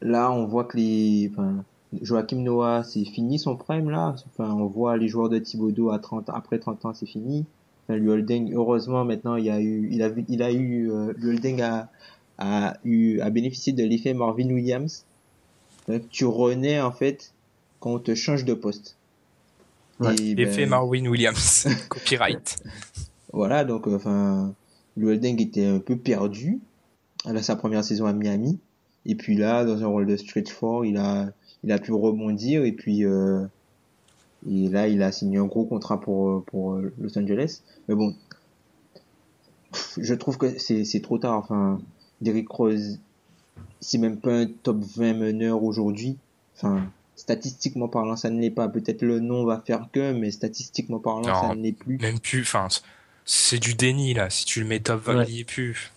là, 0.00 0.30
on 0.30 0.46
voit 0.46 0.64
que 0.64 0.76
les. 0.76 1.30
Enfin, 1.32 1.64
Joachim 2.02 2.42
Noah, 2.42 2.82
c'est 2.84 3.04
fini 3.04 3.38
son 3.38 3.56
prime 3.56 3.90
là? 3.90 4.14
Enfin, 4.28 4.52
on 4.52 4.66
voit 4.66 4.96
les 4.96 5.08
joueurs 5.08 5.28
de 5.28 5.38
Thibodeau 5.38 5.90
à 5.90 5.98
30, 5.98 6.30
après 6.30 6.58
30 6.58 6.84
ans, 6.84 6.94
c'est 6.94 7.06
fini. 7.06 7.44
Enfin, 7.84 7.98
le 7.98 8.10
Holding, 8.10 8.52
heureusement, 8.54 9.04
maintenant, 9.04 9.36
il 9.36 9.44
y 9.44 9.50
a 9.50 9.60
eu, 9.60 9.88
il 9.92 10.02
a, 10.02 10.10
il 10.28 10.42
a 10.42 10.50
eu, 10.52 10.90
euh, 10.90 11.12
le 11.16 11.30
Holding 11.30 11.62
a, 11.62 11.88
a 12.38 12.76
eu, 12.84 13.20
a 13.20 13.30
bénéficié 13.30 13.72
de 13.72 13.84
l'effet 13.84 14.12
Marvin 14.12 14.48
Williams. 14.48 15.04
Donc, 15.88 16.08
tu 16.10 16.24
renais, 16.24 16.80
en 16.80 16.90
fait, 16.90 17.32
quand 17.78 17.94
on 17.94 17.98
te 17.98 18.14
change 18.14 18.44
de 18.44 18.54
poste. 18.54 18.96
Ouais. 20.00 20.14
Et, 20.16 20.34
L'effet 20.34 20.62
ben, 20.62 20.70
Marvin 20.70 21.06
Williams, 21.06 21.68
copyright. 21.88 22.56
voilà, 23.32 23.64
donc 23.64 23.86
euh, 23.86 23.96
enfin, 23.96 24.52
le 24.96 25.08
Holding 25.08 25.40
était 25.40 25.66
un 25.66 25.78
peu 25.78 25.96
perdu 25.96 26.58
à 27.24 27.42
sa 27.42 27.56
première 27.56 27.84
saison 27.84 28.06
à 28.06 28.12
Miami. 28.12 28.58
Et 29.06 29.14
puis 29.14 29.36
là, 29.36 29.64
dans 29.64 29.82
un 29.82 29.86
rôle 29.86 30.06
de 30.06 30.16
stretch 30.16 30.50
four, 30.50 30.84
il 30.84 30.96
a, 30.96 31.30
il 31.66 31.72
a 31.72 31.78
pu 31.78 31.92
rebondir 31.92 32.64
et 32.64 32.72
puis 32.72 33.04
euh, 33.04 33.44
et 34.48 34.68
là, 34.68 34.86
il 34.86 35.02
a 35.02 35.10
signé 35.10 35.38
un 35.38 35.46
gros 35.46 35.64
contrat 35.64 36.00
pour 36.00 36.28
euh, 36.30 36.44
pour 36.46 36.74
euh, 36.74 36.92
Los 37.00 37.18
Angeles. 37.18 37.62
Mais 37.88 37.96
bon, 37.96 38.14
je 39.98 40.14
trouve 40.14 40.38
que 40.38 40.58
c'est 40.58 40.84
c'est 40.84 41.00
trop 41.00 41.18
tard. 41.18 41.36
Enfin, 41.38 41.80
Derrick 42.20 42.48
Rose, 42.48 43.00
c'est 43.80 43.98
même 43.98 44.18
pas 44.18 44.32
un 44.32 44.46
top 44.46 44.78
20 44.78 45.14
meneur 45.14 45.64
aujourd'hui. 45.64 46.16
Enfin, 46.56 46.88
statistiquement 47.16 47.88
parlant, 47.88 48.16
ça 48.16 48.30
ne 48.30 48.40
l'est 48.40 48.50
pas. 48.50 48.68
Peut-être 48.68 49.02
le 49.02 49.18
nom 49.18 49.44
va 49.44 49.60
faire 49.66 49.88
que, 49.92 50.12
mais 50.12 50.30
statistiquement 50.30 51.00
parlant, 51.00 51.26
Non, 51.26 51.48
ça 51.48 51.54
ne 51.54 51.62
l'est 51.62 51.72
plus. 51.72 51.98
Même 51.98 52.20
plus, 52.20 52.42
enfin, 52.42 52.68
c'est 53.24 53.58
du 53.58 53.74
déni 53.74 54.14
là. 54.14 54.30
Si 54.30 54.44
tu 54.44 54.60
le 54.60 54.66
mets 54.66 54.80
top 54.80 55.02
20, 55.02 55.16
Ouais. 55.18 55.24
il 55.28 55.34
y 55.34 55.40
est 55.40 55.44
plus. 55.44 55.92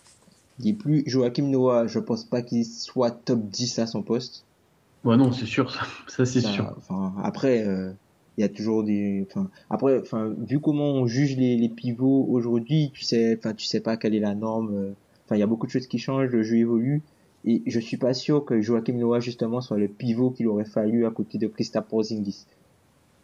Il 0.58 0.68
est 0.68 0.74
plus 0.74 1.04
Joachim 1.06 1.44
Noah, 1.44 1.86
je 1.86 2.00
pense 2.00 2.24
pas 2.24 2.42
qu'il 2.42 2.66
soit 2.66 3.12
top 3.12 3.40
10 3.48 3.78
à 3.78 3.86
son 3.86 4.02
poste. 4.02 4.44
Ouais, 5.04 5.16
non, 5.16 5.32
c'est 5.32 5.46
sûr, 5.46 5.70
ça, 5.70 5.80
ça 6.08 6.26
c'est 6.26 6.40
sûr. 6.40 6.74
Enfin, 6.76 7.14
après, 7.22 7.66
euh, 7.66 7.92
il 8.36 8.42
y 8.42 8.44
a 8.44 8.48
toujours 8.48 8.84
des. 8.84 9.26
Enfin, 9.30 9.48
après, 9.70 9.98
enfin, 9.98 10.34
vu 10.38 10.60
comment 10.60 10.92
on 10.92 11.06
juge 11.06 11.36
les, 11.36 11.56
les 11.56 11.68
pivots 11.68 12.26
aujourd'hui, 12.30 12.90
tu 12.92 13.02
sais, 13.04 13.36
enfin, 13.38 13.54
tu 13.54 13.64
sais 13.66 13.80
pas 13.80 13.96
quelle 13.96 14.14
est 14.14 14.20
la 14.20 14.34
norme. 14.34 14.74
euh, 14.74 14.92
Enfin, 15.26 15.36
il 15.36 15.40
y 15.40 15.44
a 15.44 15.46
beaucoup 15.46 15.66
de 15.66 15.70
choses 15.70 15.86
qui 15.86 15.98
changent, 15.98 16.30
le 16.30 16.42
jeu 16.42 16.56
évolue. 16.56 17.02
Et 17.44 17.62
je 17.64 17.78
suis 17.78 17.96
pas 17.96 18.14
sûr 18.14 18.44
que 18.44 18.60
Joachim 18.60 18.94
Noah, 18.94 19.20
justement, 19.20 19.60
soit 19.60 19.78
le 19.78 19.86
pivot 19.88 20.30
qu'il 20.30 20.48
aurait 20.48 20.64
fallu 20.64 21.06
à 21.06 21.10
côté 21.10 21.38
de 21.38 21.46
Christophe 21.46 21.86
Porzingis. 21.86 22.46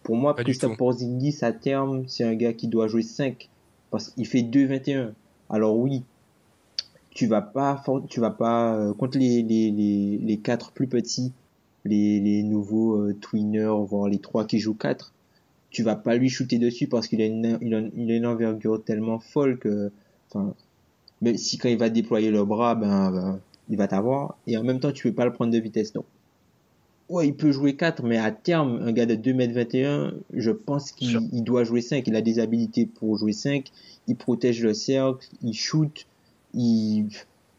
Pour 0.05 0.15
moi, 0.17 0.33
Christophe. 0.35 0.77
Porzingis, 0.77 1.39
à 1.43 1.53
terme, 1.53 2.05
c'est 2.07 2.23
un 2.23 2.35
gars 2.35 2.53
qui 2.53 2.69
doit 2.69 2.87
jouer 2.87 3.03
5. 3.03 3.49
Parce 3.91 4.11
qu'il 4.11 4.25
fait 4.27 4.43
2-21. 4.43 5.11
Alors 5.51 5.77
oui, 5.77 6.05
tu 7.11 7.27
vas 7.27 7.43
pas, 7.43 7.83
tu 8.09 8.21
vas 8.21 8.31
pas, 8.31 8.77
euh, 8.77 8.95
contre 8.95 9.19
les, 9.19 9.43
les, 9.43 9.71
les, 9.71 10.19
les 10.19 10.37
quatre 10.39 10.71
plus 10.73 10.87
petits, 10.87 11.33
les, 11.87 12.21
les 12.21 12.43
nouveaux 12.43 12.97
euh, 12.97 13.15
twinners, 13.21 13.85
voire 13.87 14.09
les 14.09 14.19
trois 14.19 14.47
qui 14.47 14.59
jouent 14.59 14.75
4, 14.75 15.13
tu 15.71 15.83
vas 15.83 15.97
pas 15.97 16.17
lui 16.17 16.29
shooter 16.29 16.59
dessus 16.59 16.87
parce 16.87 17.07
qu'il 17.07 17.21
a 17.21 17.27
une, 17.27 17.59
il 17.61 17.75
a, 17.75 17.81
il 17.97 18.11
a 18.11 18.17
une 18.17 18.27
envergure 18.27 18.83
tellement 18.83 19.19
folle 19.19 19.59
que, 19.59 19.91
enfin, 20.29 20.55
même 21.21 21.37
si 21.37 21.59
quand 21.59 21.69
il 21.69 21.79
va 21.79 21.89
déployer 21.89 22.31
le 22.31 22.45
bras, 22.45 22.75
ben, 22.75 23.11
ben, 23.11 23.41
il 23.69 23.77
va 23.77 23.89
t'avoir. 23.89 24.37
Et 24.47 24.57
en 24.57 24.65
même 24.65 24.81
temps, 24.81 24.93
tu 24.93 25.09
peux 25.09 25.15
pas 25.15 25.25
le 25.25 25.33
prendre 25.33 25.53
de 25.53 25.59
vitesse. 25.59 25.93
Donc, 25.93 26.05
ouais, 27.09 27.29
il 27.29 27.35
peut 27.35 27.53
jouer 27.53 27.77
4, 27.77 28.03
mais 28.03 28.19
à 28.19 28.31
terme, 28.31 28.81
un 28.83 28.93
gars 28.93 29.07
de 29.07 29.15
2m21, 29.15 30.15
je 30.33 30.51
pense 30.51 30.93
qu'il 30.93 31.45
doit 31.45 31.65
jouer 31.65 31.81
5. 31.81 32.07
Il 32.07 32.17
a 32.17 32.23
des 32.23 32.39
habilités 32.39 32.87
pour 32.87 33.17
jouer 33.19 33.33
5. 33.33 33.71
Il 34.09 34.17
protège 34.17 34.63
le 34.63 34.75
cercle, 34.75 35.27
il 35.43 35.55
shoot, 35.55 36.07
il, 36.55 37.09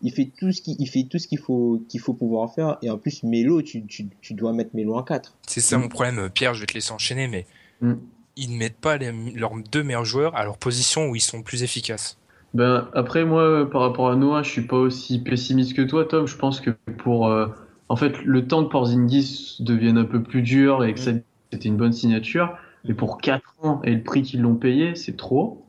il 0.01 0.11
fait 0.11 0.31
tout 0.37 0.51
ce 0.51 0.61
qu'il, 0.61 0.75
il 0.79 0.87
fait 0.87 1.03
tout 1.09 1.17
ce 1.19 1.27
qu'il 1.27 1.39
faut, 1.39 1.81
qu'il 1.89 1.99
faut 1.99 2.13
pouvoir 2.13 2.53
faire. 2.53 2.77
Et 2.81 2.89
en 2.89 2.97
plus, 2.97 3.23
Melo, 3.23 3.61
tu, 3.61 3.85
tu, 3.85 4.07
tu 4.21 4.33
dois 4.33 4.53
mettre 4.53 4.71
Melo 4.75 4.95
en 4.95 5.03
4. 5.03 5.35
C'est 5.47 5.61
ça 5.61 5.77
mon 5.77 5.87
problème, 5.87 6.19
euh, 6.19 6.29
Pierre, 6.29 6.53
je 6.53 6.61
vais 6.61 6.65
te 6.67 6.73
laisser 6.73 6.91
enchaîner, 6.91 7.27
mais 7.27 7.45
Mm. 7.81 7.93
ils 8.35 8.51
ne 8.51 8.57
mettent 8.57 8.77
pas 8.77 8.97
les- 8.97 9.11
leurs 9.35 9.53
deux 9.71 9.83
meilleurs 9.83 10.05
joueurs 10.05 10.35
à 10.35 10.43
leur 10.43 10.57
position 10.57 11.09
où 11.09 11.15
ils 11.15 11.21
sont 11.21 11.41
plus 11.43 11.63
efficaces. 11.63 12.17
Ben, 12.53 12.87
après, 12.93 13.25
moi, 13.25 13.69
par 13.69 13.81
rapport 13.81 14.09
à 14.09 14.15
Noah, 14.15 14.41
je 14.43 14.49
suis 14.49 14.65
pas 14.65 14.77
aussi 14.77 15.19
pessimiste 15.19 15.75
que 15.75 15.81
toi, 15.83 16.05
Tom. 16.05 16.27
Je 16.27 16.35
pense 16.37 16.61
que 16.61 16.71
pour, 16.97 17.27
euh, 17.27 17.47
en 17.89 17.95
fait, 17.95 18.13
le 18.23 18.47
temps 18.47 18.63
que 18.63 18.69
Porzingis 18.69 19.57
devienne 19.59 19.97
un 19.97 20.05
peu 20.05 20.23
plus 20.23 20.41
dur 20.41 20.83
et 20.83 20.93
que 20.93 20.99
ça, 20.99 21.11
c'était 21.51 21.67
une 21.67 21.77
bonne 21.77 21.93
signature, 21.93 22.57
mais 22.83 22.93
pour 22.93 23.19
4 23.19 23.53
ans 23.61 23.81
et 23.83 23.91
le 23.91 24.01
prix 24.03 24.23
qu'ils 24.23 24.41
l'ont 24.41 24.55
payé, 24.55 24.95
c'est 24.95 25.17
trop. 25.17 25.65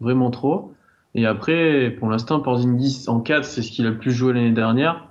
Vraiment 0.00 0.30
trop. 0.30 0.72
Et 1.14 1.26
après, 1.26 1.90
pour 1.98 2.08
l'instant, 2.10 2.40
Porzingis 2.40 3.04
en 3.08 3.20
4, 3.20 3.44
c'est 3.44 3.62
ce 3.62 3.70
qu'il 3.72 3.86
a 3.86 3.90
le 3.90 3.98
plus 3.98 4.12
joué 4.12 4.32
l'année 4.32 4.52
dernière. 4.52 5.08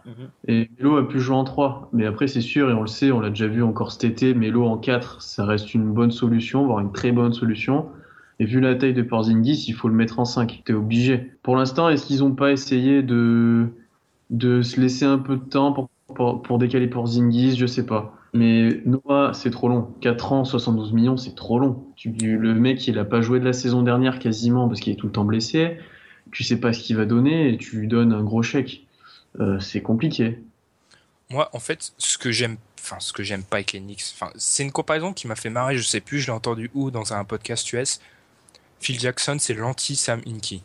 Et 0.47 0.69
Melo 0.79 0.97
a 0.97 1.07
pu 1.07 1.19
jouer 1.19 1.35
en 1.35 1.43
3. 1.43 1.89
Mais 1.91 2.05
après, 2.05 2.27
c'est 2.27 2.41
sûr, 2.41 2.69
et 2.69 2.73
on 2.73 2.81
le 2.81 2.87
sait, 2.87 3.11
on 3.11 3.19
l'a 3.19 3.29
déjà 3.29 3.47
vu 3.47 3.63
encore 3.63 3.91
cet 3.91 4.03
été, 4.03 4.33
Melo 4.33 4.65
en 4.65 4.77
4, 4.77 5.21
ça 5.21 5.45
reste 5.45 5.73
une 5.73 5.91
bonne 5.91 6.11
solution, 6.11 6.65
voire 6.65 6.79
une 6.79 6.91
très 6.91 7.11
bonne 7.11 7.33
solution. 7.33 7.87
Et 8.39 8.45
vu 8.45 8.59
la 8.61 8.75
taille 8.75 8.93
de 8.93 9.01
Porzingis, 9.01 9.65
il 9.67 9.73
faut 9.73 9.87
le 9.87 9.95
mettre 9.95 10.19
en 10.19 10.25
5. 10.25 10.61
T'es 10.65 10.73
obligé. 10.73 11.31
Pour 11.41 11.55
l'instant, 11.55 11.89
est-ce 11.89 12.05
qu'ils 12.05 12.19
n'ont 12.19 12.35
pas 12.35 12.51
essayé 12.51 13.01
de, 13.01 13.67
de 14.29 14.61
se 14.61 14.79
laisser 14.79 15.05
un 15.05 15.17
peu 15.17 15.35
de 15.35 15.43
temps 15.43 15.73
pour, 15.73 15.89
pour, 16.15 16.41
pour 16.43 16.57
décaler 16.59 16.87
Porzingis? 16.87 17.55
Je 17.57 17.65
sais 17.65 17.85
pas. 17.85 18.16
Mais 18.33 18.81
Noah, 18.85 19.31
c'est 19.33 19.51
trop 19.51 19.69
long. 19.69 19.93
4 20.01 20.31
ans, 20.33 20.45
72 20.45 20.91
millions, 20.93 21.17
c'est 21.17 21.35
trop 21.35 21.59
long. 21.59 21.85
Tu, 21.95 22.11
le 22.11 22.53
mec, 22.53 22.85
il 22.87 22.99
a 22.99 23.05
pas 23.05 23.21
joué 23.21 23.39
de 23.39 23.45
la 23.45 23.53
saison 23.53 23.81
dernière 23.81 24.19
quasiment 24.19 24.67
parce 24.67 24.79
qu'il 24.79 24.93
est 24.93 24.97
tout 24.97 25.07
le 25.07 25.11
temps 25.13 25.25
blessé. 25.25 25.77
Tu 26.31 26.43
sais 26.43 26.59
pas 26.59 26.73
ce 26.73 26.79
qu'il 26.81 26.97
va 26.97 27.05
donner 27.05 27.53
et 27.53 27.57
tu 27.57 27.77
lui 27.79 27.87
donnes 27.87 28.11
un 28.13 28.21
gros 28.23 28.43
chèque. 28.43 28.85
Euh, 29.39 29.59
c'est 29.59 29.81
compliqué. 29.81 30.39
Moi, 31.29 31.49
en 31.53 31.59
fait, 31.59 31.93
ce 31.97 32.17
que 32.17 32.31
j'aime, 32.31 32.57
enfin, 32.79 32.97
ce 32.99 33.13
que 33.13 33.23
j'aime 33.23 33.43
pas 33.43 33.57
avec 33.57 33.73
les 33.73 33.79
Knicks, 33.79 34.03
enfin, 34.13 34.31
c'est 34.35 34.63
une 34.63 34.71
comparaison 34.71 35.13
qui 35.13 35.27
m'a 35.27 35.35
fait 35.35 35.49
marrer, 35.49 35.77
je 35.77 35.83
sais 35.83 35.99
plus, 36.01 36.19
je 36.19 36.27
l'ai 36.27 36.33
entendu 36.33 36.69
où 36.73 36.91
dans 36.91 37.13
un 37.13 37.23
podcast 37.23 37.71
US. 37.73 37.99
Phil 38.79 38.99
Jackson, 38.99 39.37
c'est 39.39 39.53
l'anti-Sam 39.53 40.21
Hinkie. 40.27 40.63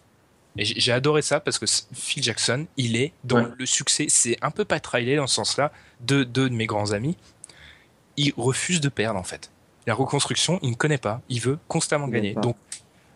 Et 0.58 0.64
j'ai 0.66 0.92
adoré 0.92 1.22
ça 1.22 1.40
parce 1.40 1.58
que 1.58 1.64
Phil 1.94 2.22
Jackson, 2.22 2.66
il 2.76 2.94
est 2.96 3.12
dans 3.24 3.38
Ouais. 3.38 3.48
le 3.58 3.64
succès. 3.66 4.06
C'est 4.08 4.36
un 4.42 4.50
peu 4.50 4.66
pas 4.66 4.80
trailé 4.80 5.16
dans 5.16 5.26
ce 5.26 5.36
sens-là. 5.36 5.72
Deux, 6.00 6.26
deux 6.26 6.50
de 6.50 6.54
mes 6.54 6.66
grands 6.66 6.92
amis, 6.92 7.16
il 8.16 8.32
refuse 8.36 8.80
de 8.80 8.88
perdre 8.88 9.18
en 9.18 9.24
fait. 9.24 9.50
La 9.86 9.94
reconstruction, 9.94 10.58
il 10.62 10.70
ne 10.70 10.76
connaît 10.76 10.98
pas. 10.98 11.20
Il 11.28 11.40
veut 11.40 11.58
constamment 11.68 12.06
Il 12.06 12.12
gagner. 12.12 12.34
Donc, 12.34 12.56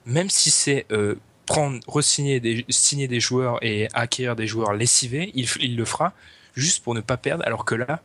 même 0.04 0.30
si 0.30 0.50
c'est 0.50 0.86
euh, 0.90 1.14
prendre, 1.46 1.80
re-signer 1.86 2.40
des, 2.40 2.64
signer 2.68 3.06
des 3.06 3.20
joueurs 3.20 3.58
et 3.62 3.88
acquérir 3.92 4.34
des 4.34 4.46
joueurs 4.46 4.72
lessivés, 4.72 5.30
il 5.34 5.76
le 5.76 5.84
fera 5.84 6.12
juste 6.54 6.82
pour 6.82 6.94
ne 6.94 7.00
pas 7.00 7.16
perdre. 7.16 7.44
Alors 7.46 7.64
que 7.64 7.74
là, 7.74 8.00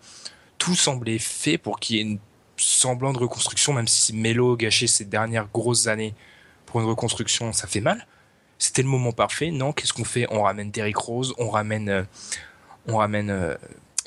tout 0.57 0.75
semblait 0.75 1.17
fait 1.17 1.57
pour 1.57 1.79
qu'il 1.79 1.95
y 1.95 1.99
ait 1.99 2.03
une 2.03 2.19
semblant 2.57 3.13
de 3.13 3.17
reconstruction, 3.17 3.73
même 3.73 3.87
si 3.87 4.13
Melo 4.13 4.55
gâché 4.55 4.85
ses 4.85 5.05
dernières 5.05 5.47
grosses 5.47 5.87
années 5.87 6.13
pour 6.65 6.79
une 6.81 6.87
reconstruction, 6.87 7.51
ça 7.53 7.67
fait 7.67 7.81
mal. 7.81 8.05
C'était 8.59 8.83
le 8.83 8.87
moment 8.87 9.11
parfait. 9.11 9.49
Non, 9.49 9.73
qu'est-ce 9.73 9.93
qu'on 9.93 10.03
fait? 10.03 10.27
On 10.29 10.43
ramène 10.43 10.69
Derrick 10.69 10.97
Rose, 10.97 11.33
on 11.39 11.49
ramène, 11.49 11.89
euh, 11.89 12.03
on 12.87 12.97
ramène 12.97 13.31
euh, 13.31 13.55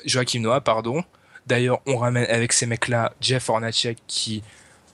Joachim 0.05 0.39
Noah, 0.39 0.61
pardon. 0.61 1.03
D'ailleurs, 1.47 1.81
on 1.85 1.97
ramène 1.97 2.25
avec 2.25 2.53
ces 2.53 2.65
mecs-là 2.65 3.13
Jeff 3.21 3.49
Hornacek 3.49 3.97
qui 4.07 4.43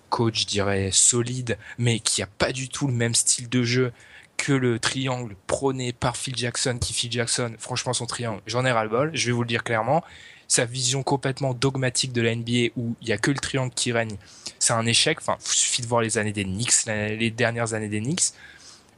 coach, 0.10 0.42
je 0.42 0.48
dirais, 0.48 0.90
solide, 0.92 1.58
mais 1.78 2.00
qui 2.00 2.22
a 2.22 2.28
pas 2.28 2.52
du 2.52 2.70
tout 2.70 2.86
le 2.88 2.94
même 2.94 3.16
style 3.16 3.50
de 3.50 3.64
jeu 3.64 3.94
que 4.38 4.52
le 4.52 4.80
triangle 4.80 5.36
prôné 5.48 5.94
par 5.94 6.18
Phil 6.18 6.36
Jackson, 6.36 6.78
qui 6.80 6.94
Phil 6.94 7.12
Jackson, 7.12 7.54
franchement, 7.58 7.94
son 7.94 8.06
triangle, 8.06 8.42
j'en 8.46 8.66
ai 8.66 8.72
ras-le-bol, 8.72 9.12
je 9.14 9.28
vais 9.28 9.32
vous 9.32 9.44
le 9.44 9.48
dire 9.48 9.64
clairement. 9.64 10.04
Sa 10.48 10.66
vision 10.66 11.02
complètement 11.02 11.54
dogmatique 11.54 12.12
de 12.12 12.22
la 12.22 12.36
NBA 12.36 12.74
où 12.76 12.96
il 13.02 13.08
y 13.08 13.14
a 13.14 13.18
que 13.18 13.32
le 13.32 13.38
triangle 13.38 13.74
qui 13.74 13.94
règne, 13.94 14.18
c'est 14.60 14.74
un 14.74 14.86
échec. 14.86 15.20
Enfin, 15.22 15.38
il 15.40 15.48
suffit 15.48 15.82
de 15.82 15.88
voir 15.88 16.02
les 16.02 16.18
années 16.18 16.34
des 16.34 16.44
Knicks, 16.44 16.86
les 16.88 17.32
dernières 17.32 17.74
années 17.74 17.88
des 17.88 18.02
Knicks. 18.02 18.34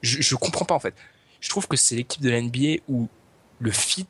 Je, 0.01 0.19
je 0.21 0.35
comprends 0.35 0.65
pas 0.65 0.73
en 0.73 0.79
fait. 0.79 0.95
Je 1.41 1.49
trouve 1.49 1.67
que 1.67 1.77
c'est 1.77 1.95
l'équipe 1.95 2.21
de 2.21 2.31
la 2.31 2.41
NBA 2.41 2.81
où 2.87 3.07
le 3.63 3.71
fit, 3.71 4.07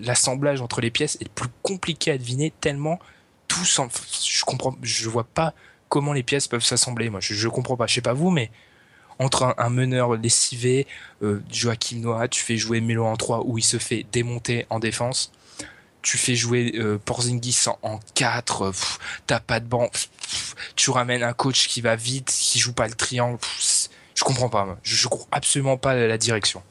l'assemblage 0.00 0.62
entre 0.62 0.80
les 0.80 0.90
pièces 0.90 1.18
est 1.20 1.28
plus 1.28 1.50
compliqué 1.62 2.10
à 2.10 2.16
deviner 2.16 2.52
tellement 2.60 2.98
tout 3.46 3.66
semble. 3.66 3.92
Je 4.24 4.44
comprends, 4.44 4.74
je 4.82 5.10
vois 5.10 5.24
pas 5.24 5.52
comment 5.90 6.14
les 6.14 6.22
pièces 6.22 6.48
peuvent 6.48 6.64
s'assembler. 6.64 7.10
Moi, 7.10 7.20
je, 7.20 7.34
je 7.34 7.48
comprends 7.48 7.76
pas. 7.76 7.86
Je 7.86 7.94
sais 7.94 8.00
pas 8.00 8.14
vous, 8.14 8.30
mais 8.30 8.50
entre 9.18 9.54
un, 9.58 9.68
meneur 9.68 10.16
lessivé, 10.16 10.86
euh, 11.22 11.42
Joachim 11.50 11.98
Noah, 11.98 12.28
tu 12.28 12.42
fais 12.42 12.56
jouer 12.56 12.80
Melo 12.80 13.04
en 13.04 13.16
3 13.16 13.42
où 13.44 13.58
il 13.58 13.62
se 13.62 13.76
fait 13.76 14.06
démonter 14.10 14.66
en 14.70 14.78
défense. 14.78 15.32
Tu 16.00 16.16
fais 16.16 16.34
jouer 16.34 16.72
euh, 16.76 16.98
Porzingis 16.98 17.64
en, 17.66 17.78
en 17.82 18.00
4, 18.14 18.62
euh, 18.62 18.72
t'as 19.26 19.38
pas 19.38 19.60
de 19.60 19.66
banc. 19.66 19.90
tu 20.76 20.90
ramènes 20.90 21.22
un 21.22 21.34
coach 21.34 21.68
qui 21.68 21.82
va 21.82 21.94
vite, 21.94 22.30
qui 22.32 22.58
joue 22.58 22.72
pas 22.72 22.88
le 22.88 22.94
triangle. 22.94 23.36
pff, 23.36 23.90
je 24.14 24.24
comprends 24.24 24.48
pas. 24.48 24.78
Je, 24.82 24.96
je 24.96 25.08
comprends 25.08 25.28
absolument 25.30 25.76
pas 25.76 25.94
la 25.94 26.16
direction. 26.16 26.62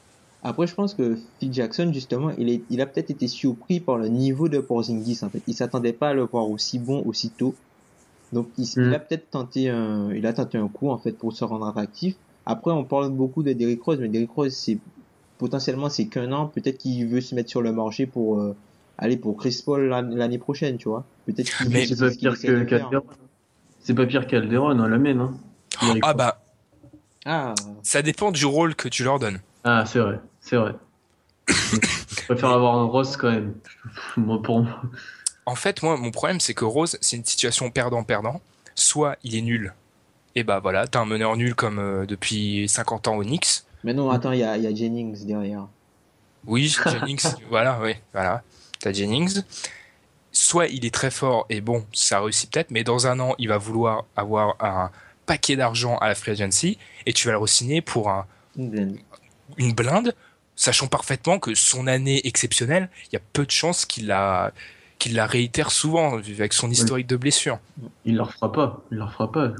Après, 0.44 0.66
je 0.66 0.74
pense 0.74 0.94
que 0.94 1.16
Phil 1.38 1.52
Jackson, 1.52 1.90
justement, 1.92 2.30
il, 2.36 2.48
est, 2.50 2.62
il 2.68 2.80
a 2.80 2.86
peut-être 2.86 3.10
été 3.10 3.28
surpris 3.28 3.78
par 3.80 3.96
le 3.96 4.08
niveau 4.08 4.48
de 4.48 4.58
Porzingis, 4.58 5.20
en 5.22 5.28
fait. 5.28 5.40
Il 5.46 5.54
s'attendait 5.54 5.92
pas 5.92 6.08
à 6.10 6.14
le 6.14 6.22
voir 6.24 6.50
aussi 6.50 6.78
bon, 6.80 7.02
aussi 7.06 7.30
tôt. 7.30 7.54
Donc, 8.32 8.48
il, 8.58 8.64
Mm. 8.64 8.88
il 8.88 8.94
a 8.94 8.98
peut-être 8.98 9.30
tenté 9.30 9.68
un, 9.68 10.10
il 10.12 10.26
a 10.26 10.32
tenté 10.32 10.58
un 10.58 10.66
coup, 10.68 10.90
en 10.90 10.98
fait, 10.98 11.12
pour 11.12 11.32
se 11.32 11.44
rendre 11.44 11.66
attractif. 11.66 12.16
Après, 12.44 12.72
on 12.72 12.82
parle 12.82 13.10
beaucoup 13.10 13.42
de 13.44 13.52
Derrick 13.52 13.82
Rose, 13.82 13.98
mais 14.00 14.08
Derrick 14.08 14.30
Rose, 14.32 14.52
c'est, 14.52 14.78
potentiellement, 15.38 15.88
c'est 15.88 16.06
qu'un 16.06 16.32
an. 16.32 16.46
Peut-être 16.46 16.78
qu'il 16.78 17.06
veut 17.06 17.20
se 17.20 17.34
mettre 17.36 17.50
sur 17.50 17.62
le 17.62 17.70
marché 17.72 18.06
pour, 18.06 18.40
euh, 18.40 18.56
aller 18.98 19.16
pour 19.16 19.36
Chris 19.36 19.62
Paul 19.64 19.82
l'an- 19.86 20.02
l'année 20.02 20.38
prochaine, 20.38 20.76
tu 20.76 20.88
vois. 20.88 21.04
Peut-être 21.26 21.56
qu'il 21.56 21.68
Mais 21.70 21.86
c'est 21.86 21.94
C'est 21.94 22.00
pas 22.04 22.10
ce 22.10 22.16
qu'il 22.18 22.30
pire 22.32 22.40
que. 22.42 22.64
Calderon. 22.64 23.04
C'est 23.80 23.94
pas 23.94 24.06
pire 24.06 24.26
qu'Alderon, 24.26 24.70
on 24.80 24.86
l'amène. 24.88 25.20
Hein. 25.20 25.34
Ah 26.02 26.14
bah, 26.14 26.42
Ah, 27.24 27.54
ça 27.84 28.02
dépend 28.02 28.32
du 28.32 28.44
rôle 28.44 28.74
que 28.74 28.88
tu 28.88 29.04
leur 29.04 29.18
donnes. 29.20 29.38
Ah, 29.64 29.84
c'est 29.86 30.00
vrai, 30.00 30.18
c'est 30.42 30.56
vrai. 30.56 30.74
Je 31.48 32.24
préfère 32.26 32.50
avoir 32.50 32.76
un 32.76 32.84
Ross 32.84 33.16
quand 33.16 33.30
même. 33.30 33.54
Moi, 34.16 34.42
pour 34.42 34.60
moi. 34.60 34.82
En 35.46 35.54
fait, 35.56 35.82
moi, 35.82 35.96
mon 35.96 36.10
problème, 36.12 36.38
c'est 36.38 36.54
que 36.54 36.64
Rose, 36.64 36.96
c'est 37.00 37.16
une 37.16 37.24
situation 37.24 37.70
perdant-perdant. 37.70 38.40
Soit 38.76 39.16
il 39.24 39.34
est 39.34 39.40
nul, 39.40 39.74
et 40.34 40.44
bah 40.44 40.60
voilà, 40.60 40.86
t'as 40.86 41.00
un 41.00 41.04
meneur 41.04 41.36
nul 41.36 41.54
comme 41.54 41.78
euh, 41.78 42.06
depuis 42.06 42.68
50 42.68 43.08
ans 43.08 43.16
au 43.16 43.22
Knicks. 43.24 43.64
mais 43.84 43.92
non, 43.92 44.10
attends, 44.10 44.32
il 44.32 44.38
y 44.38 44.44
a, 44.44 44.56
il 44.56 44.62
y 44.62 44.66
a 44.66 44.74
Jennings 44.74 45.26
derrière. 45.26 45.66
Oui, 46.46 46.68
Jennings, 46.86 47.22
voilà, 47.50 47.78
oui, 47.82 47.94
voilà, 48.12 48.42
t'as 48.78 48.92
Jennings. 48.92 49.42
Soit 50.30 50.68
il 50.68 50.86
est 50.86 50.94
très 50.94 51.10
fort, 51.10 51.44
et 51.50 51.60
bon, 51.60 51.84
ça 51.92 52.20
réussit 52.20 52.50
peut-être, 52.50 52.70
mais 52.70 52.84
dans 52.84 53.06
un 53.06 53.18
an, 53.20 53.34
il 53.38 53.48
va 53.48 53.58
vouloir 53.58 54.04
avoir 54.16 54.56
un 54.60 54.90
paquet 55.26 55.56
d'argent 55.56 55.98
à 55.98 56.08
la 56.08 56.14
free 56.14 56.30
agency, 56.32 56.78
et 57.04 57.12
tu 57.12 57.26
vas 57.26 57.32
le 57.32 57.38
re-signer 57.38 57.82
pour 57.82 58.08
un, 58.08 58.26
Une 58.56 58.70
blende. 58.70 58.96
une 59.58 59.72
blinde, 59.74 60.14
sachant 60.56 60.86
parfaitement 60.86 61.38
que 61.38 61.54
son 61.54 61.86
année 61.86 62.26
exceptionnelle, 62.26 62.88
il 63.10 63.14
y 63.14 63.16
a 63.16 63.22
peu 63.32 63.44
de 63.44 63.50
chances 63.50 63.84
qu'il 63.84 64.06
la, 64.06 64.52
qu'il 64.98 65.14
la 65.14 65.26
réitère 65.26 65.70
souvent, 65.70 66.16
avec 66.18 66.52
son 66.52 66.70
historique 66.70 67.06
de 67.06 67.16
blessures. 67.16 67.58
Il 68.04 68.16
leur 68.16 68.32
fera 68.32 68.52
pas. 68.52 68.82
Il 68.90 68.98
leur 68.98 69.12
fera 69.12 69.30
pas. 69.30 69.52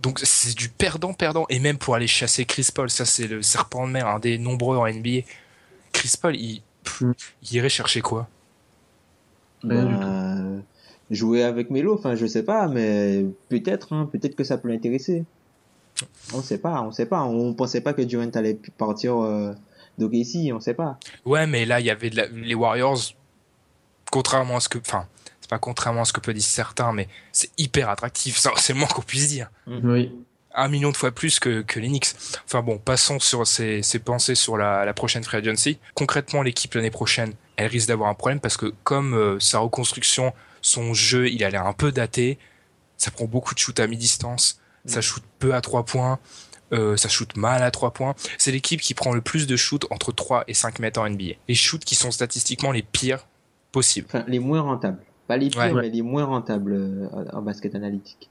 Donc 0.00 0.20
c'est 0.22 0.56
du 0.56 0.68
perdant-perdant. 0.68 1.46
Et 1.48 1.58
même 1.58 1.78
pour 1.78 1.94
aller 1.94 2.06
chasser 2.06 2.44
Chris 2.44 2.68
Paul, 2.74 2.88
ça 2.90 3.04
c'est 3.04 3.26
le 3.26 3.42
serpent 3.42 3.86
de 3.86 3.92
mer, 3.92 4.06
un 4.06 4.18
des 4.18 4.38
nombreux 4.38 4.76
en 4.76 4.86
NBA. 4.86 5.20
Chris 5.92 6.12
Paul, 6.20 6.36
il, 6.36 6.62
pff, 6.84 7.02
Mm. 7.02 7.12
il 7.42 7.52
irait 7.54 7.68
chercher 7.68 8.00
quoi? 8.00 8.28
Du 9.62 9.68
Bah, 9.68 9.84
jouer 11.10 11.42
avec 11.42 11.70
Melo, 11.70 11.94
enfin 11.94 12.14
je 12.14 12.26
sais 12.26 12.42
pas, 12.42 12.68
mais 12.68 13.24
peut-être, 13.48 13.92
hein, 13.92 14.08
peut-être 14.10 14.36
que 14.36 14.44
ça 14.44 14.58
peut 14.58 14.68
l'intéresser. 14.68 15.24
On 16.32 16.42
sait 16.42 16.58
pas, 16.58 16.82
on 16.82 16.92
sait 16.92 17.06
pas. 17.06 17.22
On 17.24 17.54
pensait 17.54 17.80
pas 17.80 17.92
que 17.92 18.02
Durant 18.02 18.30
allait 18.34 18.58
partir 18.76 19.18
euh, 19.18 19.52
d'OKC, 19.98 20.52
on 20.54 20.60
sait 20.60 20.74
pas. 20.74 20.98
Ouais, 21.24 21.46
mais 21.46 21.64
là, 21.64 21.80
il 21.80 21.86
y 21.86 21.90
avait 21.90 22.10
de 22.10 22.16
la- 22.16 22.26
les 22.28 22.54
Warriors. 22.54 22.98
contrairement 24.10 24.56
à 24.56 24.60
ce 24.60 24.68
que, 24.68 24.78
enfin, 24.78 25.06
c'est 25.40 25.50
pas 25.50 25.58
contrairement 25.58 26.00
à 26.02 26.04
ce 26.04 26.12
que 26.12 26.20
peut 26.20 26.32
dire 26.32 26.42
certains, 26.42 26.92
mais 26.92 27.08
c'est 27.32 27.50
hyper 27.58 27.90
attractif. 27.90 28.38
Ça, 28.38 28.52
c'est 28.56 28.72
le 28.72 28.78
moins 28.78 28.88
qu'on 28.88 29.02
puisse 29.02 29.28
dire. 29.28 29.50
Oui. 29.66 30.10
Un 30.54 30.68
million 30.68 30.90
de 30.90 30.96
fois 30.96 31.10
plus 31.12 31.38
que, 31.40 31.60
que 31.60 31.78
les 31.78 31.88
Knicks. 31.88 32.14
Enfin 32.46 32.62
bon, 32.62 32.78
passons 32.78 33.20
sur 33.20 33.46
ces, 33.46 33.82
ces 33.82 33.98
pensées 33.98 34.34
sur 34.34 34.56
la, 34.56 34.84
la 34.86 34.94
prochaine 34.94 35.22
free 35.22 35.36
agency. 35.36 35.78
Concrètement, 35.94 36.42
l'équipe 36.42 36.72
l'année 36.74 36.90
prochaine, 36.90 37.34
elle 37.56 37.66
risque 37.66 37.88
d'avoir 37.88 38.08
un 38.08 38.14
problème 38.14 38.40
parce 38.40 38.56
que 38.56 38.72
comme 38.82 39.14
euh, 39.14 39.38
sa 39.40 39.58
reconstruction, 39.58 40.32
son 40.62 40.94
jeu, 40.94 41.28
il 41.28 41.44
a 41.44 41.50
l'air 41.50 41.66
un 41.66 41.74
peu 41.74 41.92
daté. 41.92 42.38
Ça 42.96 43.10
prend 43.10 43.26
beaucoup 43.26 43.54
de 43.54 43.58
shoot 43.58 43.78
à 43.78 43.86
mi-distance. 43.86 44.58
Ça 44.86 45.02
shoot 45.02 45.22
peu 45.38 45.54
à 45.54 45.60
trois 45.60 45.84
points. 45.84 46.18
Euh, 46.72 46.96
ça 46.98 47.08
shoot 47.08 47.34
mal 47.36 47.62
à 47.62 47.70
3 47.70 47.92
points. 47.92 48.14
C'est 48.36 48.52
l'équipe 48.52 48.80
qui 48.80 48.92
prend 48.94 49.12
le 49.14 49.20
plus 49.22 49.46
de 49.46 49.56
shoots 49.56 49.86
entre 49.90 50.12
3 50.12 50.44
et 50.48 50.54
5 50.54 50.78
mètres 50.80 51.00
en 51.00 51.08
NBA. 51.08 51.34
Les 51.48 51.54
shoots 51.54 51.84
qui 51.84 51.94
sont 51.94 52.10
statistiquement 52.10 52.72
les 52.72 52.82
pires 52.82 53.26
possibles. 53.72 54.06
Enfin, 54.10 54.24
les 54.28 54.38
moins 54.38 54.60
rentables. 54.60 55.02
Pas 55.26 55.36
les 55.38 55.48
pires, 55.50 55.60
Ouais. 55.60 55.72
mais 55.82 55.88
les 55.90 56.02
moins 56.02 56.24
rentables 56.24 56.72
euh, 56.74 57.08
en 57.32 57.40
basket 57.42 57.74
analytique. 57.74 58.28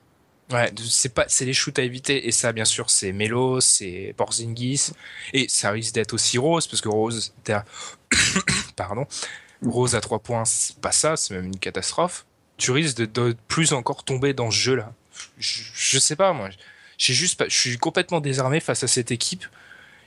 Ouais, 0.51 0.71
c'est 0.87 1.13
pas, 1.13 1.25
c'est 1.27 1.45
les 1.45 1.53
shoots 1.53 1.77
à 1.79 1.81
éviter. 1.83 2.27
Et 2.27 2.31
ça, 2.31 2.53
bien 2.53 2.63
sûr, 2.65 2.89
c'est 2.89 3.11
Melo, 3.11 3.59
c'est 3.59 4.13
Porzingis. 4.17 4.91
Et 5.33 5.47
ça 5.49 5.71
risque 5.71 5.93
d'être 5.95 6.13
aussi 6.13 6.37
Rose, 6.37 6.67
parce 6.67 6.79
que 6.81 6.89
Rose, 6.89 7.33
t'as- 7.43 7.65
pardon, 8.75 9.05
Rose 9.65 9.95
à 9.95 10.01
3 10.01 10.19
points, 10.19 10.45
c'est 10.45 10.77
pas 10.77 10.91
ça, 10.91 11.17
c'est 11.17 11.33
même 11.33 11.45
une 11.45 11.59
catastrophe. 11.59 12.25
Tu 12.57 12.71
risques 12.71 12.97
de, 12.97 13.05
de 13.05 13.35
plus 13.47 13.73
encore 13.73 14.03
tomber 14.03 14.33
dans 14.33 14.49
ce 14.51 14.57
jeu-là. 14.57 14.93
Je, 15.37 15.61
je 15.73 15.99
sais 15.99 16.15
pas, 16.15 16.33
moi. 16.33 16.49
J'ai 16.97 17.13
juste 17.13 17.43
je 17.47 17.57
suis 17.57 17.77
complètement 17.77 18.19
désarmé 18.21 18.59
face 18.59 18.83
à 18.83 18.87
cette 18.87 19.11
équipe. 19.11 19.45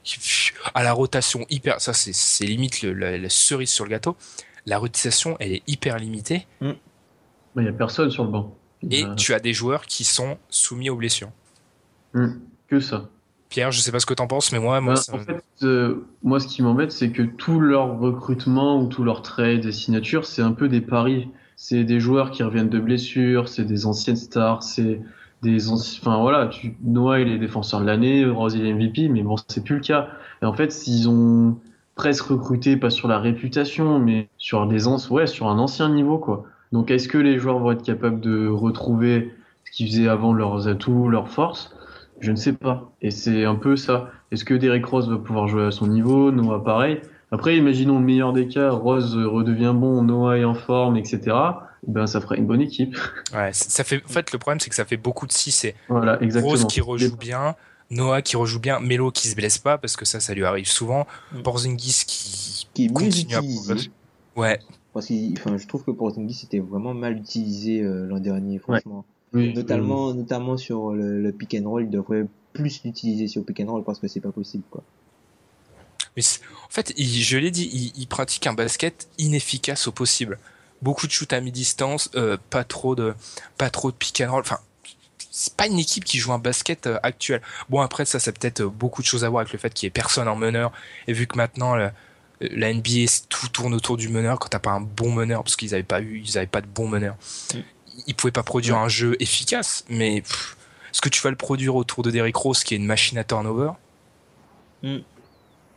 qui- 0.03 0.53
À 0.75 0.83
la 0.83 0.93
rotation 0.95 1.45
hyper, 1.51 1.81
ça 1.81 1.93
c'est, 1.93 2.45
limite 2.47 2.81
le- 2.83 2.95
la, 2.95 3.19
la 3.19 3.29
cerise 3.29 3.71
sur 3.71 3.85
le 3.85 3.91
gâteau. 3.91 4.17
La 4.67 4.79
rotation, 4.79 5.37
elle 5.41 5.53
est 5.53 5.63
hyper 5.67 5.99
limitée. 5.99 6.47
Il 6.63 6.75
n'y 7.57 7.69
a 7.69 7.73
personne 7.73 8.11
sur 8.11 8.25
le 8.25 8.31
banc. 8.31 8.57
Et 8.91 9.05
Euh, 9.05 9.15
tu 9.15 9.35
as 9.35 9.41
des 9.41 9.53
joueurs 9.53 9.85
qui 9.87 10.05
sont 10.05 10.39
soumis 10.49 10.89
aux 10.89 10.97
blessures. 10.97 11.31
hum, 12.15 12.41
que 12.69 12.81
ça. 12.81 13.09
Pierre, 13.51 13.73
je 13.73 13.81
sais 13.81 13.93
pas 13.93 14.01
ce 14.01 14.07
que 14.07 14.15
t'en 14.15 14.27
penses, 14.27 14.53
mais 14.53 14.59
moi, 14.59 14.81
moi, 14.81 14.95
Ben, 14.95 15.01
ça 15.01 15.15
en 15.15 15.19
fait, 15.19 15.43
euh, 15.65 16.07
moi, 16.23 16.41
ce 16.41 16.47
qui 16.47 16.63
m'embête, 16.63 16.93
c'est 16.93 17.11
que 17.11 17.23
tout 17.23 17.61
leur 17.61 17.99
recrutement 17.99 18.81
ou 18.81 18.87
tout 18.89 19.03
leur 19.05 19.23
trade 19.23 19.65
et 19.67 19.73
signature, 19.73 20.25
c'est 20.25 20.41
un 20.43 20.53
peu 20.53 20.69
des 20.69 20.81
paris. 20.81 21.29
C'est 21.57 21.85
des 21.85 22.01
joueurs 22.01 22.31
qui 22.31 22.43
reviennent 22.43 22.71
de 22.71 22.79
blessures, 22.81 23.49
c'est 23.49 23.65
des 23.65 23.85
anciennes 23.87 24.17
stars, 24.17 24.63
c'est 24.63 25.01
des. 25.43 25.69
Enfin 25.71 26.19
voilà, 26.21 26.47
tu... 26.47 26.77
Noah 26.83 27.21
il 27.21 27.29
est 27.29 27.39
défenseur 27.39 27.81
de 27.81 27.87
l'année, 27.87 28.25
Rose 28.27 28.57
est 28.57 28.73
MVP, 28.73 29.09
mais 29.09 29.23
bon, 29.23 29.37
c'est 29.49 29.65
plus 29.65 29.77
le 29.77 29.81
cas. 29.81 30.09
Et 30.43 30.47
en 30.47 30.53
fait, 30.53 30.73
s'ils 30.73 31.09
ont 31.09 31.57
presque 31.95 32.27
recruté, 32.27 32.77
pas 32.77 32.91
sur 32.91 33.09
la 33.09 33.19
réputation, 33.19 33.99
mais 33.99 34.29
sur 34.39 34.67
des 34.67 34.87
ouais, 35.11 35.27
sur 35.27 35.49
un 35.49 35.59
ancien 35.59 35.89
niveau, 35.91 36.19
quoi. 36.19 36.45
Donc, 36.73 36.91
est-ce 36.91 37.09
que 37.09 37.19
les 37.19 37.39
joueurs 37.39 37.59
vont 37.59 37.73
être 37.73 37.83
capables 37.83 38.21
de 38.21 38.49
retrouver 38.49 39.33
ce 39.65 39.71
qu'ils 39.73 39.89
faisaient 39.89 40.09
avant 40.09 40.33
leurs 40.33 40.69
atouts, 40.69 41.09
leurs 41.09 41.29
forces? 41.29 41.75
Je 42.21 42.31
ne 42.31 42.37
sais 42.37 42.53
pas. 42.53 42.93
Et 43.03 43.11
c'est 43.11 43.45
un 43.45 43.55
peu 43.55 43.77
ça. 43.77 44.11
Est-ce 44.31 44.45
que 44.45 44.55
Derrick 44.55 44.87
Rose 44.87 45.11
va 45.11 45.17
pouvoir 45.17 45.49
jouer 45.49 45.65
à 45.65 45.71
son 45.71 45.89
niveau? 45.89 46.31
Noah 46.31 46.63
pareil 46.63 47.01
Après, 47.33 47.57
imaginons 47.57 47.99
le 47.99 48.05
meilleur 48.05 48.33
des 48.33 48.47
cas, 48.47 48.71
Rose 48.71 49.17
redevient 49.17 49.73
bon, 49.75 50.03
Noah 50.03 50.39
est 50.39 50.45
en 50.45 50.55
forme, 50.55 50.97
etc. 50.97 51.37
Ben, 51.87 52.07
ça 52.07 52.21
ferait 52.21 52.37
une 52.39 52.47
bonne 52.47 52.61
équipe. 52.61 52.97
ouais, 53.35 53.51
ça 53.53 53.85
fait. 53.85 54.03
En 54.05 54.09
fait, 54.09 54.33
le 54.33 54.39
problème, 54.39 54.61
c'est 54.61 54.69
que 54.71 54.77
ça 54.77 54.85
fait 54.85 54.97
beaucoup 54.99 55.27
de 55.27 55.33
6 55.33 55.51
C'est 55.53 55.75
Voilà, 55.89 56.21
exactement. 56.23 56.51
Rose 56.53 56.67
qui 56.67 56.81
rejoue 56.81 57.17
bien, 57.17 57.57
Noah 57.91 58.21
qui 58.23 58.37
rejoue 58.37 58.61
bien, 58.61 58.81
Melo 58.81 59.11
qui 59.11 59.29
se 59.29 59.35
blesse 59.35 59.59
pas 59.59 59.79
parce 59.79 59.97
que 59.97 60.05
ça, 60.05 60.21
ça 60.21 60.35
lui 60.35 60.45
arrive 60.45 60.69
souvent. 60.69 61.07
Mm. 61.33 61.43
Porzingis 61.43 62.05
qui 62.07 62.67
Qui 62.75 62.85
est 62.87 62.93
continue 62.93 63.35
à. 63.35 63.41
Ouais, 64.37 64.61
Parce 64.93 65.07
que 65.07 65.33
enfin, 65.33 65.57
je 65.57 65.67
trouve 65.67 65.85
que 65.85 65.91
Porzingis 65.91 66.43
était 66.45 66.59
vraiment 66.61 66.95
mal 66.95 67.17
utilisé 67.17 67.81
euh, 67.83 68.07
l'an 68.07 68.21
dernier, 68.21 68.59
franchement. 68.59 69.05
Oui, 69.33 69.53
Notamment, 69.55 70.13
notamment 70.13 70.57
sur 70.57 70.91
le, 70.91 71.21
le 71.23 71.33
pick 71.33 71.55
and 71.61 71.69
roll, 71.69 71.85
il 71.85 71.91
devrait 71.91 72.27
plus 72.53 72.83
l'utiliser 72.85 73.27
sur 73.29 73.45
pick 73.45 73.61
and 73.61 73.67
roll 73.71 73.85
parce 73.85 73.99
que 74.01 74.09
c'est 74.09 74.21
pas 74.21 74.33
possible, 74.33 74.65
quoi. 74.71 74.83
mais 76.17 76.23
en 76.67 76.69
fait, 76.71 76.93
il- 76.97 77.23
je 77.23 77.39
l'ai 77.39 77.51
dit, 77.51 77.71
il, 77.73 77.93
il 78.03 78.07
pratique 78.07 78.47
un 78.47 78.53
basket 78.55 79.09
inefficace 79.19 79.87
au 79.89 79.93
possible. 79.93 80.39
Beaucoup 80.83 81.07
de 81.07 81.13
shoot 81.13 81.33
à 81.33 81.41
mi-distance, 81.41 82.11
euh, 82.15 82.37
pas 82.51 82.65
trop 82.65 82.95
de, 82.95 83.15
pas 83.59 83.69
trop 83.71 83.91
de 83.91 83.97
pick 83.97 84.21
and 84.23 84.31
roll. 84.31 84.41
Enfin, 84.41 84.59
c'est 85.31 85.55
pas 85.55 85.67
une 85.67 85.79
équipe 85.79 86.05
qui 86.05 86.19
joue 86.19 86.33
un 86.33 86.39
basket 86.39 86.87
euh, 86.87 86.99
actuel. 87.03 87.43
Bon, 87.69 87.81
après, 87.81 88.05
ça, 88.05 88.19
ça 88.19 88.31
a 88.31 88.33
peut-être 88.33 88.61
euh, 88.63 88.69
beaucoup 88.69 89.03
de 89.03 89.07
choses 89.07 89.25
à 89.25 89.29
voir 89.29 89.43
avec 89.43 89.53
le 89.53 89.59
fait 89.59 89.73
qu'il 89.75 89.87
y 89.87 89.89
ait 89.89 89.91
personne 89.91 90.27
en 90.29 90.37
meneur. 90.37 90.73
Et 91.07 91.13
vu 91.13 91.27
que 91.27 91.37
maintenant, 91.37 91.77
le- 91.77 91.91
la 92.41 92.73
NBA, 92.73 93.07
c'est- 93.07 93.29
tout 93.29 93.49
tourne 93.49 93.75
autour 93.75 93.97
du 93.99 94.09
meneur, 94.09 94.39
quand 94.39 94.49
t'as 94.49 94.59
pas 94.59 94.71
un 94.71 94.81
bon 94.81 95.13
meneur, 95.13 95.43
parce 95.45 95.57
qu'ils 95.57 95.75
avaient 95.75 95.83
pas 95.83 96.01
eu, 96.01 96.23
ils 96.25 96.39
avaient 96.39 96.47
pas 96.47 96.63
de 96.63 96.67
bon 96.67 96.89
meneur, 96.89 97.17
ils 98.07 98.15
pouvaient 98.15 98.31
pas 98.33 98.43
produire 98.43 98.79
un 98.79 98.89
jeu 98.89 99.17
efficace. 99.21 99.85
Mais 99.91 100.23
pff, 100.23 100.57
est-ce 100.91 101.03
que 101.03 101.11
tu 101.11 101.21
vas 101.21 101.29
le 101.31 101.37
produire 101.37 101.77
autour 101.77 102.03
de 102.03 102.11
Derrick 102.11 102.37
Rose, 102.37 102.65
qui 102.65 102.73
est 102.75 102.79
une 102.79 102.87
machine 102.87 103.19
à 103.19 103.25
turnover? 103.25 103.73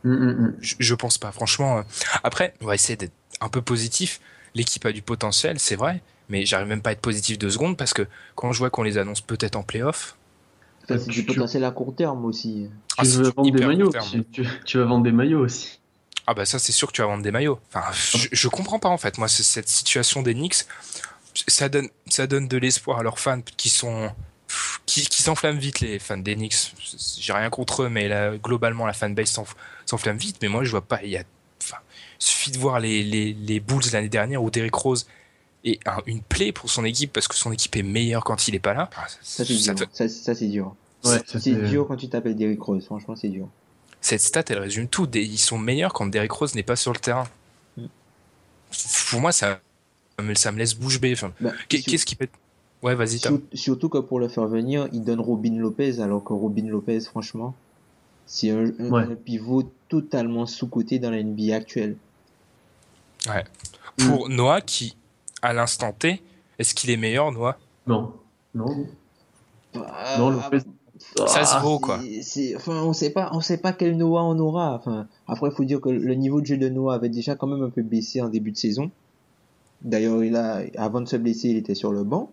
Hum, 0.04 0.12
hum, 0.12 0.28
hum. 0.38 0.56
je, 0.60 0.74
je 0.78 0.94
pense 0.94 1.18
pas, 1.18 1.30
franchement. 1.32 1.82
Après, 2.22 2.54
on 2.62 2.66
va 2.66 2.74
essayer 2.74 2.96
d'être 2.96 3.12
un 3.40 3.48
peu 3.48 3.60
positif. 3.62 4.20
L'équipe 4.54 4.84
a 4.86 4.92
du 4.92 5.02
potentiel, 5.02 5.58
c'est 5.58 5.76
vrai, 5.76 6.00
mais 6.28 6.46
j'arrive 6.46 6.68
même 6.68 6.82
pas 6.82 6.90
à 6.90 6.92
être 6.92 7.00
positif 7.00 7.38
deux 7.38 7.50
secondes 7.50 7.76
parce 7.76 7.92
que 7.92 8.06
quand 8.36 8.52
je 8.52 8.58
vois 8.58 8.70
qu'on 8.70 8.82
les 8.82 8.98
annonce 8.98 9.20
peut-être 9.20 9.56
en 9.56 9.62
playoff, 9.62 10.16
tu- 10.86 10.94
du 10.98 11.10
tu- 11.10 11.24
potentiel 11.24 11.64
à 11.64 11.70
court 11.70 11.94
terme 11.94 12.24
aussi. 12.24 12.68
ah, 12.98 13.02
Tu 13.02 13.08
veux 13.08 13.30
vendre 13.30 13.50
des 13.52 13.66
maillots 13.66 13.90
tu, 14.10 14.24
tu- 14.24 14.48
tu 14.64 14.78
vas 14.78 14.84
vendre 14.84 15.04
des 15.04 15.12
maillots 15.12 15.40
aussi. 15.44 15.80
Ah 16.26 16.32
bah 16.34 16.46
ça 16.46 16.58
c'est 16.58 16.72
sûr 16.72 16.88
que 16.88 16.92
tu 16.92 17.02
vas 17.02 17.08
vendre 17.08 17.22
des 17.22 17.30
maillots. 17.32 17.60
Enfin, 17.72 17.84
je, 17.92 18.28
je 18.32 18.48
comprends 18.48 18.78
pas 18.78 18.88
en 18.88 18.96
fait. 18.98 19.18
Moi, 19.18 19.28
c'est- 19.28 19.42
cette 19.42 19.68
situation 19.68 20.22
des 20.22 20.34
Knicks, 20.34 20.64
ça 21.48 21.68
donne, 21.68 21.88
ça 22.08 22.26
donne 22.26 22.48
de 22.48 22.56
l'espoir 22.56 23.00
à 23.00 23.02
leurs 23.02 23.18
fans 23.18 23.40
qui 23.56 23.68
sont, 23.68 24.10
qui, 24.86 25.02
qui 25.06 25.22
s'enflamment 25.22 25.58
vite 25.58 25.80
les 25.80 25.98
fans 25.98 26.16
des 26.16 26.34
Knicks. 26.36 26.74
J'ai 27.18 27.32
rien 27.32 27.50
contre 27.50 27.82
eux, 27.82 27.88
mais 27.88 28.08
là, 28.08 28.36
globalement 28.36 28.86
la 28.86 28.92
fanbase 28.92 29.32
s'enf- 29.32 29.56
s'enflamme 29.84 30.16
vite. 30.16 30.36
Mais 30.42 30.48
moi, 30.48 30.64
je 30.64 30.70
vois 30.70 30.80
pas. 30.86 31.00
Il 31.02 31.10
y 31.10 31.16
a, 31.16 31.24
enfin, 31.62 31.76
suffit 32.24 32.50
de 32.50 32.58
voir 32.58 32.80
les, 32.80 33.02
les, 33.02 33.32
les 33.32 33.60
Bulls 33.60 33.82
l'année 33.92 34.08
dernière 34.08 34.42
où 34.42 34.50
Derrick 34.50 34.74
Rose 34.74 35.06
est 35.64 35.78
un- 35.88 36.02
une 36.06 36.20
plaie 36.22 36.52
pour 36.52 36.70
son 36.70 36.84
équipe 36.84 37.12
parce 37.12 37.28
que 37.28 37.34
son 37.34 37.52
équipe 37.52 37.74
est 37.76 37.82
meilleure 37.82 38.24
quand 38.24 38.48
il 38.48 38.54
est 38.54 38.58
pas 38.60 38.74
là. 38.74 38.90
Ah, 38.96 39.06
Ça, 39.22 39.44
c'est 39.44 39.54
ça 39.58 39.74
dur. 39.74 39.88
te- 39.88 39.96
Ça, 39.96 40.08
ça, 40.08 40.34
c'est 40.34 40.46
dur. 40.48 40.74
Ouais, 41.04 41.18
C'est 41.26 41.38
c'était- 41.40 41.68
dur 41.68 41.86
quand 41.86 41.96
tu 41.96 42.08
t'appelles 42.08 42.36
Derrick 42.36 42.60
Rose, 42.62 42.84
franchement, 42.84 43.14
c'est 43.16 43.28
dur. 43.28 43.48
cette 44.00 44.20
stat, 44.20 44.44
elle 44.50 44.58
résume 44.58 44.86
tout. 44.88 45.08
Ils 45.14 45.38
sont 45.38 45.56
meilleurs 45.58 45.92
quand 45.94 46.06
Derrick 46.06 46.32
Rose 46.32 46.54
n'est 46.54 46.62
pas 46.62 46.76
sur 46.76 46.92
le 46.92 46.98
terrain. 46.98 47.26
Mm. 47.78 47.86
Pour 49.10 49.20
moi, 49.20 49.32
ça, 49.32 49.60
me- 50.20 50.34
ça 50.34 50.52
me 50.52 50.58
laisse 50.58 50.74
bouche 50.74 51.00
bée. 51.00 51.12
Enfin, 51.14 51.32
Bah, 51.40 51.52
Qu'est-ce 51.68 52.04
qui 52.04 52.14
peut. 52.16 52.28
Ouais, 52.82 52.94
vas-y, 52.94 53.18
surtout 53.54 53.88
que 53.88 53.96
pour 53.98 54.20
le 54.20 54.28
faire 54.28 54.46
venir, 54.46 54.88
il 54.92 55.02
donne 55.04 55.20
Robin 55.20 55.56
Lopez, 55.56 56.00
alors 56.00 56.22
que 56.22 56.34
Robin 56.34 56.66
Lopez, 56.68 57.00
franchement, 57.00 57.54
c'est 58.26 58.50
un, 58.50 58.66
un- 58.78 58.90
Ouais. 58.90 59.02
un 59.04 59.14
pivot 59.14 59.72
totalement 59.88 60.44
sous-coté 60.44 60.98
dans 60.98 61.10
la 61.10 61.22
NBA 61.22 61.54
actuelle. 61.56 61.96
Pour 63.98 64.28
Noah, 64.28 64.60
qui, 64.60 64.96
à 65.42 65.52
l'instant 65.52 65.92
T, 65.92 66.22
est-ce 66.58 66.74
qu'il 66.74 66.90
est 66.90 66.96
meilleur, 66.96 67.30
Noah? 67.32 67.56
Non. 67.86 68.12
Non. 68.54 68.86
Bah, 69.74 69.92
Non, 70.18 70.30
Lopez. 70.30 70.58
Ça 71.26 71.44
se 71.44 71.56
Ah, 71.56 71.60
vaut, 71.60 71.78
quoi. 71.78 71.98
C'est- 72.00 72.22
c'est- 72.22 72.56
enfin, 72.56 72.82
on 72.82 72.92
sait 72.92 73.10
pas, 73.10 73.28
on 73.32 73.40
sait 73.40 73.58
pas 73.58 73.72
quel 73.72 73.96
Noah 73.96 74.22
on 74.24 74.38
aura. 74.38 74.74
Enfin, 74.76 75.06
après, 75.26 75.48
il 75.50 75.54
faut 75.54 75.64
dire 75.64 75.80
que 75.80 75.88
le 75.90 76.14
niveau 76.14 76.40
de 76.40 76.46
jeu 76.46 76.56
de 76.56 76.68
Noah 76.68 76.94
avait 76.94 77.08
déjà 77.08 77.34
quand 77.34 77.46
même 77.46 77.62
un 77.62 77.68
peu 77.70 77.82
baissé 77.82 78.22
en 78.22 78.28
début 78.28 78.52
de 78.52 78.56
saison. 78.56 78.90
D'ailleurs, 79.82 80.22
il 80.24 80.34
a, 80.36 80.62
avant 80.78 81.00
de 81.00 81.08
se 81.08 81.16
blesser, 81.16 81.48
il 81.50 81.56
était 81.56 81.74
sur 81.74 81.92
le 81.92 82.04
banc. 82.04 82.30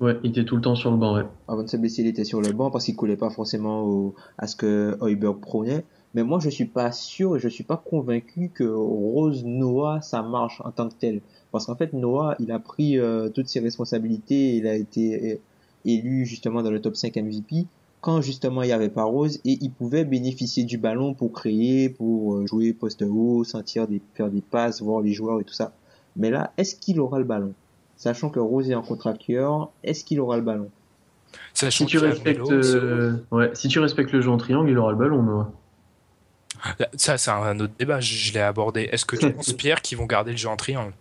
Ouais, 0.00 0.16
il 0.24 0.30
était 0.30 0.44
tout 0.44 0.56
le 0.56 0.62
temps 0.62 0.74
sur 0.74 0.90
le 0.90 0.96
banc, 0.96 1.14
ouais. 1.14 1.24
Avant 1.46 1.62
de 1.62 1.68
se 1.68 1.76
blesser, 1.76 2.00
il 2.02 2.08
était 2.08 2.24
sur 2.24 2.40
le 2.40 2.52
banc 2.52 2.70
parce 2.70 2.86
qu'il 2.86 2.96
collait 2.96 3.16
pas 3.18 3.30
forcément 3.30 3.82
au, 3.82 4.14
à 4.38 4.46
ce 4.46 4.56
que 4.56 4.96
Heuberg 5.02 5.38
prônait. 5.40 5.84
Mais 6.14 6.24
moi, 6.24 6.40
je 6.40 6.50
suis 6.50 6.64
pas 6.64 6.92
sûr 6.92 7.36
et 7.36 7.38
je 7.38 7.48
suis 7.48 7.64
pas 7.64 7.76
convaincu 7.76 8.50
que 8.52 8.64
Rose 8.64 9.44
Noah, 9.44 10.00
ça 10.00 10.22
marche 10.22 10.60
en 10.64 10.72
tant 10.72 10.88
que 10.88 10.94
tel. 10.94 11.20
Parce 11.52 11.66
qu'en 11.66 11.76
fait, 11.76 11.92
Noah, 11.92 12.36
il 12.40 12.50
a 12.50 12.58
pris 12.58 12.98
euh, 12.98 13.28
toutes 13.28 13.48
ses 13.48 13.60
responsabilités. 13.60 14.56
Il 14.56 14.66
a 14.66 14.74
été 14.74 15.40
élu 15.84 16.26
justement 16.26 16.62
dans 16.62 16.70
le 16.70 16.80
top 16.80 16.96
5 16.96 17.16
MVP 17.16 17.66
quand 18.00 18.20
justement 18.20 18.62
il 18.62 18.66
n'y 18.66 18.72
avait 18.72 18.88
pas 18.88 19.04
Rose 19.04 19.40
et 19.44 19.58
il 19.60 19.70
pouvait 19.70 20.04
bénéficier 20.04 20.64
du 20.64 20.78
ballon 20.78 21.14
pour 21.14 21.32
créer, 21.32 21.88
pour 21.88 22.34
euh, 22.34 22.46
jouer 22.46 22.72
poste 22.72 23.02
haut, 23.02 23.44
sentir 23.44 23.86
des, 23.86 24.00
faire 24.14 24.30
des 24.30 24.40
passes, 24.40 24.82
voir 24.82 25.02
les 25.02 25.12
joueurs 25.12 25.40
et 25.40 25.44
tout 25.44 25.54
ça. 25.54 25.72
Mais 26.16 26.30
là, 26.30 26.52
est-ce 26.56 26.76
qu'il 26.76 27.00
aura 27.00 27.18
le 27.18 27.24
ballon? 27.24 27.52
Sachant 27.96 28.30
que 28.30 28.40
Rose 28.40 28.70
est 28.70 28.74
en 28.74 28.82
contracteur, 28.82 29.70
est-ce 29.84 30.04
qu'il 30.04 30.20
aura 30.20 30.36
le 30.36 30.42
ballon? 30.42 30.70
Sachant 31.52 31.84
Si 31.84 31.90
tu 31.90 31.98
respectes, 31.98 32.40
Melo, 32.40 32.64
euh, 32.64 33.16
ouais, 33.30 33.50
si 33.54 33.68
tu 33.68 33.78
respectes 33.78 34.12
le 34.12 34.22
jeu 34.22 34.30
en 34.30 34.38
triangle, 34.38 34.70
il 34.70 34.78
aura 34.78 34.92
le 34.92 34.98
ballon, 34.98 35.22
Noah. 35.22 35.52
Ça, 36.94 37.18
c'est 37.18 37.30
un 37.30 37.58
autre 37.60 37.72
débat, 37.78 38.00
je, 38.00 38.14
je 38.14 38.32
l'ai 38.32 38.40
abordé. 38.40 38.88
Est-ce 38.92 39.04
que 39.04 39.16
tu 39.16 39.30
penses, 39.32 39.52
Pierre, 39.52 39.80
qu'ils 39.82 39.98
vont 39.98 40.06
garder 40.06 40.32
le 40.32 40.36
jeu 40.36 40.48
en 40.48 40.56
triangle? 40.56 40.92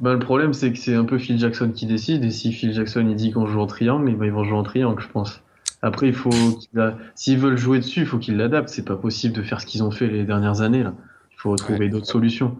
Bah, 0.00 0.12
le 0.12 0.18
problème, 0.18 0.52
c'est 0.52 0.72
que 0.72 0.78
c'est 0.78 0.94
un 0.94 1.04
peu 1.04 1.18
Phil 1.18 1.38
Jackson 1.38 1.70
qui 1.74 1.86
décide, 1.86 2.24
et 2.24 2.30
si 2.30 2.52
Phil 2.52 2.72
Jackson 2.72 3.06
il 3.08 3.14
dit 3.16 3.30
qu'on 3.30 3.46
joue 3.46 3.60
en 3.60 3.66
triangle, 3.66 4.08
eh 4.10 4.14
ben, 4.14 4.24
ils 4.26 4.32
vont 4.32 4.44
jouer 4.44 4.56
en 4.56 4.62
triangle, 4.64 5.00
je 5.00 5.08
pense. 5.08 5.40
Après, 5.82 6.08
il 6.08 6.14
faut 6.14 6.30
a- 6.76 6.94
s'ils 7.14 7.38
veulent 7.38 7.58
jouer 7.58 7.78
dessus, 7.78 8.00
il 8.00 8.06
faut 8.06 8.18
qu'ils 8.18 8.36
l'adaptent. 8.36 8.68
C'est 8.68 8.84
pas 8.84 8.96
possible 8.96 9.34
de 9.34 9.42
faire 9.42 9.60
ce 9.60 9.66
qu'ils 9.66 9.82
ont 9.84 9.90
fait 9.90 10.08
les 10.08 10.24
dernières 10.24 10.60
années, 10.60 10.82
là. 10.82 10.94
Il 11.32 11.36
faut 11.38 11.54
trouver 11.56 11.80
Ouais. 11.80 11.88
d'autres 11.88 12.06
solutions. 12.06 12.58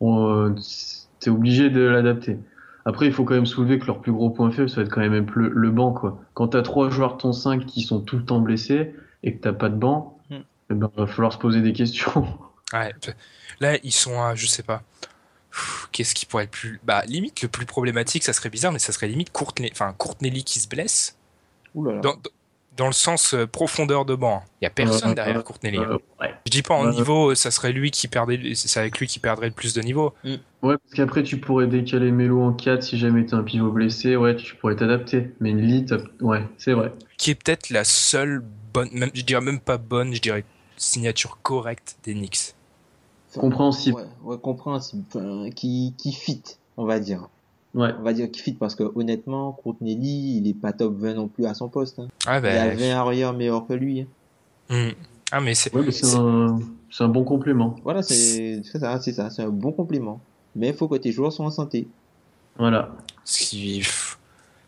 On, 0.00 0.28
euh, 0.48 0.54
T'es 1.20 1.30
obligé 1.30 1.70
de 1.70 1.80
l'adapter. 1.80 2.38
Après, 2.84 3.06
il 3.06 3.12
faut 3.12 3.24
quand 3.24 3.34
même 3.34 3.46
soulever 3.46 3.78
que 3.78 3.86
leur 3.86 4.00
plus 4.02 4.12
gros 4.12 4.28
point 4.28 4.50
faible, 4.50 4.68
ça 4.68 4.76
va 4.76 4.82
être 4.82 4.90
quand 4.92 5.00
même 5.00 5.26
le, 5.34 5.48
le 5.48 5.70
banc, 5.70 5.92
quoi. 5.92 6.20
Quand 6.34 6.48
t'as 6.48 6.60
trois 6.60 6.90
joueurs 6.90 7.14
de 7.16 7.22
ton 7.22 7.32
5 7.32 7.64
qui 7.64 7.80
sont 7.80 8.00
tout 8.00 8.16
le 8.18 8.24
temps 8.26 8.40
blessés 8.40 8.94
et 9.22 9.34
que 9.34 9.40
t'as 9.40 9.54
pas 9.54 9.70
de 9.70 9.76
banc, 9.76 10.13
Ben, 10.78 10.90
va 10.96 11.06
falloir 11.06 11.32
se 11.32 11.38
poser 11.38 11.60
des 11.60 11.72
questions. 11.72 12.26
Ouais. 12.72 12.92
Là, 13.60 13.78
ils 13.84 13.92
sont 13.92 14.20
à, 14.20 14.34
je 14.34 14.46
sais 14.46 14.64
pas. 14.64 14.82
Qu'est-ce 15.92 16.12
qui 16.12 16.26
pourrait 16.26 16.44
être 16.44 16.50
plus. 16.50 16.80
Bah, 16.82 17.04
limite, 17.06 17.42
le 17.42 17.48
plus 17.48 17.66
problématique, 17.66 18.24
ça 18.24 18.32
serait 18.32 18.48
bizarre, 18.48 18.72
mais 18.72 18.80
ça 18.80 18.90
serait 18.90 19.06
limite 19.06 19.30
Courtney, 19.30 19.70
enfin, 19.70 19.94
Courtney 19.96 20.42
qui 20.42 20.58
se 20.58 20.66
blesse. 20.66 21.16
Ouh 21.74 21.84
là 21.84 21.94
là. 21.94 22.00
Dans, 22.00 22.16
dans 22.76 22.86
le 22.86 22.92
sens 22.92 23.34
euh, 23.34 23.46
profondeur 23.46 24.04
de 24.04 24.14
banc. 24.14 24.42
Il 24.60 24.64
y 24.64 24.66
a 24.66 24.70
personne 24.70 25.10
Ouais, 25.10 25.14
derrière 25.14 25.36
ouais, 25.36 25.42
Courtney. 25.42 25.78
Euh, 25.78 25.98
ouais. 26.20 26.34
Je 26.46 26.50
dis 26.50 26.62
pas 26.62 26.74
en 26.74 26.90
niveau, 26.90 27.30
euh, 27.30 27.34
ça 27.34 27.50
serait 27.50 27.72
lui 27.72 27.90
qui 27.90 28.08
perdait, 28.08 28.54
c'est 28.54 28.80
avec 28.80 28.98
lui 28.98 29.06
qui 29.06 29.18
perdrait 29.20 29.48
le 29.48 29.52
plus 29.54 29.74
de 29.74 29.80
niveau. 29.82 30.14
Ouais, 30.24 30.38
parce 30.78 30.94
qu'après, 30.94 31.22
tu 31.22 31.38
pourrais 31.38 31.66
décaler 31.66 32.10
Melo 32.10 32.42
en 32.42 32.52
4 32.52 32.82
si 32.82 32.98
jamais 32.98 33.24
t'as 33.26 33.36
un 33.36 33.42
pivot 33.42 33.70
blessé. 33.70 34.16
Ouais, 34.16 34.34
tu 34.34 34.56
pourrais 34.56 34.76
t'adapter. 34.76 35.30
Mais 35.40 35.50
une 35.50 35.60
Lee, 35.60 35.86
ouais, 36.20 36.42
c'est 36.58 36.72
vrai. 36.72 36.92
Qui 37.16 37.30
est 37.30 37.34
peut-être 37.36 37.70
la 37.70 37.84
seule 37.84 38.42
bonne, 38.72 38.88
même, 38.92 39.10
je 39.14 39.22
dirais 39.22 39.40
même 39.40 39.60
pas 39.60 39.78
bonne, 39.78 40.12
je 40.14 40.20
dirais 40.20 40.44
signature 40.76 41.38
correcte 41.42 41.96
des 42.04 42.14
Knicks. 42.14 42.54
Compréhensible. 43.36 43.96
Ouais, 43.96 44.06
ouais, 44.34 44.38
compréhensible. 44.38 45.02
Enfin, 45.08 45.50
qui, 45.50 45.94
qui 45.98 46.12
fit, 46.12 46.42
on 46.76 46.84
va 46.84 47.00
dire. 47.00 47.28
Ouais. 47.74 47.90
On 47.98 48.02
va 48.02 48.12
dire 48.12 48.30
qui 48.30 48.40
fit 48.40 48.52
parce 48.52 48.76
que 48.76 48.84
honnêtement, 48.94 49.50
Courtney 49.52 49.96
Lee, 49.96 50.36
il 50.38 50.48
est 50.48 50.54
pas 50.54 50.72
top 50.72 50.94
20 50.96 51.14
non 51.14 51.26
plus 51.28 51.44
à 51.46 51.54
son 51.54 51.68
poste. 51.68 51.98
hein. 51.98 52.06
Ah 52.26 52.38
Il 52.38 52.44
y 52.44 52.48
a 52.48 52.68
ben. 52.68 52.78
20 52.78 52.90
arrières 52.96 53.32
meilleurs 53.32 53.66
que 53.66 53.72
lui. 53.72 54.02
hein. 54.02 54.06
hmm. 54.70 54.92
Ah 55.32 55.40
mais 55.40 55.54
c'est. 55.54 55.74
Ouais, 55.74 55.84
un, 56.14 56.60
c'est 56.90 57.02
un 57.02 57.08
bon 57.08 57.24
complément. 57.24 57.74
Voilà, 57.82 58.02
c'est 58.04 58.62
ça, 58.62 59.00
c'est 59.00 59.12
ça, 59.12 59.30
c'est 59.30 59.42
un 59.42 59.48
bon 59.48 59.72
compliment. 59.72 60.20
Mais 60.54 60.68
il 60.68 60.74
faut 60.74 60.86
que 60.86 60.94
tes 60.94 61.10
joueurs 61.10 61.32
soient 61.32 61.46
en 61.46 61.50
santé. 61.50 61.88
Voilà. 62.56 62.90
ce 63.24 63.38
qui- 63.48 63.78
pff, 63.80 64.16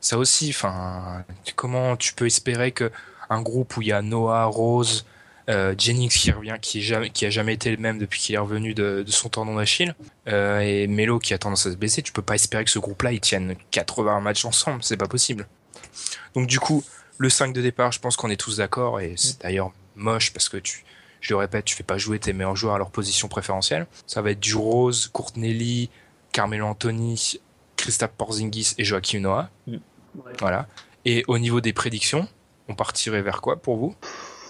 ça 0.01 0.19
aussi, 0.19 0.49
enfin, 0.51 1.25
comment 1.55 1.95
tu 1.97 2.15
peux 2.15 2.27
espérer 2.27 2.73
que 2.73 2.91
un 3.31 3.41
groupe 3.43 3.77
où 3.77 3.83
il 3.83 3.89
y 3.89 3.93
a 3.93 4.03
Noah, 4.03 4.47
Rose, 4.47 5.05
euh, 5.49 5.74
Jennings 5.76 6.11
qui 6.11 6.30
revient, 6.32 6.57
qui, 6.61 6.78
est 6.78 6.82
jamais, 6.82 7.11
qui 7.11 7.24
a 7.24 7.30
jamais 7.30 7.55
été 7.55 7.70
le 7.70 7.76
même 7.76 7.99
depuis 7.99 8.20
qu'il 8.20 8.34
est 8.34 8.38
revenu 8.38 8.74
de, 8.74 9.05
de 9.07 9.11
son 9.11 9.28
tendon 9.28 9.57
d'Achille, 9.57 9.94
euh, 10.28 10.61
et 10.61 10.86
Melo 10.86 11.18
qui 11.18 11.34
a 11.34 11.38
tendance 11.38 11.66
à 11.66 11.70
se 11.70 11.76
blesser, 11.76 12.03
tu 12.03 12.12
peux 12.12 12.22
pas 12.22 12.34
espérer 12.34 12.64
que 12.64 12.70
ce 12.70 12.78
groupe-là 12.78 13.12
ils 13.12 13.20
tiennent 13.20 13.55
80 13.70 14.20
matchs 14.20 14.44
ensemble, 14.44 14.82
c'est 14.82 14.97
pas 14.97 15.09
possible. 15.09 15.47
Donc 16.34 16.47
du 16.47 16.59
coup, 16.59 16.82
le 17.18 17.30
5 17.30 17.53
de 17.53 17.62
départ, 17.62 17.92
je 17.92 18.01
pense 18.01 18.16
qu'on 18.16 18.30
est 18.30 18.36
tous 18.36 18.59
d'accord, 18.59 19.01
et 19.01 19.14
c'est 19.16 19.40
d'ailleurs 19.42 19.72
moche 19.94 20.32
parce 20.32 20.49
que 20.49 20.57
tu, 20.57 20.84
je 21.20 21.32
le 21.32 21.38
répète, 21.38 21.64
tu 21.64 21.74
fais 21.74 21.82
pas 21.82 21.99
jouer 21.99 22.18
tes 22.18 22.32
meilleurs 22.32 22.57
joueurs 22.57 22.74
à 22.74 22.78
leur 22.78 22.90
position 22.90 23.28
préférentielle. 23.28 23.86
Ça 24.07 24.22
va 24.22 24.32
être 24.32 24.40
du 24.40 24.55
Rose, 24.55 25.09
Courtney 25.12 25.53
Lee, 25.53 25.90
Carmelo 26.32 26.66
Anthony, 26.66 27.40
Christophe 27.76 28.12
Porzingis 28.18 28.74
et 28.78 28.84
Joachim 28.84 29.20
Noah. 29.20 29.51
Mm. 29.66 29.76
Voilà. 30.38 30.66
Et 31.05 31.24
au 31.28 31.38
niveau 31.38 31.61
des 31.61 31.72
prédictions, 31.72 32.28
on 32.68 32.74
partirait 32.74 33.22
vers 33.22 33.40
quoi 33.40 33.57
pour 33.57 33.76
vous? 33.76 33.94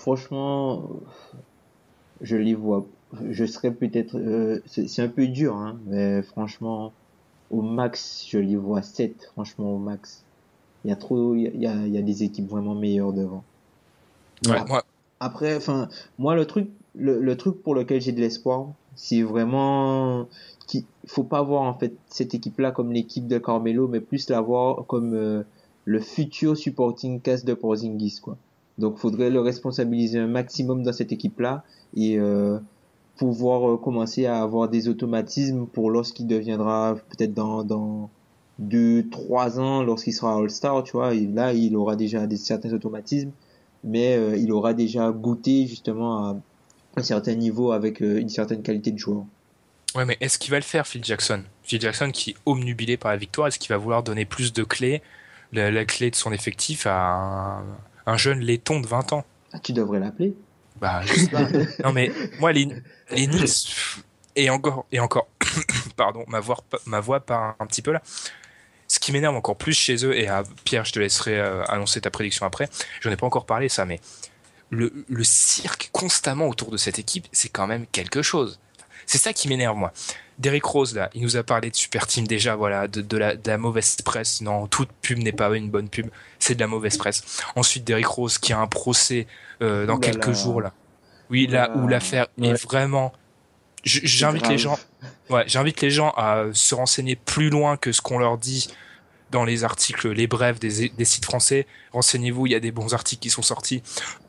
Franchement, 0.06 1.02
je 2.20 2.36
les 2.36 2.54
vois. 2.54 2.86
Je 3.30 3.44
serais 3.44 3.72
peut-être. 3.72 4.16
euh, 4.16 4.60
c'est 4.66 5.02
un 5.02 5.08
peu 5.08 5.26
dur, 5.26 5.56
hein, 5.56 5.78
mais 5.86 6.22
franchement, 6.22 6.92
au 7.50 7.62
max, 7.62 8.26
je 8.28 8.38
les 8.38 8.56
vois 8.56 8.82
7. 8.82 9.16
Franchement, 9.32 9.74
au 9.74 9.78
max. 9.78 10.24
Il 10.84 10.90
y 10.90 10.92
a 10.92 10.96
trop. 10.96 11.34
Il 11.34 11.42
y 11.42 11.46
a, 11.48 11.50
il 11.54 11.62
y 11.62 11.66
a- 11.66 11.86
il 11.86 11.92
y 11.94 11.98
a 11.98 12.02
des 12.02 12.22
équipes 12.22 12.48
vraiment 12.48 12.74
meilleures 12.74 13.12
devant. 13.12 13.44
Ouais, 14.46 14.64
moi, 14.68 14.82
Après, 15.20 15.56
enfin, 15.56 15.88
moi, 16.18 16.34
le 16.36 16.46
truc, 16.46 16.70
le, 16.94 17.20
le 17.20 17.36
truc 17.36 17.62
pour 17.62 17.74
lequel 17.74 18.00
j'ai 18.00 18.12
de 18.12 18.20
l'espoir, 18.20 18.74
c'est 18.94 19.22
vraiment 19.22 20.28
qu'il 20.68 20.84
faut 21.06 21.24
pas 21.24 21.42
voir 21.42 21.62
en 21.62 21.74
fait 21.78 21.94
cette 22.08 22.34
équipe-là 22.34 22.70
comme 22.72 22.92
l'équipe 22.92 23.26
de 23.26 23.38
Carmelo, 23.38 23.88
mais 23.88 24.00
plus 24.00 24.28
la 24.30 24.40
voir 24.40 24.86
comme 24.86 25.14
euh, 25.14 25.42
le 25.84 26.00
futur 26.00 26.56
supporting 26.56 27.20
cast 27.20 27.44
de 27.46 27.54
Porzingis, 27.54 28.20
quoi. 28.22 28.38
Donc, 28.78 28.98
faudrait 28.98 29.30
le 29.30 29.40
responsabiliser 29.40 30.18
un 30.18 30.26
maximum 30.26 30.82
dans 30.82 30.92
cette 30.92 31.12
équipe-là 31.12 31.64
et 31.96 32.18
euh, 32.18 32.58
pouvoir 33.16 33.70
euh, 33.70 33.76
commencer 33.76 34.26
à 34.26 34.42
avoir 34.42 34.68
des 34.68 34.88
automatismes 34.88 35.66
pour 35.66 35.90
lorsqu'il 35.90 36.26
deviendra 36.26 36.96
peut-être 37.10 37.32
dans 37.32 37.64
dans 37.64 38.10
deux 38.58 39.08
trois 39.10 39.58
ans 39.60 39.82
lorsqu'il 39.82 40.12
sera 40.12 40.36
All-Star, 40.36 40.82
tu 40.84 40.92
vois. 40.92 41.14
Là, 41.14 41.52
il 41.52 41.76
aura 41.76 41.96
déjà 41.96 42.26
des 42.26 42.36
certains 42.36 42.72
automatismes 42.72 43.32
mais 43.86 44.16
euh, 44.16 44.36
il 44.36 44.52
aura 44.52 44.74
déjà 44.74 45.10
goûté 45.10 45.66
justement 45.66 46.28
à 46.28 46.36
un 46.96 47.02
certain 47.02 47.34
niveau 47.34 47.72
avec 47.72 48.02
euh, 48.02 48.20
une 48.20 48.28
certaine 48.28 48.62
qualité 48.62 48.90
de 48.90 48.98
joueur. 48.98 49.24
ouais, 49.94 50.04
mais 50.04 50.16
est-ce 50.20 50.38
qu'il 50.38 50.50
va 50.50 50.58
le 50.58 50.64
faire, 50.64 50.86
Phil 50.86 51.04
Jackson? 51.04 51.42
Phil 51.62 51.80
Jackson 51.80 52.10
qui 52.10 52.30
est 52.30 52.36
omnubilé 52.44 52.96
par 52.96 53.12
la 53.12 53.16
victoire, 53.16 53.48
est-ce 53.48 53.58
qu'il 53.58 53.68
va 53.70 53.78
vouloir 53.78 54.02
donner 54.02 54.24
plus 54.24 54.52
de 54.52 54.64
clés, 54.64 55.02
la, 55.52 55.70
la 55.70 55.84
clé 55.84 56.10
de 56.10 56.16
son 56.16 56.32
effectif 56.32 56.86
à 56.86 57.58
un, 57.58 57.64
un 58.06 58.16
jeune 58.16 58.40
laiton 58.40 58.80
de 58.80 58.86
20 58.86 59.12
ans 59.12 59.24
Ah, 59.52 59.58
tu 59.58 59.72
devrais 59.72 60.00
l'appeler. 60.00 60.34
Bah, 60.80 61.02
je 61.04 61.14
sais 61.14 61.28
pas. 61.28 61.48
non, 61.84 61.92
mais 61.92 62.10
moi, 62.38 62.52
les, 62.52 62.68
les 63.10 63.26
Knicks, 63.26 63.68
et 64.36 64.50
encore, 64.50 64.86
et 64.92 65.00
encore, 65.00 65.28
pardon, 65.96 66.24
ma 66.28 66.40
voix, 66.40 66.58
ma 66.86 67.00
voix 67.00 67.20
part 67.20 67.56
un 67.58 67.66
petit 67.66 67.82
peu 67.82 67.92
là. 67.92 68.02
Ce 68.88 69.00
qui 69.00 69.10
m'énerve 69.10 69.34
encore 69.34 69.56
plus 69.56 69.72
chez 69.72 70.04
eux, 70.04 70.16
et 70.16 70.28
à 70.28 70.44
Pierre, 70.64 70.84
je 70.84 70.92
te 70.92 71.00
laisserai 71.00 71.40
euh, 71.40 71.64
annoncer 71.64 72.00
ta 72.00 72.10
prédiction 72.10 72.46
après, 72.46 72.68
j'en 73.00 73.10
ai 73.10 73.16
pas 73.16 73.26
encore 73.26 73.46
parlé, 73.46 73.68
ça, 73.68 73.84
mais 73.84 74.00
le, 74.70 74.92
le 75.08 75.24
cirque 75.24 75.88
constamment 75.92 76.46
autour 76.46 76.70
de 76.70 76.76
cette 76.76 76.98
équipe, 76.98 77.26
c'est 77.32 77.48
quand 77.48 77.66
même 77.66 77.86
quelque 77.86 78.22
chose. 78.22 78.60
C'est 79.06 79.18
ça 79.18 79.32
qui 79.32 79.48
m'énerve, 79.48 79.76
moi. 79.76 79.92
Derrick 80.38 80.64
Rose, 80.64 80.94
là, 80.94 81.08
il 81.14 81.22
nous 81.22 81.36
a 81.36 81.42
parlé 81.42 81.70
de 81.70 81.76
Super 81.76 82.06
Team 82.06 82.26
déjà, 82.26 82.56
voilà, 82.56 82.88
de, 82.88 83.00
de, 83.00 83.16
la, 83.16 83.36
de 83.36 83.48
la 83.50 83.56
mauvaise 83.58 83.96
presse. 84.04 84.42
Non, 84.42 84.66
toute 84.66 84.90
pub 85.02 85.18
n'est 85.18 85.32
pas 85.32 85.54
une 85.56 85.70
bonne 85.70 85.88
pub, 85.88 86.08
c'est 86.38 86.54
de 86.54 86.60
la 86.60 86.66
mauvaise 86.66 86.98
presse. 86.98 87.42
Ensuite, 87.56 87.84
Derrick 87.84 88.06
Rose 88.06 88.38
qui 88.38 88.52
a 88.52 88.58
un 88.58 88.66
procès 88.66 89.26
euh, 89.62 89.86
dans 89.86 89.94
là 89.94 90.00
quelques 90.00 90.26
là. 90.26 90.32
jours, 90.32 90.60
là. 90.60 90.72
Oui, 91.30 91.46
là 91.46 91.68
là 91.68 91.76
où 91.76 91.88
l'affaire 91.88 92.26
est 92.40 92.62
vraiment. 92.62 93.12
J'invite 93.84 94.48
les 94.48 94.58
gens. 94.58 94.78
Ouais, 95.30 95.44
j'invite 95.46 95.80
les 95.80 95.90
gens 95.90 96.10
à 96.10 96.44
se 96.52 96.74
renseigner 96.74 97.16
plus 97.16 97.50
loin 97.50 97.76
que 97.76 97.92
ce 97.92 98.00
qu'on 98.00 98.18
leur 98.18 98.36
dit 98.36 98.68
dans 99.30 99.44
les 99.44 99.64
articles, 99.64 100.10
les 100.10 100.26
brefs 100.26 100.60
des, 100.60 100.88
des 100.88 101.04
sites 101.04 101.24
français. 101.24 101.66
Renseignez-vous, 101.92 102.46
il 102.46 102.52
y 102.52 102.54
a 102.54 102.60
des 102.60 102.72
bons 102.72 102.94
articles 102.94 103.20
qui 103.22 103.30
sont 103.30 103.42
sortis. 103.42 103.82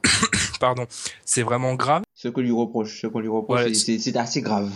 Pardon, 0.60 0.88
c'est 1.26 1.44
vraiment 1.44 1.76
grave. 1.76 2.04
Ce 2.16 2.28
que 2.30 2.42
lui 2.42 2.52
reproche, 2.52 3.02
ce 3.02 3.08
qu'on 3.08 3.20
lui 3.20 3.28
reproche, 3.30 3.66
Ouais, 3.66 3.74
c'est 3.74 4.16
assez 4.18 4.42
grave. 4.42 4.72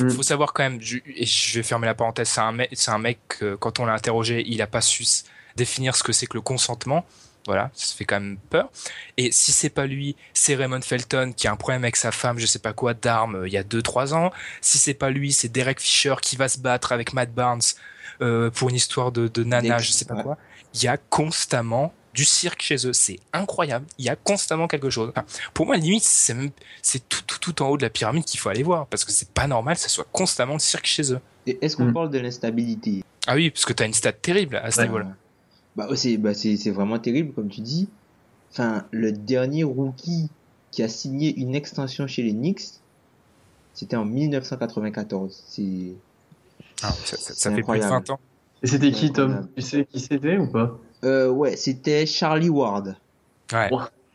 Faut, 0.00 0.06
Mm. 0.06 0.10
faut 0.10 0.22
savoir 0.22 0.52
quand 0.52 0.62
même, 0.62 0.80
je, 0.80 0.98
et 1.06 1.26
je 1.26 1.58
vais 1.58 1.62
fermer 1.62 1.86
la 1.86 1.94
parenthèse, 1.94 2.28
c'est 2.28 2.40
un 2.40 2.52
mec, 2.52 2.70
c'est 2.72 2.90
un 2.90 2.98
mec 2.98 3.18
euh, 3.42 3.56
quand 3.56 3.78
on 3.80 3.84
l'a 3.84 3.92
interrogé, 3.94 4.42
il 4.46 4.60
a 4.62 4.66
pas 4.66 4.80
su 4.80 5.04
définir 5.56 5.96
ce 5.96 6.02
que 6.02 6.12
c'est 6.12 6.26
que 6.26 6.34
le 6.36 6.40
consentement. 6.40 7.04
Voilà, 7.46 7.70
ça 7.72 7.96
fait 7.96 8.04
quand 8.04 8.20
même 8.20 8.36
peur. 8.50 8.70
Et 9.16 9.32
si 9.32 9.50
c'est 9.52 9.70
pas 9.70 9.86
lui, 9.86 10.14
c'est 10.34 10.54
Raymond 10.54 10.82
Felton 10.82 11.32
qui 11.34 11.48
a 11.48 11.52
un 11.52 11.56
problème 11.56 11.84
avec 11.84 11.96
sa 11.96 12.12
femme, 12.12 12.38
je 12.38 12.44
sais 12.44 12.58
pas 12.58 12.74
quoi, 12.74 12.92
d'armes 12.92 13.34
euh, 13.36 13.48
il 13.48 13.52
y 13.52 13.56
a 13.56 13.62
2-3 13.62 14.12
ans. 14.12 14.30
Si 14.60 14.76
c'est 14.76 14.94
pas 14.94 15.08
lui, 15.10 15.32
c'est 15.32 15.48
Derek 15.48 15.80
Fisher 15.80 16.14
qui 16.20 16.36
va 16.36 16.48
se 16.48 16.58
battre 16.58 16.92
avec 16.92 17.14
Matt 17.14 17.32
Barnes 17.32 17.62
euh, 18.20 18.50
pour 18.50 18.68
une 18.68 18.76
histoire 18.76 19.10
de, 19.10 19.26
de 19.26 19.42
nana, 19.42 19.76
Dex, 19.76 19.88
je 19.88 19.92
sais 19.92 20.04
pas 20.04 20.16
ouais. 20.16 20.22
quoi. 20.22 20.36
Il 20.74 20.82
y 20.82 20.88
a 20.88 20.98
constamment 20.98 21.94
du 22.14 22.24
cirque 22.24 22.60
chez 22.62 22.86
eux, 22.86 22.92
c'est 22.92 23.18
incroyable. 23.32 23.86
Il 23.98 24.04
y 24.04 24.08
a 24.08 24.16
constamment 24.16 24.66
quelque 24.66 24.90
chose. 24.90 25.10
Enfin, 25.14 25.24
pour 25.54 25.66
moi, 25.66 25.76
limite, 25.76 26.02
c'est 26.02 26.34
même, 26.34 26.50
c'est 26.82 27.08
tout, 27.08 27.22
tout, 27.26 27.38
tout 27.38 27.62
en 27.62 27.68
haut 27.68 27.76
de 27.76 27.82
la 27.82 27.90
pyramide 27.90 28.24
qu'il 28.24 28.40
faut 28.40 28.48
aller 28.48 28.62
voir 28.64 28.86
parce 28.86 29.04
que 29.04 29.12
c'est 29.12 29.30
pas 29.30 29.46
normal 29.46 29.76
que 29.76 29.80
ça 29.82 29.88
soit 29.88 30.06
constamment 30.12 30.54
le 30.54 30.58
cirque 30.60 30.86
chez 30.86 31.12
eux. 31.12 31.20
Et 31.46 31.58
Est-ce 31.62 31.76
qu'on 31.76 31.86
Mm. 31.86 31.92
parle 31.94 32.10
de 32.10 32.18
l'instabilité? 32.18 33.04
Ah 33.26 33.34
oui, 33.36 33.50
parce 33.50 33.64
que 33.64 33.72
t'as 33.72 33.86
une 33.86 33.94
stat 33.94 34.12
terrible 34.12 34.56
à 34.56 34.70
ce 34.70 34.78
Ouais. 34.80 34.86
niveau-là. 34.86 35.06
Bah, 35.76 35.88
ouais, 35.88 35.96
c'est 35.96 36.16
bah, 36.16 36.34
c'est 36.34 36.56
c'est 36.56 36.70
vraiment 36.70 36.98
terrible, 36.98 37.32
comme 37.32 37.48
tu 37.48 37.60
dis. 37.60 37.88
Enfin, 38.52 38.84
le 38.90 39.12
dernier 39.12 39.62
rookie 39.62 40.28
qui 40.72 40.82
a 40.82 40.88
signé 40.88 41.34
une 41.36 41.54
extension 41.54 42.06
chez 42.08 42.22
les 42.22 42.32
Knicks, 42.32 42.62
c'était 43.72 43.96
en 43.96 44.04
1994. 44.04 45.44
C'est 45.48 45.92
Ah, 46.82 46.92
ça, 47.04 47.16
ça- 47.16 47.34
fait 47.34 47.48
plus 47.50 47.54
de 47.56 47.60
incroyable. 47.60 47.90
20 47.90 48.10
ans. 48.10 48.20
Et 48.62 48.66
c'était 48.66 48.90
qui. 48.90 49.12
Tom? 49.12 49.48
Tu 49.56 49.62
sais 49.62 49.84
qui 49.86 50.00
c'était 50.00 50.36
ou 50.38 50.46
pas? 50.48 50.76
Ouais, 51.02 51.56
c'était 51.56 52.06
Charlie 52.06 52.48
Ward. 52.50 52.96
Ouais. 53.52 53.70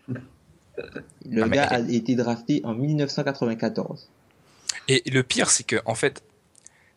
Le 0.07 1.43
Ah, 1.43 1.47
mais- 1.47 1.55
gars 1.55 1.63
a 1.67 1.79
été 1.79 2.15
drafté 2.15 2.61
en 2.63 2.73
1994. 2.73 4.07
Et 4.88 5.01
le 5.09 5.23
pire, 5.23 5.49
c'est 5.49 5.63
que, 5.63 5.77
en 5.86 5.95
fait, 5.95 6.21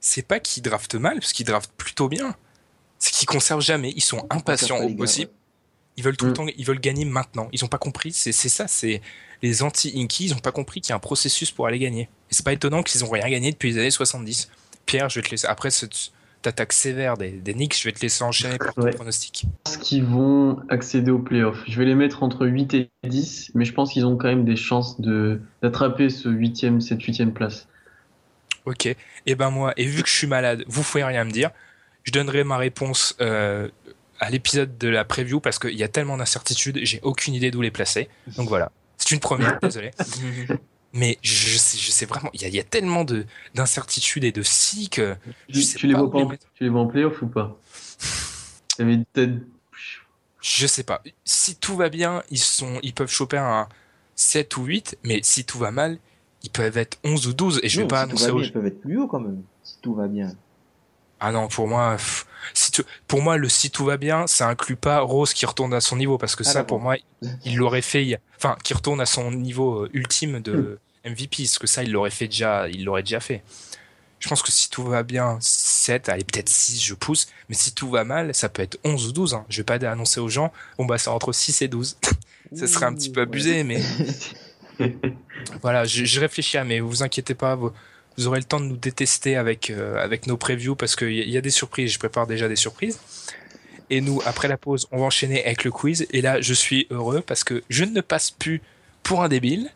c'est 0.00 0.26
pas 0.26 0.40
qu'ils 0.40 0.62
draftent 0.62 0.94
mal, 0.96 1.20
parce 1.20 1.32
qu'ils 1.32 1.46
draftent 1.46 1.72
plutôt 1.76 2.08
bien. 2.08 2.34
C'est 2.98 3.12
qu'ils 3.12 3.28
conservent 3.28 3.62
jamais. 3.62 3.92
Ils 3.96 4.02
sont 4.02 4.26
impatients 4.30 4.78
au 4.78 4.88
gars, 4.88 4.96
possible. 4.96 5.30
Ils 5.96 6.04
veulent 6.04 6.16
tout 6.16 6.26
le 6.26 6.32
Mm. 6.32 6.34
temps, 6.34 6.46
ils 6.56 6.64
veulent 6.66 6.80
gagner 6.80 7.04
maintenant. 7.04 7.48
Ils 7.52 7.64
ont 7.64 7.68
pas 7.68 7.78
compris. 7.78 8.12
C'est 8.12 8.32
c'est 8.32 8.48
ça, 8.48 8.68
c'est 8.68 9.00
les 9.42 9.62
anti-Inky, 9.62 10.26
ils 10.26 10.34
ont 10.34 10.38
pas 10.38 10.52
compris 10.52 10.80
qu'il 10.80 10.90
y 10.90 10.92
a 10.92 10.96
un 10.96 11.00
processus 11.00 11.50
pour 11.50 11.66
aller 11.66 11.78
gagner. 11.78 12.02
Et 12.30 12.34
c'est 12.34 12.44
pas 12.44 12.52
étonnant 12.52 12.82
qu'ils 12.82 13.04
ont 13.04 13.10
rien 13.10 13.28
gagné 13.28 13.52
depuis 13.52 13.72
les 13.72 13.78
années 13.78 13.90
70. 13.90 14.48
Pierre, 14.86 15.08
je 15.08 15.20
vais 15.20 15.26
te 15.26 15.30
laisser. 15.30 15.46
Après 15.46 15.70
cette 15.70 16.10
attaque 16.48 16.72
sévère 16.72 17.16
des, 17.16 17.30
des 17.30 17.52
Knicks, 17.54 17.78
je 17.78 17.84
vais 17.84 17.92
te 17.92 18.00
laisser 18.00 18.24
enchaîner 18.24 18.58
pour 18.58 18.74
ton 18.74 18.82
Ouais. 18.82 18.90
pronostic. 18.90 19.42
Je 19.44 19.48
pense 19.64 19.76
qu'ils 19.76 20.04
vont 20.04 20.58
accéder 20.68 21.10
aux 21.12 21.18
playoffs. 21.20 21.62
Je 21.68 21.78
vais 21.78 21.84
les 21.84 21.94
mettre 21.94 22.22
entre 22.24 22.46
8 22.46 22.74
et 22.74 22.90
10, 23.06 23.52
mais 23.54 23.64
je 23.64 23.72
pense 23.72 23.92
qu'ils 23.92 24.04
ont 24.06 24.16
quand 24.16 24.28
même 24.28 24.44
des 24.44 24.56
chances 24.56 25.00
de 25.00 25.40
d'attraper 25.62 26.10
ce 26.10 26.28
8e, 26.28 26.80
cette 26.80 27.00
8e 27.00 27.30
place. 27.32 27.68
Ok. 28.64 28.86
Et 29.26 29.34
ben 29.34 29.50
moi, 29.50 29.72
et 29.76 29.84
vu 29.86 30.02
que 30.02 30.08
je 30.08 30.14
suis 30.14 30.26
malade, 30.26 30.64
vous 30.66 30.82
pouvez 30.82 31.04
rien 31.04 31.24
me 31.24 31.30
dire. 31.30 31.50
Je 32.04 32.12
donnerai 32.12 32.42
ma 32.44 32.56
réponse 32.56 33.16
euh, 33.20 33.68
à 34.20 34.30
l'épisode 34.30 34.78
de 34.78 34.88
la 34.88 35.04
preview 35.04 35.40
parce 35.40 35.58
qu'il 35.58 35.74
y 35.76 35.82
a 35.84 35.88
tellement 35.88 36.16
d'incertitudes, 36.16 36.78
j'ai 36.82 37.00
aucune 37.02 37.34
idée 37.34 37.50
d'où 37.50 37.60
les 37.60 37.70
placer. 37.70 38.08
Donc 38.36 38.48
voilà. 38.48 38.72
C'est 38.96 39.12
une 39.14 39.20
première, 39.20 39.58
désolé. 39.62 39.90
Mais 40.94 41.18
je 41.22 41.58
sais, 41.58 41.78
je 41.78 41.90
sais 41.90 42.06
vraiment, 42.06 42.30
il 42.32 42.42
y, 42.42 42.48
y 42.50 42.60
a 42.60 42.64
tellement 42.64 43.04
de 43.04 43.26
d'incertitudes 43.54 44.24
et 44.24 44.32
de 44.32 44.42
si 44.42 44.88
que 44.88 45.16
je 45.48 45.60
Tu, 45.60 45.62
sais 45.62 45.78
tu 45.78 45.86
les 45.86 45.92
pas 45.92 46.00
vois 46.00 46.10
pas 46.10 46.18
en, 46.18 46.28
tu 46.54 46.64
les 46.64 46.70
vois 46.70 46.80
en 46.80 46.86
playoff 46.86 47.20
ou 47.22 47.26
pas? 47.28 47.58
Je 50.40 50.66
sais 50.66 50.84
pas. 50.84 51.02
Si 51.24 51.56
tout 51.56 51.76
va 51.76 51.88
bien, 51.88 52.22
ils 52.30 52.38
sont, 52.38 52.78
ils 52.82 52.94
peuvent 52.94 53.10
choper 53.10 53.38
un 53.38 53.68
7 54.14 54.56
ou 54.56 54.64
8, 54.64 54.96
mais 55.02 55.20
si 55.22 55.44
tout 55.44 55.58
va 55.58 55.70
mal, 55.70 55.98
ils 56.42 56.50
peuvent 56.50 56.78
être 56.78 56.98
11 57.04 57.26
ou 57.26 57.32
12 57.34 57.60
et 57.62 57.68
je 57.68 57.78
vais 57.78 57.84
Non, 57.84 57.88
pas 57.88 58.02
si 58.02 58.08
tout 58.08 58.16
annoncer 58.16 58.32
bien, 58.32 58.42
ils 58.44 58.52
peuvent 58.52 58.66
être 58.66 58.80
plus 58.80 58.98
haut 58.98 59.08
quand 59.08 59.20
même, 59.20 59.42
si 59.62 59.78
tout 59.82 59.94
va 59.94 60.08
bien. 60.08 60.36
Ah 61.20 61.32
non, 61.32 61.48
pour 61.48 61.66
moi, 61.68 61.96
pff, 61.96 62.26
si 62.54 62.70
tu- 62.70 62.82
pour 63.06 63.22
moi, 63.22 63.36
le 63.36 63.48
si 63.48 63.70
tout 63.70 63.84
va 63.84 63.96
bien, 63.96 64.26
ça 64.26 64.48
inclut 64.48 64.76
pas 64.76 65.00
Rose 65.00 65.32
qui 65.34 65.46
retourne 65.46 65.72
à 65.74 65.80
son 65.80 65.96
niveau 65.96 66.18
parce 66.18 66.36
que 66.36 66.44
Ah, 66.46 66.52
ça, 66.52 66.64
pour 66.64 66.80
moi, 66.80 66.96
il 67.44 67.56
l'aurait 67.56 67.82
fait, 67.82 68.20
enfin, 68.36 68.56
qui 68.64 68.74
retourne 68.74 69.00
à 69.00 69.06
son 69.06 69.30
niveau 69.32 69.84
euh, 69.84 69.90
ultime 69.92 70.40
de 70.40 70.78
Hmm. 71.04 71.10
MVP, 71.10 71.44
parce 71.44 71.58
que 71.58 71.66
ça, 71.66 71.82
il 71.84 71.92
l'aurait 71.92 72.10
fait 72.10 72.26
déjà, 72.26 72.68
il 72.68 72.84
l'aurait 72.84 73.02
déjà 73.02 73.20
fait. 73.20 73.42
Je 74.18 74.28
pense 74.28 74.42
que 74.42 74.50
si 74.50 74.68
tout 74.68 74.82
va 74.82 75.04
bien, 75.04 75.38
7, 75.40 76.08
allez, 76.08 76.24
peut-être 76.24 76.48
6, 76.48 76.82
je 76.82 76.92
pousse, 76.94 77.28
mais 77.48 77.54
si 77.54 77.72
tout 77.72 77.88
va 77.88 78.02
mal, 78.02 78.34
ça 78.34 78.48
peut 78.48 78.62
être 78.62 78.78
11 78.82 79.06
ou 79.06 79.12
12, 79.12 79.34
hein. 79.34 79.44
Je 79.48 79.58
vais 79.58 79.64
pas 79.64 79.76
annoncer 79.88 80.18
aux 80.18 80.28
gens, 80.28 80.52
bon, 80.76 80.86
bah, 80.86 80.98
c'est 80.98 81.08
entre 81.08 81.32
6 81.32 81.62
et 81.62 81.68
12. 81.68 81.96
ça 82.54 82.66
serait 82.66 82.86
un 82.86 82.94
petit 82.94 83.10
peu 83.10 83.20
abusé, 83.20 83.62
mais 83.62 83.80
voilà, 85.62 85.84
je, 85.84 86.04
je 86.04 86.20
réfléchis 86.20 86.58
à, 86.58 86.64
mais 86.64 86.80
vous 86.80 87.02
inquiétez 87.02 87.34
pas, 87.34 87.54
vous, 87.54 87.70
vous 88.18 88.26
aurez 88.26 88.38
le 88.40 88.44
temps 88.44 88.60
de 88.60 88.66
nous 88.66 88.76
détester 88.76 89.36
avec, 89.36 89.70
euh, 89.70 89.96
avec 90.02 90.26
nos 90.26 90.36
previews 90.36 90.74
parce 90.74 90.96
qu'il 90.96 91.12
y, 91.14 91.20
a- 91.20 91.24
il 91.24 91.30
y 91.30 91.36
a 91.38 91.40
des 91.40 91.50
surprises, 91.50 91.92
je 91.92 91.98
prépare 91.98 92.26
déjà 92.26 92.48
des 92.48 92.56
surprises. 92.56 92.98
Et 93.90 94.00
nous, 94.02 94.20
après 94.26 94.48
la 94.48 94.58
pause, 94.58 94.86
on 94.92 94.98
va 94.98 95.04
enchaîner 95.04 95.42
avec 95.44 95.64
le 95.64 95.70
quiz. 95.70 96.06
Et 96.10 96.20
là, 96.20 96.40
je 96.42 96.52
suis 96.52 96.86
heureux 96.90 97.22
parce 97.22 97.42
que 97.44 97.62
je 97.70 97.84
ne 97.84 98.00
passe 98.02 98.30
plus 98.30 98.60
pour 99.02 99.22
un 99.22 99.28
débile. 99.28 99.70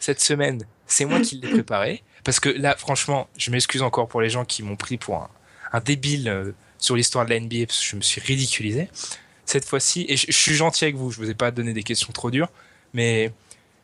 Cette 0.00 0.20
semaine, 0.20 0.66
c'est 0.86 1.06
moi 1.06 1.20
qui 1.20 1.36
l'ai 1.36 1.48
préparé. 1.52 2.02
Parce 2.24 2.40
que 2.40 2.50
là, 2.50 2.74
franchement, 2.76 3.28
je 3.38 3.50
m'excuse 3.50 3.80
encore 3.82 4.08
pour 4.08 4.20
les 4.20 4.28
gens 4.28 4.44
qui 4.44 4.62
m'ont 4.62 4.76
pris 4.76 4.98
pour 4.98 5.16
un, 5.16 5.30
un 5.72 5.80
débile 5.80 6.28
euh, 6.28 6.52
sur 6.78 6.96
l'histoire 6.96 7.24
de 7.24 7.30
la 7.30 7.40
NBA 7.40 7.66
parce 7.66 7.80
que 7.80 7.86
je 7.86 7.96
me 7.96 8.02
suis 8.02 8.20
ridiculisé. 8.20 8.88
Cette 9.46 9.64
fois-ci, 9.66 10.04
et 10.08 10.16
je, 10.16 10.26
je 10.28 10.36
suis 10.36 10.54
gentil 10.54 10.84
avec 10.84 10.96
vous, 10.96 11.10
je 11.10 11.18
vous 11.18 11.30
ai 11.30 11.34
pas 11.34 11.50
donné 11.50 11.72
des 11.72 11.82
questions 11.82 12.12
trop 12.12 12.30
dures, 12.30 12.48
mais 12.92 13.30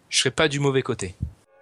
je 0.09 0.19
serai 0.19 0.31
pas 0.31 0.49
du 0.49 0.59
mauvais 0.61 0.83
côté. 0.83 1.15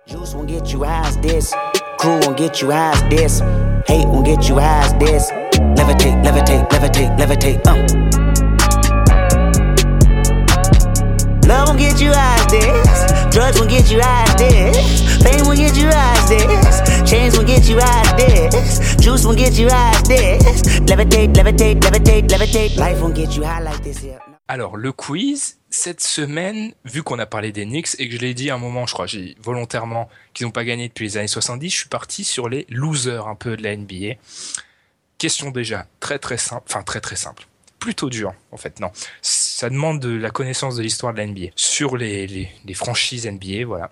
Juice 0.07 0.35
won't 0.35 0.49
get 0.49 0.71
you 0.73 0.83
as 0.85 1.21
this. 1.21 1.53
Crew 1.99 2.21
won't 2.23 2.37
get 2.37 2.61
you 2.63 2.71
as 2.71 3.03
this. 3.11 3.41
Hate 3.89 4.07
won't 4.07 4.25
get 4.25 4.49
you 4.49 4.61
as 4.61 4.93
this. 4.95 5.33
Levitate, 5.75 6.23
levitate, 6.23 6.69
levitate, 6.71 7.19
levitate. 7.19 7.67
Uh. 7.67 7.75
Love 11.49 11.69
won't 11.69 11.81
get 11.81 12.01
you 12.01 12.13
as 12.15 12.47
this. 12.47 13.35
Drugs 13.35 13.59
won't 13.59 13.71
get 13.71 13.91
you 13.91 14.01
as 14.01 14.35
this. 14.37 15.23
Fame 15.25 15.45
won't 15.45 15.59
get 15.59 15.77
you 15.77 15.89
as 15.89 16.29
this. 16.29 17.11
Chains 17.11 17.37
won't 17.37 17.49
get 17.49 17.69
you 17.69 17.81
as 17.81 18.13
this. 18.15 18.97
Juice 18.97 19.25
won't 19.25 19.39
get 19.39 19.59
you 19.59 19.69
as 19.69 20.01
this. 20.03 20.63
Levitate, 20.87 21.35
levitate, 21.35 21.81
levitate, 21.81 22.29
levitate. 22.29 22.77
Life 22.77 23.01
won't 23.01 23.17
get 23.17 23.37
you 23.37 23.43
high 23.43 23.61
like 23.61 23.83
this. 23.83 24.05
Yeah. 24.05 24.28
Alors, 24.51 24.79
le 24.79 24.93
quiz, 24.93 25.59
cette 25.69 26.01
semaine, 26.01 26.73
vu 26.87 27.03
qu'on 27.03 27.19
a 27.19 27.27
parlé 27.27 27.53
des 27.53 27.67
Knicks 27.67 27.97
et 27.99 28.09
que 28.09 28.15
je 28.15 28.21
l'ai 28.21 28.33
dit 28.33 28.49
à 28.49 28.55
un 28.55 28.59
moment, 28.59 28.87
je 28.87 28.95
crois, 28.95 29.07
j'ai 29.07 29.37
volontairement 29.43 30.09
qu'ils 30.33 30.47
n'ont 30.47 30.53
pas 30.53 30.65
gagné 30.65 30.89
depuis 30.89 31.05
les 31.05 31.19
années 31.19 31.29
70, 31.29 31.69
je 31.69 31.77
suis 31.77 31.89
parti 31.91 32.25
sur 32.25 32.49
les 32.49 32.67
losers 32.71 33.29
un 33.29 33.35
peu 33.35 33.59
de 33.59 33.63
la 33.63 33.77
NBA. 33.77 34.15
Question 35.19 35.51
déjà 35.51 35.87
très 36.01 36.19
très 36.19 36.39
simple, 36.39 36.63
enfin 36.67 36.83
très 36.83 37.03
très 37.03 37.17
simple, 37.17 37.47
plutôt 37.79 38.09
dur 38.09 38.33
en 38.51 38.57
fait, 38.57 38.81
non. 38.81 38.91
Ça 39.21 39.69
demande 39.69 40.01
de 40.01 40.17
la 40.17 40.31
connaissance 40.31 40.77
de 40.77 40.83
l'histoire 40.83 41.13
de 41.13 41.19
la 41.19 41.27
NBA. 41.27 41.49
Sur 41.55 41.99
les, 41.99 42.49
franchises 42.73 43.27
NBA, 43.27 43.67
voilà. 43.67 43.91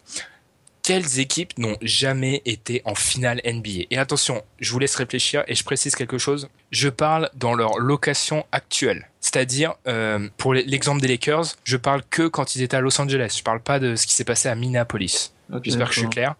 Quelles 0.82 1.18
équipes 1.18 1.58
n'ont 1.58 1.76
jamais 1.82 2.40
été 2.46 2.80
en 2.86 2.94
finale 2.94 3.42
NBA 3.44 3.86
Et 3.90 3.98
attention, 3.98 4.42
je 4.60 4.72
vous 4.72 4.78
laisse 4.78 4.94
réfléchir 4.94 5.44
et 5.48 5.54
je 5.54 5.64
précise 5.64 5.96
quelque 5.96 6.16
chose. 6.16 6.48
Je 6.70 6.88
parle 6.88 7.28
dans 7.34 7.54
leur 7.54 7.78
location 7.78 8.46
actuelle. 8.52 9.10
C'est-à-dire, 9.26 9.74
euh, 9.88 10.28
pour 10.36 10.54
l'exemple 10.54 11.00
des 11.00 11.08
Lakers, 11.08 11.56
je 11.64 11.76
parle 11.76 12.02
que 12.10 12.28
quand 12.28 12.54
ils 12.54 12.62
étaient 12.62 12.76
à 12.76 12.80
Los 12.80 13.00
Angeles. 13.00 13.34
Je 13.38 13.42
parle 13.42 13.60
pas 13.60 13.80
de 13.80 13.96
ce 13.96 14.06
qui 14.06 14.14
s'est 14.14 14.22
passé 14.22 14.48
à 14.48 14.54
Minneapolis. 14.54 15.32
J'espère 15.64 15.88
que 15.88 15.94
je 15.94 15.98
suis 16.00 16.08
clair. 16.08 16.36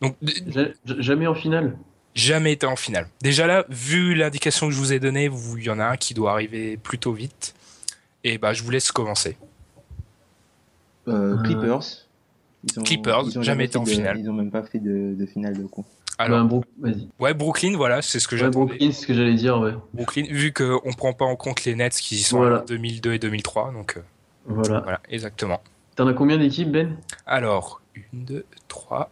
Donc, 0.00 0.16
Jamais 0.86 1.26
en 1.26 1.34
finale? 1.34 1.76
jamais 2.14 2.52
été 2.52 2.64
en 2.64 2.74
finale. 2.76 3.08
Déjà 3.20 3.46
là, 3.46 3.66
vu 3.68 4.14
l'indication 4.14 4.68
que 4.68 4.72
je 4.72 4.78
vous 4.78 4.94
ai 4.94 4.98
donnée, 4.98 5.30
il 5.58 5.62
y 5.62 5.68
en 5.68 5.78
a 5.78 5.84
un 5.84 5.96
qui 5.98 6.14
doit 6.14 6.30
arriver 6.32 6.78
plutôt 6.78 7.12
vite. 7.12 7.54
Et 8.24 8.38
bah, 8.38 8.54
je 8.54 8.62
vous 8.62 8.70
laisse 8.70 8.90
commencer. 8.92 9.36
Euh, 11.08 11.36
Euh, 11.36 11.42
Clippers. 11.42 11.82
Ils 12.64 12.80
ont, 12.80 12.82
Clippers, 12.82 13.22
ils 13.26 13.38
ont 13.38 13.42
jamais 13.42 13.66
été 13.66 13.76
en 13.76 13.82
de- 13.82 13.90
finale. 13.90 14.18
Ils 14.18 14.30
ont 14.30 14.32
même 14.32 14.50
pas 14.50 14.62
fait 14.62 14.78
de, 14.78 15.14
de 15.14 15.26
finale 15.26 15.58
de 15.58 15.66
con. 15.66 15.84
Alors, 16.18 16.62
Ben, 16.78 17.08
ouais, 17.18 17.34
Brooklyn, 17.34 17.76
voilà, 17.76 18.00
c'est 18.02 18.20
ce 18.20 18.26
que 18.28 18.34
Ouais, 18.36 18.40
j'attendais. 18.40 18.66
Brooklyn, 18.66 18.90
c'est 18.92 19.02
ce 19.02 19.06
que 19.06 19.14
j'allais 19.14 19.34
dire, 19.34 19.58
ouais. 19.58 19.74
Brooklyn, 19.92 20.24
vu 20.30 20.52
qu'on 20.52 20.92
prend 20.96 21.12
pas 21.12 21.24
en 21.26 21.36
compte 21.36 21.64
les 21.64 21.74
Nets 21.74 21.94
qui 21.94 22.18
sont 22.22 22.38
Voilà. 22.38 22.62
en 22.62 22.64
2002 22.64 23.12
et 23.14 23.18
2003, 23.18 23.72
donc 23.72 23.96
euh, 23.96 24.00
Voilà. 24.46 24.80
voilà, 24.80 25.00
exactement. 25.10 25.60
T'en 25.94 26.06
as 26.08 26.14
combien 26.14 26.38
d'équipes, 26.38 26.70
Ben? 26.72 26.96
Alors, 27.26 27.82
1, 27.96 28.00
2, 28.14 28.44
3, 28.68 29.10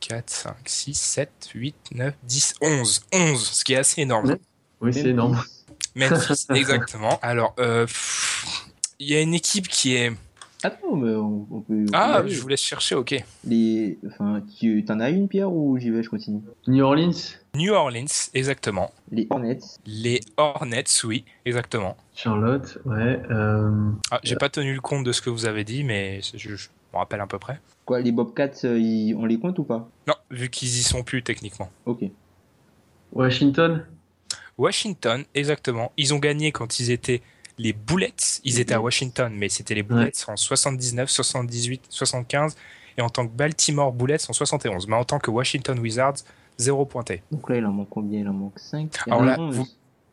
4, 0.00 0.30
5, 0.30 0.54
6, 0.66 0.94
7, 0.94 1.30
8, 1.54 1.74
9, 1.92 2.14
10, 2.22 2.54
11. 2.60 3.00
11, 3.12 3.42
ce 3.42 3.64
qui 3.64 3.72
est 3.72 3.78
assez 3.78 4.02
énorme. 4.02 4.26
Ouais. 4.30 4.40
Oui, 4.80 4.92
c'est 4.92 5.06
énorme. 5.08 5.42
Memphis, 5.96 6.46
exactement. 6.54 7.18
Alors, 7.22 7.54
euh, 7.58 7.86
il 8.98 9.08
y 9.10 9.16
a 9.16 9.20
une 9.20 9.34
équipe 9.34 9.66
qui 9.68 9.94
est... 9.96 10.12
Attends, 10.64 10.96
mais 10.96 11.14
on, 11.14 11.46
on 11.50 11.60
peut. 11.60 11.74
on 11.74 11.84
peut 11.84 11.84
y 11.84 11.90
Ah, 11.92 12.22
je 12.26 12.40
vous 12.40 12.48
laisse 12.48 12.62
chercher, 12.62 12.94
ok. 12.94 13.14
Les, 13.44 13.98
enfin, 14.06 14.42
tu 14.58 14.84
t'en 14.84 14.98
as 14.98 15.10
une 15.10 15.28
pierre 15.28 15.52
ou 15.52 15.78
j'y 15.78 15.90
vais, 15.90 16.02
je 16.02 16.08
continue? 16.10 16.40
New 16.66 16.82
Orleans 16.84 17.12
New 17.54 17.72
Orleans, 17.72 18.06
exactement. 18.34 18.90
Les 19.12 19.26
Hornets. 19.30 19.58
Les 19.86 20.20
Hornets, 20.36 20.84
oui, 21.04 21.24
exactement. 21.44 21.96
Charlotte, 22.14 22.78
ouais. 22.86 23.20
Euh... 23.30 23.90
Ah, 24.10 24.18
J'ai 24.24 24.36
pas 24.36 24.48
tenu 24.48 24.74
le 24.74 24.80
compte 24.80 25.04
de 25.04 25.12
ce 25.12 25.20
que 25.22 25.30
vous 25.30 25.46
avez 25.46 25.62
dit, 25.64 25.84
mais 25.84 26.20
je, 26.34 26.56
je 26.56 26.68
me 26.92 26.98
rappelle 26.98 27.20
à 27.20 27.26
peu 27.28 27.38
près. 27.38 27.60
Quoi, 27.84 28.00
les 28.00 28.10
Bobcats, 28.12 28.50
euh, 28.64 28.78
ils- 28.78 29.14
on 29.14 29.26
les 29.26 29.38
compte 29.38 29.58
ou 29.58 29.64
pas? 29.64 29.88
Non, 30.08 30.14
vu 30.30 30.48
qu'ils 30.48 30.68
y 30.68 30.82
sont 30.82 31.02
plus 31.04 31.22
techniquement. 31.22 31.70
Ok. 31.86 32.04
Washington 33.12 33.84
Washington, 34.58 35.24
exactement. 35.34 35.92
Ils 35.96 36.14
ont 36.14 36.18
gagné 36.18 36.52
quand 36.52 36.78
ils 36.80 36.90
étaient 36.90 37.22
les 37.58 37.72
Bullets. 37.72 38.40
Ils 38.44 38.60
étaient 38.60 38.74
à 38.74 38.80
Washington, 38.80 39.32
mais 39.36 39.48
c'était 39.48 39.74
les 39.74 39.82
Bullets 39.82 40.12
en 40.28 40.36
79, 40.36 41.08
78, 41.10 41.82
75. 41.88 42.56
Et 42.96 43.00
en 43.02 43.08
tant 43.08 43.26
que 43.26 43.32
Baltimore 43.32 43.92
Bullets 43.92 44.28
en 44.28 44.32
71. 44.32 44.86
Mais 44.88 44.96
en 44.96 45.04
tant 45.04 45.18
que 45.18 45.30
Washington 45.30 45.78
Wizards, 45.78 46.18
zéro 46.58 46.84
pointé. 46.86 47.22
Donc 47.32 47.48
là, 47.50 47.56
il 47.56 47.66
en 47.66 47.72
manque 47.72 47.88
combien? 47.90 48.20
Il 48.20 48.28
en 48.28 48.32
manque 48.32 48.58
5 48.58 48.92
Alors 49.06 49.22
là, 49.24 49.36
vous- 49.36 49.66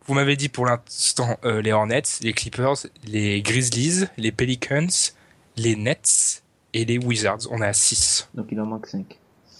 Vous 0.07 0.13
m'avez 0.15 0.35
dit 0.35 0.49
pour 0.49 0.65
l'instant 0.65 1.37
euh, 1.45 1.61
les 1.61 1.71
Hornets, 1.71 2.01
les 2.21 2.33
Clippers, 2.33 2.73
les 3.05 3.41
Grizzlies, 3.43 4.05
les 4.17 4.31
Pelicans, 4.31 4.87
les 5.57 5.75
Nets 5.75 6.41
et 6.73 6.85
les 6.85 6.97
Wizards. 6.97 7.41
On 7.51 7.61
est 7.61 7.67
à 7.67 7.73
6. 7.73 8.29
Donc 8.33 8.47
il 8.51 8.59
en 8.59 8.65
manque 8.65 8.87
5. 8.87 9.05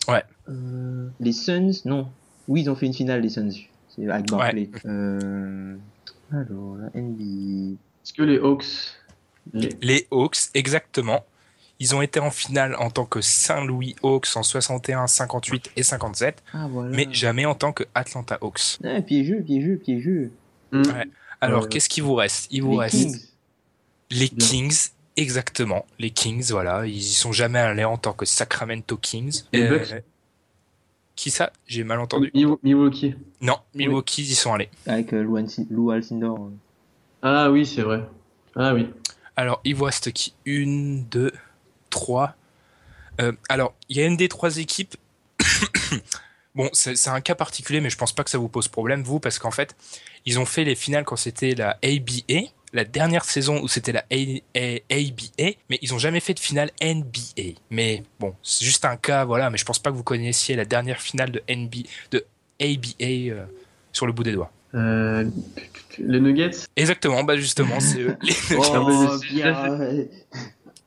Ouais. 0.08 0.24
Euh, 0.50 1.08
les 1.20 1.32
Suns, 1.32 1.72
non. 1.86 2.10
Oui, 2.48 2.62
ils 2.62 2.70
ont 2.72 2.76
fait 2.76 2.88
une 2.88 2.94
finale, 2.94 3.22
les 3.22 3.30
Suns. 3.30 3.52
C'est 3.96 4.10
avec 4.10 4.28
Barclay. 4.32 4.70
Euh, 4.86 5.76
alors, 6.32 6.76
la 6.78 6.90
NBA. 7.02 7.74
Est-ce 8.04 8.14
que 8.14 8.24
les 8.24 8.38
Hawks 8.40 8.66
les... 9.54 9.70
Les 9.82 10.08
Hawks, 10.12 10.38
exactement. 10.54 11.26
Ils 11.80 11.96
ont 11.96 12.02
été 12.02 12.20
en 12.20 12.30
finale 12.30 12.76
en 12.78 12.92
tant 12.92 13.06
que 13.06 13.22
Saint-Louis 13.22 13.96
Hawks 14.04 14.28
en 14.36 14.44
61, 14.44 15.08
58 15.08 15.72
et 15.76 15.84
57, 15.84 16.44
Ah, 16.54 16.68
voilà. 16.70 16.96
mais 16.96 17.08
jamais 17.12 17.46
en 17.46 17.56
tant 17.56 17.74
que 17.74 17.84
Atlanta 17.96 18.38
Hawks. 18.42 18.78
Ah, 18.84 19.02
piégeux, 19.02 19.42
piégeux, 19.42 19.78
piégeux. 19.78 20.32
Ouais. 20.72 20.84
Alors, 21.42 21.64
Euh, 21.64 21.68
qu'est-ce 21.68 21.90
qui 21.90 22.02
vous 22.02 22.14
reste? 22.14 22.48
Il 22.52 22.62
vous 22.62 22.74
les 22.74 22.78
reste 22.78 22.96
Kings. 22.98 23.20
les 24.12 24.30
Bien. 24.30 24.48
Kings, 24.48 24.78
exactement. 25.18 25.86
Les 25.98 26.12
Kings, 26.12 26.52
voilà. 26.52 26.86
Ils 26.86 26.98
y 26.98 27.14
sont 27.14 27.32
jamais 27.32 27.58
allés 27.60 27.84
en 27.84 27.98
tant 27.98 28.14
que 28.14 28.26
Sacramento 28.28 28.96
Kings. 28.98 29.42
Les 29.52 29.64
Euh, 29.64 29.80
Bucks 29.80 30.04
Qui 31.22 31.30
ça? 31.30 31.54
J'ai 31.68 31.84
mal 31.84 32.00
entendu. 32.00 32.32
Milw- 32.34 32.58
Milwaukee. 32.64 33.14
Non, 33.42 33.58
Milwaukee, 33.76 34.24
ils 34.24 34.32
y 34.32 34.34
sont 34.34 34.54
allés. 34.56 34.72
Avec 34.88 35.14
euh, 35.14 35.22
Lou, 35.22 35.38
Alci- 35.38 35.68
Lou 35.70 35.92
Alcindor. 35.92 36.48
euh. 36.48 36.50
Ah 37.22 37.52
oui, 37.52 37.64
c'est 37.64 37.84
vrai. 37.84 38.10
Ah 38.56 38.74
oui. 38.74 38.90
Alors, 39.36 39.62
il 39.64 39.76
reste 39.80 40.12
qui? 40.14 40.34
Une, 40.46 41.04
deux, 41.06 41.32
trois. 41.92 42.34
Euh, 43.20 43.34
alors, 43.50 43.76
il 43.88 43.98
y 43.98 44.02
a 44.02 44.08
une 44.08 44.18
des 44.18 44.30
trois 44.30 44.58
équipes. 44.58 44.96
bon, 46.56 46.72
c'est 46.74 46.96
c'est 46.96 47.12
un 47.12 47.22
cas 47.22 47.36
particulier, 47.36 47.82
mais 47.82 47.92
je 47.92 47.98
pense 48.00 48.14
pas 48.14 48.24
que 48.24 48.32
ça 48.32 48.40
vous 48.40 48.50
pose 48.50 48.68
problème, 48.68 49.04
vous, 49.04 49.20
parce 49.20 49.38
qu'en 49.38 49.52
fait, 49.52 49.76
ils 50.26 50.40
ont 50.40 50.46
fait 50.46 50.64
les 50.64 50.74
finales 50.76 51.04
quand 51.06 51.18
c'était 51.18 51.54
la 51.54 51.78
ABA, 51.84 52.50
la 52.74 52.84
dernière 52.86 53.26
saison 53.26 53.62
où 53.62 53.68
c'était 53.68 53.92
la 53.92 54.04
ABA, 54.12 55.52
mais 55.70 55.80
ils 55.82 55.94
ont 55.94 56.00
jamais 56.00 56.20
fait 56.20 56.34
de 56.34 56.40
finale 56.40 56.72
NBA. 56.82 57.58
Mais 57.70 58.04
bon, 58.20 58.34
c'est 58.44 58.66
juste 58.66 58.86
un 58.86 58.96
cas, 58.98 59.26
voilà, 59.26 59.50
mais 59.50 59.58
je 59.58 59.66
pense 59.66 59.80
pas 59.80 59.92
que 59.92 59.96
vous 59.96 60.04
connaissiez 60.04 60.56
la 60.56 60.66
dernière 60.66 61.02
finale 61.02 61.32
de 61.32 61.42
NBA, 61.50 61.80
de 62.12 62.26
ABA 62.62 63.34
euh, 63.34 63.46
sur 63.92 64.06
le 64.06 64.14
bout 64.14 64.24
des 64.24 64.32
doigts. 64.34 64.52
Euh, 64.74 65.26
les 66.00 66.20
Nuggets? 66.22 66.52
Exactement, 66.78 67.24
bah 67.26 67.36
justement, 67.36 67.80
c'est 67.82 68.00
eux. 68.00 68.16
Les- 68.22 68.34
mais 68.52 68.56
Oh, 68.58 69.18
ouais. 69.80 70.10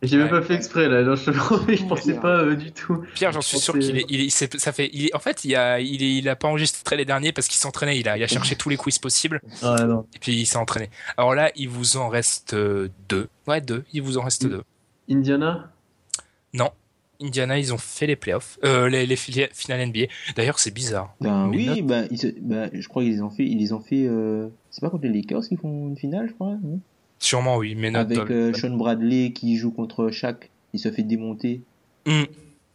J'ai 0.07 0.17
même 0.17 0.27
Ouais. 0.27 0.41
pas 0.41 0.43
fait 0.43 0.55
exprès 0.55 0.89
là, 0.89 1.03
non, 1.03 1.15
je, 1.17 1.25
te 1.25 1.31
promets, 1.31 1.77
je 1.77 1.85
pensais 1.85 2.15
pas 2.15 2.39
euh, 2.41 2.55
du 2.57 2.73
tout. 2.73 3.03
Pierre, 3.15 3.33
j'en 3.33 3.41
suis 3.41 3.59
Je 3.59 3.63
sûr 3.63 3.79
qu'il 3.79 3.97
est, 3.99 4.05
il 4.09 4.21
est- 4.23 4.31
c'est- 4.31 4.59
ça 4.59 4.73
fait, 4.73 4.91
il 4.93 5.07
est- 5.07 5.15
en 5.15 5.19
fait, 5.19 5.45
il 5.45 5.55
a, 5.57 5.81
il, 5.81 6.03
est- 6.03 6.15
il 6.17 6.29
a 6.29 6.37
pas 6.37 6.49
enregistré 6.49 6.97
les 6.97 7.05
derniers 7.05 7.33
parce 7.33 7.49
qu'il 7.49 7.59
s'entraînait, 7.59 7.99
il 7.99 8.09
a, 8.09 8.17
il 8.17 8.23
a 8.23 8.27
cherché 8.29 8.57
tous 8.57 8.69
les 8.69 8.77
quiz 8.77 8.99
possibles 8.99 9.41
Ah 9.63 9.85
non. 9.87 10.07
et 10.15 10.19
puis 10.19 10.33
il 10.35 10.47
s'est 10.47 10.57
entraîné. 10.59 10.91
Alors 11.17 11.35
là, 11.35 11.51
il 11.57 11.69
vous 11.69 11.97
en 11.97 12.09
reste 12.09 12.55
euh, 12.55 12.89
deux. 13.09 13.29
Ouais, 13.47 13.61
deux. 13.61 13.85
Il 13.93 14.03
vous 14.03 14.19
en 14.19 14.23
reste 14.23 14.47
deux. 14.47 14.63
Indiana? 15.11 15.71
Non. 16.53 16.71
Indiana, 17.21 17.59
ils 17.59 17.73
ont 17.73 17.79
fait 17.79 18.07
les 18.07 18.17
playoffs, 18.17 18.59
euh, 18.65 18.89
les, 18.89 19.07
finales 19.17 19.87
NBA. 19.89 20.07
D'ailleurs, 20.37 20.59
c'est 20.59 20.73
bizarre. 20.75 21.15
Ben 21.21 21.49
oui, 21.49 21.67
notes- 21.67 21.83
ben, 21.87 22.09
ils 22.11 22.19
se- 22.19 22.27
ben, 22.41 22.69
je 22.73 22.87
crois 22.89 23.03
qu'ils 23.03 23.13
les 23.13 23.23
ont 23.23 23.31
fait. 23.31 23.45
Ils 23.45 23.59
les 23.59 23.73
ont 23.73 23.81
fait. 23.81 24.05
euh, 24.07 24.49
C'est 24.71 24.81
pas 24.81 24.91
contre 24.91 25.05
les 25.05 25.13
Lakers 25.13 25.43
qu'ils 25.47 25.59
font 25.59 25.89
une 25.89 25.97
finale, 25.97 26.27
je 26.29 26.33
crois. 26.35 26.57
non? 26.63 26.81
Sûrement, 27.25 27.57
oui. 27.57 27.75
Mais 27.75 27.95
Avec 27.97 28.19
euh, 28.31 28.53
Sean 28.53 28.77
Bradley 28.77 29.33
qui 29.33 29.57
joue 29.57 29.71
contre 29.71 30.11
Shaq. 30.11 30.51
Il 30.75 30.79
se 30.81 30.91
fait 30.93 31.03
démonter. 31.03 31.63
Mm. 32.07 32.23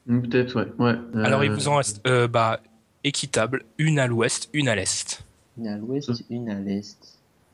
Mm, 0.08 0.22
Peut-être, 0.24 0.56
ouais. 0.56 0.68
ouais. 0.80 0.96
Euh, 1.16 1.24
Alors, 1.24 1.44
il 1.44 1.52
vous 1.52 1.68
en 1.68 1.76
reste, 1.76 2.02
euh, 2.08 2.28
bah, 2.28 2.60
équitable. 3.04 3.64
Une 3.78 4.00
à 4.00 4.08
l'ouest, 4.08 4.50
une 4.54 4.68
à 4.68 4.76
l'est. 4.76 5.24
Une 5.58 5.68
à 5.68 5.78
l'ouest, 5.78 6.24
une 6.32 6.50
à 6.50 6.60
l'est. 6.60 6.98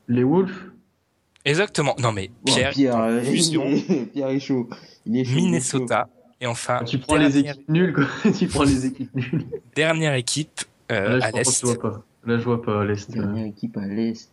Les 0.08 0.22
Wolves? 0.24 0.70
Exactement. 1.44 1.94
Non, 1.98 2.12
mais 2.12 2.30
Oh, 2.32 2.40
Pierre, 2.46 2.70
Pierre, 2.70 2.96
euh, 2.98 3.18
confusion. 3.24 3.64
Pierre 4.14 4.28
est 4.30 4.40
chaud. 4.40 4.68
Il 5.04 5.18
est 5.18 5.24
chaud, 5.24 5.32
il 5.32 5.38
est 5.38 5.42
Minnesota. 5.42 6.08
Et 6.40 6.46
enfin, 6.46 6.82
Tu 6.86 6.98
prends 6.98 7.16
les 7.16 7.36
équipes 7.36 7.68
nulles, 7.68 7.92
quoi. 7.92 8.06
tu 8.38 8.46
prends 8.46 8.64
les 8.64 8.86
équipes 8.86 9.14
nulles. 9.14 9.44
dernière 9.74 10.14
équipe 10.14 10.62
euh, 10.92 11.18
Là, 11.18 11.26
à 11.26 11.30
je, 11.30 11.36
l'est. 11.36 11.60
je 11.60 11.66
vois 11.66 11.78
pas. 11.78 12.04
Là, 12.24 12.38
je 12.38 12.42
vois 12.44 12.62
pas 12.62 12.80
à 12.80 12.84
l'Est. 12.86 13.10
Dernière 13.10 13.44
équipe 13.46 13.76
à 13.76 13.86
l'est. 13.86 14.30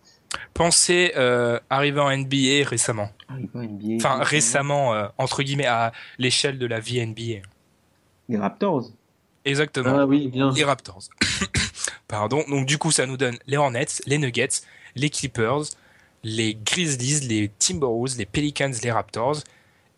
Pensez 0.53 1.13
euh, 1.15 1.59
arriver 1.69 1.99
en 1.99 2.15
NBA 2.15 2.67
récemment. 2.67 3.09
Ah, 3.27 3.34
NBA. 3.55 3.95
Enfin, 3.95 4.23
récemment. 4.23 4.89
récemment, 4.89 4.93
euh, 4.93 5.07
entre 5.17 5.43
guillemets, 5.43 5.65
à 5.65 5.91
l'échelle 6.17 6.59
de 6.59 6.65
la 6.65 6.79
vie 6.79 7.05
NBA. 7.05 7.47
Les 8.29 8.38
Raptors. 8.38 8.91
Exactement. 9.45 9.97
Ah 9.99 10.05
oui, 10.05 10.27
bien. 10.27 10.51
Les 10.51 10.63
Raptors. 10.63 11.03
Pardon. 12.07 12.43
Donc, 12.47 12.65
du 12.65 12.77
coup, 12.77 12.91
ça 12.91 13.05
nous 13.05 13.17
donne 13.17 13.38
les 13.47 13.57
Hornets, 13.57 13.86
les 14.05 14.17
Nuggets, 14.17 14.61
les 14.95 15.09
Clippers, 15.09 15.63
les 16.23 16.55
Grizzlies, 16.55 17.27
les 17.27 17.49
Timberwolves, 17.59 18.17
les 18.17 18.25
Pelicans, 18.25 18.71
les 18.81 18.91
Raptors. 18.91 19.38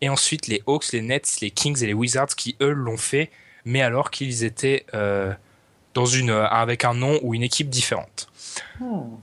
Et 0.01 0.09
ensuite, 0.09 0.47
les 0.47 0.61
Hawks, 0.67 0.91
les 0.91 1.01
Nets, 1.01 1.39
les 1.41 1.51
Kings 1.51 1.81
et 1.83 1.87
les 1.87 1.93
Wizards 1.93 2.35
qui, 2.35 2.55
eux, 2.61 2.71
l'ont 2.71 2.97
fait, 2.97 3.31
mais 3.63 3.81
alors 3.81 4.11
qu'ils 4.11 4.43
étaient 4.43 4.85
euh, 4.93 5.33
dans 5.93 6.05
une, 6.05 6.29
euh, 6.29 6.47
avec 6.47 6.83
un 6.83 6.93
nom 6.93 7.19
ou 7.23 7.33
une 7.33 7.43
équipe 7.43 7.69
différente. 7.69 8.27
Oh, 8.81 9.17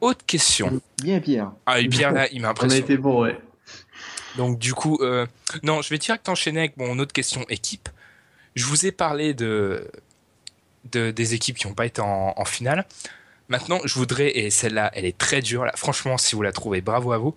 Autre 0.00 0.24
question. 0.26 0.80
bien, 1.02 1.20
Pierre. 1.20 1.52
Ah, 1.66 1.80
et 1.80 1.88
Pierre, 1.88 2.12
là, 2.12 2.28
il 2.32 2.44
On 2.44 2.70
a 2.70 2.76
été 2.76 2.96
bon, 2.96 3.22
ouais. 3.22 3.38
Donc 4.36 4.58
du 4.58 4.74
coup, 4.74 4.98
euh, 5.00 5.26
non, 5.62 5.82
je 5.82 5.90
vais 5.90 5.98
direct 5.98 6.28
enchaîner 6.28 6.60
avec 6.60 6.76
mon 6.76 6.98
autre 6.98 7.12
question 7.12 7.44
équipe. 7.48 7.88
Je 8.54 8.64
vous 8.64 8.86
ai 8.86 8.92
parlé 8.92 9.34
de, 9.34 9.90
de 10.92 11.10
des 11.10 11.34
équipes 11.34 11.56
qui 11.56 11.66
n'ont 11.66 11.74
pas 11.74 11.86
été 11.86 12.00
en, 12.00 12.34
en 12.36 12.44
finale. 12.44 12.86
Maintenant, 13.48 13.80
je 13.84 13.94
voudrais, 13.94 14.38
et 14.38 14.50
celle-là, 14.50 14.92
elle 14.94 15.04
est 15.04 15.18
très 15.18 15.42
dure. 15.42 15.64
Là, 15.64 15.72
franchement, 15.76 16.16
si 16.18 16.36
vous 16.36 16.42
la 16.42 16.52
trouvez, 16.52 16.80
bravo 16.80 17.12
à 17.12 17.18
vous. 17.18 17.34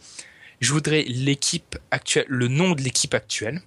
Je 0.62 0.72
voudrais 0.72 1.04
l'équipe 1.04 1.78
actuelle, 1.92 2.26
le 2.30 2.48
nom 2.48 2.74
de 2.74 2.82
l'équipe 2.82 3.14
actuelle, 3.16 3.62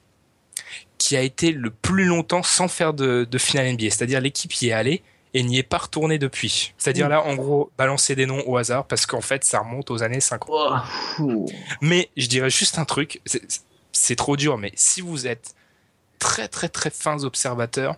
qui 0.96 1.16
a 1.16 1.22
été 1.22 1.50
le 1.50 1.70
plus 1.70 2.04
longtemps 2.04 2.44
sans 2.44 2.68
faire 2.68 2.94
de, 2.94 3.26
de 3.28 3.38
finale 3.38 3.72
NBA. 3.72 3.90
C'est-à-dire 3.90 4.20
l'équipe 4.20 4.54
y 4.62 4.68
est 4.68 4.72
allée 4.72 5.02
et 5.38 5.42
n'y 5.42 5.58
est 5.58 5.62
pas 5.62 5.78
retournée 5.78 6.18
depuis. 6.18 6.72
C'est-à-dire 6.78 7.08
là, 7.08 7.22
en 7.22 7.34
gros, 7.34 7.70
balancer 7.76 8.14
des 8.14 8.24
noms 8.26 8.42
au 8.46 8.56
hasard 8.56 8.86
parce 8.86 9.04
qu'en 9.06 9.20
fait, 9.20 9.44
ça 9.44 9.60
remonte 9.60 9.90
aux 9.90 10.02
années 10.02 10.20
50. 10.20 10.48
Oh, 10.50 10.74
Oh. 11.20 11.46
Mais 11.80 12.08
je 12.16 12.26
dirais 12.26 12.48
juste 12.50 12.78
un 12.78 12.84
truc, 12.84 13.20
c'est- 13.26 14.16
trop 14.16 14.36
dur, 14.36 14.56
mais 14.58 14.72
si 14.76 15.00
vous 15.00 15.26
êtes 15.26 15.54
très 16.18 16.48
très 16.48 16.68
très 16.68 16.90
fins 16.90 17.22
observateurs, 17.24 17.96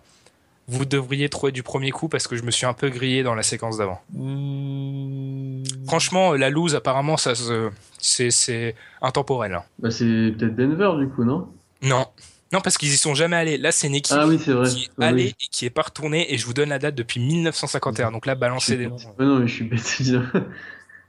vous 0.67 0.85
devriez 0.85 1.29
trouver 1.29 1.51
du 1.51 1.63
premier 1.63 1.91
coup 1.91 2.09
parce 2.09 2.27
que 2.27 2.35
je 2.35 2.43
me 2.43 2.51
suis 2.51 2.65
un 2.65 2.73
peu 2.73 2.89
grillé 2.89 3.23
dans 3.23 3.33
la 3.35 3.43
séquence 3.43 3.77
d'avant. 3.77 4.01
Hmm. 4.13 5.63
Franchement, 5.87 6.33
la 6.33 6.49
loose, 6.49 6.75
apparemment, 6.75 7.17
ça 7.17 7.35
se- 7.35 7.69
c'est 7.99 8.31
c'est 8.31 8.75
intemporel. 9.01 9.53
hein. 9.53 9.63
Bah, 9.79 9.91
c'est 9.91 10.33
peut-être 10.37 10.55
Denver, 10.55 10.91
du 10.99 11.09
coup, 11.09 11.23
non? 11.23 11.47
Non, 11.81 12.07
non 12.51 12.61
parce 12.61 12.77
qu'ils 12.77 12.89
y 12.93 12.97
sont 12.97 13.13
jamais 13.13 13.35
allés. 13.35 13.57
Là, 13.57 13.71
c'est 13.71 13.87
une 13.87 13.95
équipe 13.95 14.17
Ah 14.19 14.25
oui, 14.27 14.39
c'est 14.43 14.53
vrai. 14.53 14.69
qui 14.69 14.85
est 14.85 15.03
allée 15.03 15.23
oui. 15.25 15.35
et 15.39 15.47
qui 15.51 15.65
est 15.65 15.69
pas 15.69 15.83
retournée. 15.83 16.33
Et 16.33 16.37
je 16.37 16.45
vous 16.45 16.53
donne 16.53 16.69
la 16.69 16.79
date 16.79 16.95
depuis 16.95 17.19
1951. 17.19 18.11
Donc 18.11 18.25
là, 18.25 18.35
suis 18.59 18.77
des 18.77 18.87
noms. 18.87 18.95
Ouais, 18.95 19.25
non, 19.25 19.39
mais 19.39 19.47
je 19.47 19.53
suis 19.53 19.65
bête. 19.65 19.95
dis 19.99 20.11
donc. 20.13 20.25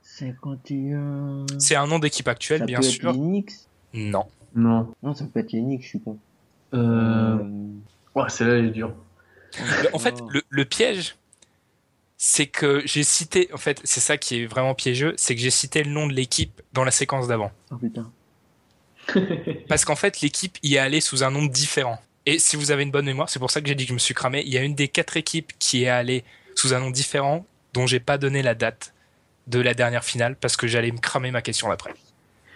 51. 0.03 1.45
C'est 1.59 1.75
un 1.75 1.87
nom 1.87 1.99
d'équipe 1.99 2.27
actuelle, 2.27 2.59
Ça 2.59 2.65
bien 2.65 2.79
peut 2.79 2.85
être 2.85 2.91
sûr. 2.91 3.11
les 3.13 3.17
Knicks 3.19 3.51
Non. 3.93 4.25
non. 4.55 4.93
Non, 5.01 5.13
ça 5.15 5.25
peut 5.25 5.39
être 5.39 5.49
Knicks, 5.51 5.83
je 5.83 5.87
suis 5.87 6.01
con. 6.01 6.17
Euh... 6.73 7.37
Ouais, 8.15 8.29
celle-là, 8.29 8.55
elle 8.55 8.65
est 8.65 8.71
dure. 8.71 8.93
En 9.93 9.99
fait, 9.99 10.15
le, 10.29 10.43
le 10.49 10.65
piège, 10.65 11.15
c'est 12.17 12.47
que 12.47 12.81
j'ai 12.85 13.03
cité, 13.03 13.49
en 13.53 13.57
fait, 13.57 13.81
c'est 13.83 13.99
ça 13.99 14.17
qui 14.17 14.41
est 14.41 14.45
vraiment 14.45 14.75
piégeux, 14.75 15.13
c'est 15.17 15.33
que 15.35 15.41
j'ai 15.41 15.49
cité 15.49 15.83
le 15.83 15.91
nom 15.91 16.07
de 16.07 16.13
l'équipe 16.13 16.61
dans 16.73 16.83
la 16.83 16.91
séquence 16.91 17.27
d'avant. 17.27 17.51
Oh 17.71 17.75
putain. 17.77 18.09
Parce 19.67 19.85
qu'en 19.85 19.95
fait, 19.95 20.21
l'équipe 20.21 20.57
y 20.63 20.75
est 20.75 20.79
allée 20.79 21.01
sous 21.01 21.23
un 21.23 21.31
nom 21.31 21.45
différent. 21.45 21.99
Et 22.25 22.39
si 22.39 22.55
vous 22.55 22.71
avez 22.71 22.83
une 22.83 22.91
bonne 22.91 23.05
mémoire, 23.05 23.29
c'est 23.29 23.39
pour 23.39 23.51
ça 23.51 23.61
que 23.61 23.67
j'ai 23.67 23.75
dit 23.75 23.85
que 23.85 23.89
je 23.89 23.93
me 23.93 23.99
suis 23.99 24.13
cramé. 24.13 24.43
Il 24.45 24.53
y 24.53 24.57
a 24.57 24.61
une 24.61 24.75
des 24.75 24.87
quatre 24.87 25.17
équipes 25.17 25.51
qui 25.57 25.83
est 25.83 25.89
allée 25.89 26.23
sous 26.55 26.73
un 26.73 26.79
nom 26.79 26.91
différent, 26.91 27.45
dont 27.73 27.87
j'ai 27.87 27.99
pas 27.99 28.17
donné 28.17 28.41
la 28.41 28.53
date 28.53 28.93
de 29.47 29.59
la 29.59 29.73
dernière 29.73 30.03
finale, 30.03 30.35
parce 30.35 30.55
que 30.55 30.67
j'allais 30.67 30.91
me 30.91 30.99
cramer 30.99 31.31
ma 31.31 31.41
question 31.41 31.69
d'après. 31.69 31.93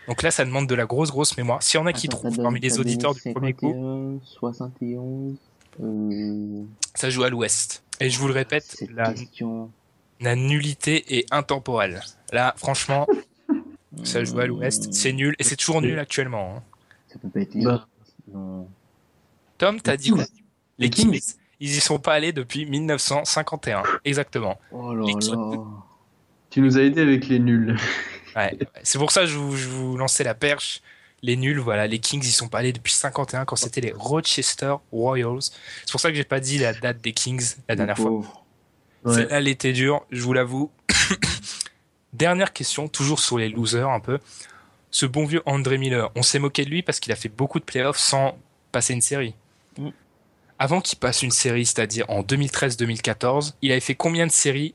Donc 0.08 0.22
là, 0.22 0.30
ça 0.30 0.46
demande 0.46 0.68
de 0.68 0.76
la 0.76 0.86
grosse, 0.86 1.10
grosse 1.10 1.36
mémoire. 1.36 1.64
S'il 1.64 1.80
y 1.80 1.84
en 1.84 1.88
a 1.88 1.94
qui 1.94 2.08
t'as 2.08 2.18
parmi 2.42 2.60
les 2.60 2.80
auditeurs 2.80 3.16
du 3.16 3.34
premier 3.34 3.54
coup, 3.54 3.72
51, 3.72 4.20
71. 4.40 5.36
Euh, 5.82 6.64
ça 6.94 7.10
joue 7.10 7.24
à 7.24 7.30
l'ouest. 7.30 7.84
Et 8.00 8.10
je 8.10 8.20
vous 8.20 8.28
le 8.28 8.34
répète, 8.34 8.78
la 10.20 10.36
nullité 10.36 11.18
est 11.18 11.26
intemporelle. 11.34 12.02
Là, 12.32 12.54
franchement, 12.58 13.08
ça 14.04 14.24
joue 14.24 14.40
à 14.40 14.46
l'ouest, 14.48 14.92
c'est 14.94 15.14
nul, 15.14 15.36
et 15.40 15.44
c'est 15.44 15.56
toujours 15.56 15.82
nul 15.82 15.98
actuellement. 16.00 16.56
hein. 16.58 16.64
Ça 17.08 17.20
peut 17.20 17.30
pas 17.30 17.40
être 17.42 17.56
Bah. 17.64 17.88
Non. 18.34 18.68
Tom, 19.58 19.80
t'as 19.82 19.96
dit 19.98 20.10
quoi 20.10 20.26
Les 20.78 20.86
Les 20.88 20.90
Kings. 20.90 21.12
Kings, 21.12 21.36
ils 21.60 21.70
y 21.78 21.80
sont 21.80 22.00
pas 22.00 22.14
allés 22.14 22.34
depuis 22.34 22.66
1951. 22.66 23.84
Exactement. 24.04 24.60
Oh 24.72 24.94
là 24.94 25.06
L'équipe. 25.06 25.34
là. 25.34 25.64
Tu 26.50 26.62
nous 26.62 26.78
as 26.78 26.82
aidé 26.82 27.02
avec 27.02 27.28
les 27.28 27.40
nuls. 27.40 27.78
Ouais. 28.36 28.58
C'est 28.84 28.98
pour 29.00 29.12
ça 29.12 29.22
que 29.22 29.28
je 29.28 29.38
vous, 29.38 29.56
je 29.56 29.68
vous 29.70 29.96
lançais 29.98 30.24
la 30.26 30.36
perche. 30.36 30.82
Les 31.22 31.38
nuls, 31.38 31.60
voilà, 31.60 31.88
les 31.88 32.00
Kings, 32.00 32.22
ils 32.24 32.32
sont 32.32 32.50
pas 32.50 32.60
allés 32.60 32.74
depuis 32.74 32.92
51 32.94 33.46
quand 33.46 33.56
c'était 33.56 33.82
les 33.82 33.94
Rochester 33.94 34.76
Royals. 34.92 35.42
C'est 35.86 35.92
pour 35.92 36.02
ça 36.02 36.10
que 36.10 36.16
j'ai 36.16 36.24
pas 36.26 36.40
dit 36.42 36.58
la 36.58 36.74
date 36.74 37.02
des 37.02 37.14
Kings 37.14 37.56
la 37.70 37.76
dernière 37.76 37.96
fois. 37.96 38.08
Pauvre. 38.08 38.46
Ouais. 39.06 39.14
Celle-là, 39.14 39.38
elle 39.38 39.48
était 39.48 39.72
dure, 39.74 40.06
je 40.12 40.22
vous 40.22 40.34
l'avoue. 40.34 40.70
Dernière 42.18 42.54
question, 42.54 42.88
toujours 42.88 43.20
sur 43.20 43.38
les 43.38 43.50
losers 43.50 43.90
un 43.90 44.00
peu. 44.00 44.20
Ce 44.90 45.06
bon 45.06 45.26
vieux 45.26 45.42
André 45.46 45.78
Miller, 45.78 46.10
on 46.16 46.24
s'est 46.24 46.40
moqué 46.40 46.64
de 46.64 46.70
lui 46.70 46.82
parce 46.82 47.00
qu'il 47.02 47.12
a 47.12 47.18
fait 47.18 47.28
beaucoup 47.30 47.60
de 47.60 47.66
playoffs 47.66 47.98
sans 47.98 48.38
passer 48.72 48.94
une 48.94 49.02
série. 49.02 49.36
Mm. 49.78 49.90
Avant 50.58 50.80
qu'il 50.80 50.98
passe 50.98 51.22
une 51.24 51.32
série, 51.32 51.66
c'est-à-dire 51.66 52.06
en 52.10 52.22
2013-2014, 52.22 53.56
il 53.62 53.72
avait 53.72 53.82
fait 53.82 53.96
combien 53.96 54.26
de 54.26 54.32
séries 54.32 54.74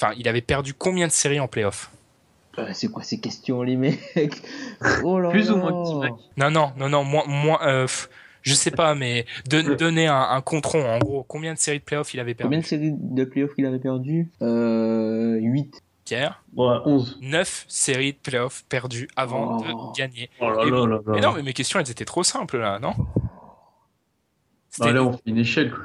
Enfin, 0.00 0.12
il 0.18 0.28
avait 0.28 0.42
perdu 0.42 0.74
combien 0.74 1.06
de 1.06 1.12
séries 1.12 1.40
en 1.40 1.48
playoffs? 1.48 1.90
Euh, 2.58 2.68
c'est 2.74 2.88
quoi 2.88 3.02
ces 3.02 3.18
questions, 3.18 3.62
les 3.62 3.76
mecs? 3.76 4.00
Oh 5.02 5.18
là 5.18 5.30
Plus 5.30 5.50
ou 5.50 5.56
moins 5.56 5.82
dix 5.84 5.94
mecs. 5.94 6.12
Non, 6.36 6.50
non, 6.50 6.72
non, 6.76 6.88
non, 6.88 7.02
moins, 7.02 7.24
moins 7.26 7.58
euh, 7.66 7.86
je 8.42 8.54
sais 8.54 8.70
pas, 8.70 8.94
mais 8.94 9.26
don- 9.48 9.74
donner 9.78 10.06
un, 10.06 10.20
un 10.20 10.40
contron, 10.42 10.84
en 10.88 10.98
gros, 10.98 11.24
combien 11.24 11.54
de 11.54 11.58
séries 11.58 11.78
de 11.78 11.84
playoffs 11.84 12.12
il 12.14 12.20
avait 12.20 12.34
Combien 12.34 12.60
perdu 12.60 12.62
de 12.62 12.66
séries 12.68 12.92
de 12.94 13.24
playoffs 13.24 13.54
qu'il 13.54 13.66
avait 13.66 13.78
perdu? 13.78 14.30
Euh. 14.42 15.38
8. 15.40 15.82
Pierre 16.06 16.42
Ouais, 16.56 16.76
11. 16.86 17.18
9 17.20 17.66
séries 17.68 18.12
de 18.14 18.18
playoffs 18.18 18.64
perdues 18.70 19.08
avant 19.16 19.58
Oh. 19.58 19.92
de 19.92 19.98
gagner. 19.98 20.30
Oh 20.40 20.48
là 20.48 20.62
Et 20.64 20.70
là 20.70 20.76
vous- 20.80 20.86
là 20.86 20.96
là. 20.96 21.02
Mais 21.08 21.20
non, 21.20 21.32
mais 21.34 21.42
mes 21.42 21.52
questions, 21.52 21.78
elles 21.78 21.90
étaient 21.90 22.04
trop 22.06 22.22
simples, 22.22 22.56
là, 22.58 22.78
non 22.78 22.94
Bah, 24.78 24.92
là, 24.92 25.02
on 25.04 25.12
fait 25.12 25.20
une 25.26 25.38
échelle, 25.38 25.70
quoi. 25.72 25.84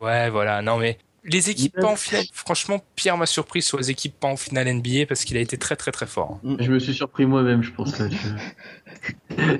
Ouais, 0.00 0.30
voilà, 0.30 0.62
non, 0.62 0.78
mais 0.78 0.96
les 1.24 1.50
équipes 1.50 1.74
pas 1.74 1.88
en 1.88 1.96
finale, 1.96 2.24
franchement, 2.32 2.78
Pierre 2.94 3.16
m'a 3.18 3.26
surpris 3.26 3.60
sur 3.62 3.78
les 3.78 3.90
équipes 3.90 4.18
pas 4.18 4.28
en 4.28 4.36
finale 4.36 4.68
NBA 4.68 5.06
parce 5.06 5.24
qu'il 5.24 5.36
a 5.36 5.40
été 5.40 5.58
très, 5.58 5.74
très, 5.76 5.90
très 5.90 6.06
fort. 6.06 6.38
Je 6.44 6.70
me 6.70 6.78
suis 6.78 6.94
surpris 6.94 7.26
moi-même, 7.26 7.62
je 7.62 7.72
pense. 7.72 7.98
Là, 7.98 8.06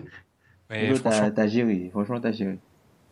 Mais 0.70 0.86
Lolo, 0.86 0.96
franchement, 1.00 1.20
t'as 1.22 1.30
t'as 1.30 1.46
géré. 1.48 1.88
Franchement, 1.90 2.20
t'as 2.20 2.32
géré. 2.32 2.58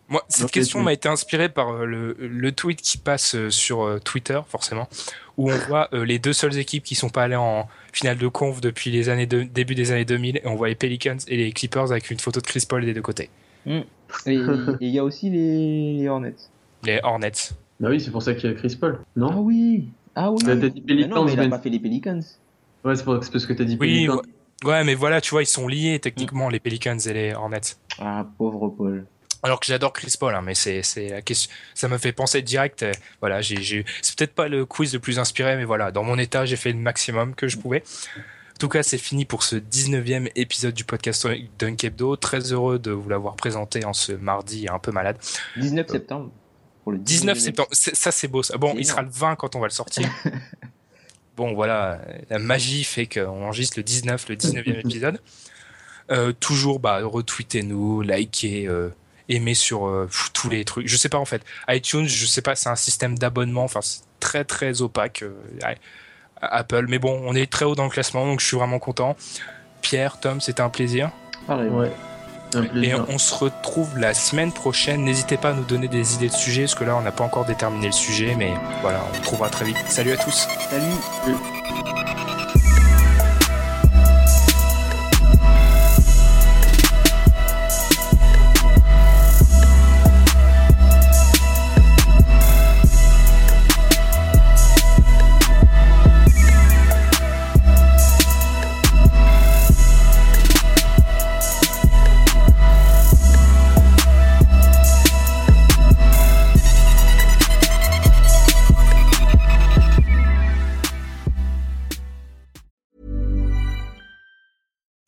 Moi, 0.09 0.22
cette 0.28 0.50
question 0.50 0.82
m'a 0.82 0.92
été 0.92 1.09
inspirée 1.09 1.48
par 1.48 1.70
euh, 1.72 1.84
le, 1.84 2.16
le 2.20 2.52
tweet 2.52 2.80
qui 2.80 2.96
passe 2.98 3.34
euh, 3.34 3.50
sur 3.50 3.82
euh, 3.82 3.98
Twitter, 3.98 4.40
forcément, 4.48 4.88
où 5.36 5.50
on 5.50 5.57
voit 5.57 5.88
euh, 5.92 6.04
les 6.04 6.18
deux 6.18 6.32
seules 6.32 6.57
équipes 6.59 6.84
qui 6.84 6.94
sont 6.94 7.09
pas 7.09 7.24
allées 7.24 7.34
en 7.36 7.66
finale 7.92 8.16
de 8.18 8.28
conf 8.28 8.61
depuis 8.61 8.90
les 8.90 9.09
années 9.09 9.26
de, 9.26 9.42
début 9.42 9.74
des 9.74 9.90
années 9.92 10.04
2000, 10.04 10.36
et 10.38 10.42
on 10.46 10.54
voit 10.54 10.68
les 10.68 10.74
Pelicans 10.76 11.16
et 11.26 11.36
les 11.36 11.50
Clippers 11.52 11.90
avec 11.90 12.11
une 12.11 12.18
photo 12.20 12.40
de 12.40 12.46
Chris 12.46 12.64
Paul 12.68 12.84
des 12.84 12.94
deux 12.94 13.02
côtés. 13.02 13.30
Et 13.66 13.82
et 14.26 14.38
il 14.80 14.90
y 14.90 14.98
a 15.00 15.04
aussi 15.04 15.28
les, 15.28 15.94
les 15.94 16.09
Hornets. 16.09 16.36
Les 16.84 17.00
Hornets. 17.02 17.32
Bah 17.80 17.88
oui, 17.90 18.00
c'est 18.00 18.12
pour 18.12 18.22
ça 18.22 18.34
qu'il 18.34 18.48
y 18.48 18.52
a 18.52 18.57
Chris 18.57 18.76
Paul, 18.80 18.98
Ah 19.00 19.07
non 19.16 19.40
oui. 19.40 19.88
Ah 20.14 20.30
oui. 20.30 20.38
T'as 20.44 20.54
dit 20.54 20.82
Mais 20.86 21.07
non, 21.07 21.24
mais 21.24 21.32
il 21.32 21.40
a 21.40 21.42
Pelicans, 21.42 21.50
pas 21.50 21.59
fait 21.59 21.70
les 21.70 21.80
Pelicans. 21.80 22.20
Ouais, 22.84 22.94
c'est 22.94 23.02
pour- 23.04 23.22
c'est 23.24 23.32
parce 23.32 23.44
que 23.44 23.52
t'as 23.52 23.64
dit 23.64 23.76
Oui, 23.80 24.07
Pelicans. 24.07 24.22
ouais, 24.64 24.70
ouais, 24.70 24.84
mais 24.84 24.94
voilà, 24.94 25.20
tu 25.20 25.30
vois, 25.32 25.42
ils 25.42 25.46
sont 25.46 25.66
liés 25.66 25.98
techniquement, 25.98 26.48
les 26.48 26.61
Pelicans 26.61 26.96
et 26.98 27.12
les 27.12 27.34
Hornets. 27.34 27.61
Ah, 27.98 28.24
pauvre 28.38 28.68
Paul. 28.68 29.04
Alors 29.47 29.61
que 29.61 29.66
j'adore 29.66 29.92
Chris 29.92 30.12
Paul, 30.18 30.34
hein, 30.34 30.42
mais 30.42 30.57
c'est 30.57 30.82
la 31.09 31.22
question. 31.22 31.53
Ça 31.72 31.86
me 31.86 31.99
fait 31.99 32.11
penser 32.11 32.42
direct. 32.42 32.82
euh, 32.82 32.90
voilà, 33.20 33.42
j'ai. 33.42 33.84
C'est 34.03 34.18
peut-être 34.18 34.34
pas 34.34 34.49
le 34.49 34.66
quiz 34.66 34.92
le 34.92 34.99
plus 34.99 35.20
inspiré, 35.20 35.55
mais 35.55 35.64
voilà, 35.64 35.92
dans 35.92 36.03
mon 36.03 36.18
état, 36.18 36.44
j'ai 36.47 36.57
fait 36.57 36.72
le 36.72 36.78
maximum 36.78 37.32
que 37.32 37.47
je 37.47 37.57
pouvais. 37.57 37.84
En 38.16 38.59
tout 38.59 38.68
cas, 38.68 38.82
c'est 38.82 38.99
fini 38.99 39.24
pour 39.24 39.44
ce 39.44 39.55
19e 39.55 40.32
épisode 40.34 40.74
du 40.74 40.82
podcast 40.82 41.28
Dunk 41.61 41.84
Hebdo. 41.84 42.16
Très 42.16 42.53
heureux 42.53 42.80
de 42.80 42.90
vous 42.90 43.09
l'avoir 43.09 43.36
présenté 43.36 43.84
en 43.84 43.92
ce 43.92 44.11
mardi 44.11 44.66
un 44.68 44.80
peu 44.80 44.90
malade. 44.90 45.16
19 45.59 45.88
septembre. 45.88 46.32
Pour 46.82 46.90
le 46.90 46.99
19 46.99 47.38
septembre, 47.38 47.68
ça 47.70 48.11
c'est 48.11 48.26
beau. 48.26 48.42
Ça. 48.42 48.57
Bon, 48.57 48.74
il 48.76 48.84
sera 48.84 49.03
le 49.03 49.11
20 49.11 49.36
quand 49.36 49.55
on 49.55 49.61
va 49.61 49.68
le 49.68 49.72
sortir. 49.72 50.11
bon, 51.36 51.55
voilà, 51.55 52.01
la 52.30 52.40
magie 52.40 52.82
fait 52.82 53.07
qu'on 53.07 53.44
enregistre 53.44 53.78
le 53.78 53.84
19, 53.84 54.28
le 54.28 54.34
19e 54.34 54.80
épisode. 54.80 55.20
Euh, 56.11 56.32
toujours, 56.32 56.80
bah, 56.80 57.01
retweetez-nous, 57.05 58.03
likez, 58.03 58.66
euh, 58.66 58.90
aimez 59.29 59.55
sur 59.55 59.87
euh, 59.87 60.07
pff, 60.07 60.31
tous 60.33 60.49
les 60.49 60.64
trucs. 60.64 60.89
Je 60.89 60.97
sais 60.97 61.09
pas 61.09 61.18
en 61.18 61.24
fait. 61.24 61.43
iTunes, 61.68 62.07
je 62.07 62.27
sais 62.27 62.43
pas, 62.43 62.55
c'est 62.55 62.68
un 62.68 62.77
système 62.77 63.18
d'abonnement. 63.18 63.64
Enfin, 63.64 63.81
c'est 63.83 64.03
très 64.20 64.45
très 64.45 64.83
opaque. 64.83 65.22
euh, 65.22 65.74
Apple, 66.41 66.87
mais 66.89 66.99
bon, 66.99 67.20
on 67.24 67.35
est 67.35 67.51
très 67.51 67.64
haut 67.64 67.74
dans 67.74 67.85
le 67.85 67.91
classement, 67.91 68.27
donc 68.27 68.41
je 68.41 68.47
suis 68.47 68.57
vraiment 68.57 68.79
content. 68.79 69.16
Pierre, 69.81 70.20
Tom, 70.20 70.41
c'était 70.41 70.61
un 70.61 70.68
plaisir. 70.68 71.11
Pareil. 71.47 71.68
Ouais. 71.70 71.91
Un 72.55 72.83
Et 72.83 72.95
on 72.95 73.18
se 73.18 73.35
retrouve 73.35 73.99
la 73.99 74.14
semaine 74.14 74.53
prochaine. 74.53 75.03
N'hésitez 75.05 75.37
pas 75.37 75.51
à 75.51 75.53
nous 75.53 75.64
donner 75.64 75.89
des 75.89 76.14
idées 76.14 76.29
de 76.29 76.35
sujets, 76.35 76.62
parce 76.62 76.74
que 76.74 76.85
là, 76.85 76.97
on 76.97 77.03
n'a 77.03 77.12
pas 77.12 77.24
encore 77.24 77.45
déterminé 77.45 77.87
le 77.87 77.93
sujet, 77.93 78.35
mais 78.37 78.53
voilà, 78.83 79.03
on 79.12 79.20
trouvera 79.22 79.49
très 79.49 79.64
vite. 79.64 79.79
Salut 79.89 80.12
à 80.12 80.16
tous. 80.16 80.47
Salut. 80.70 82.26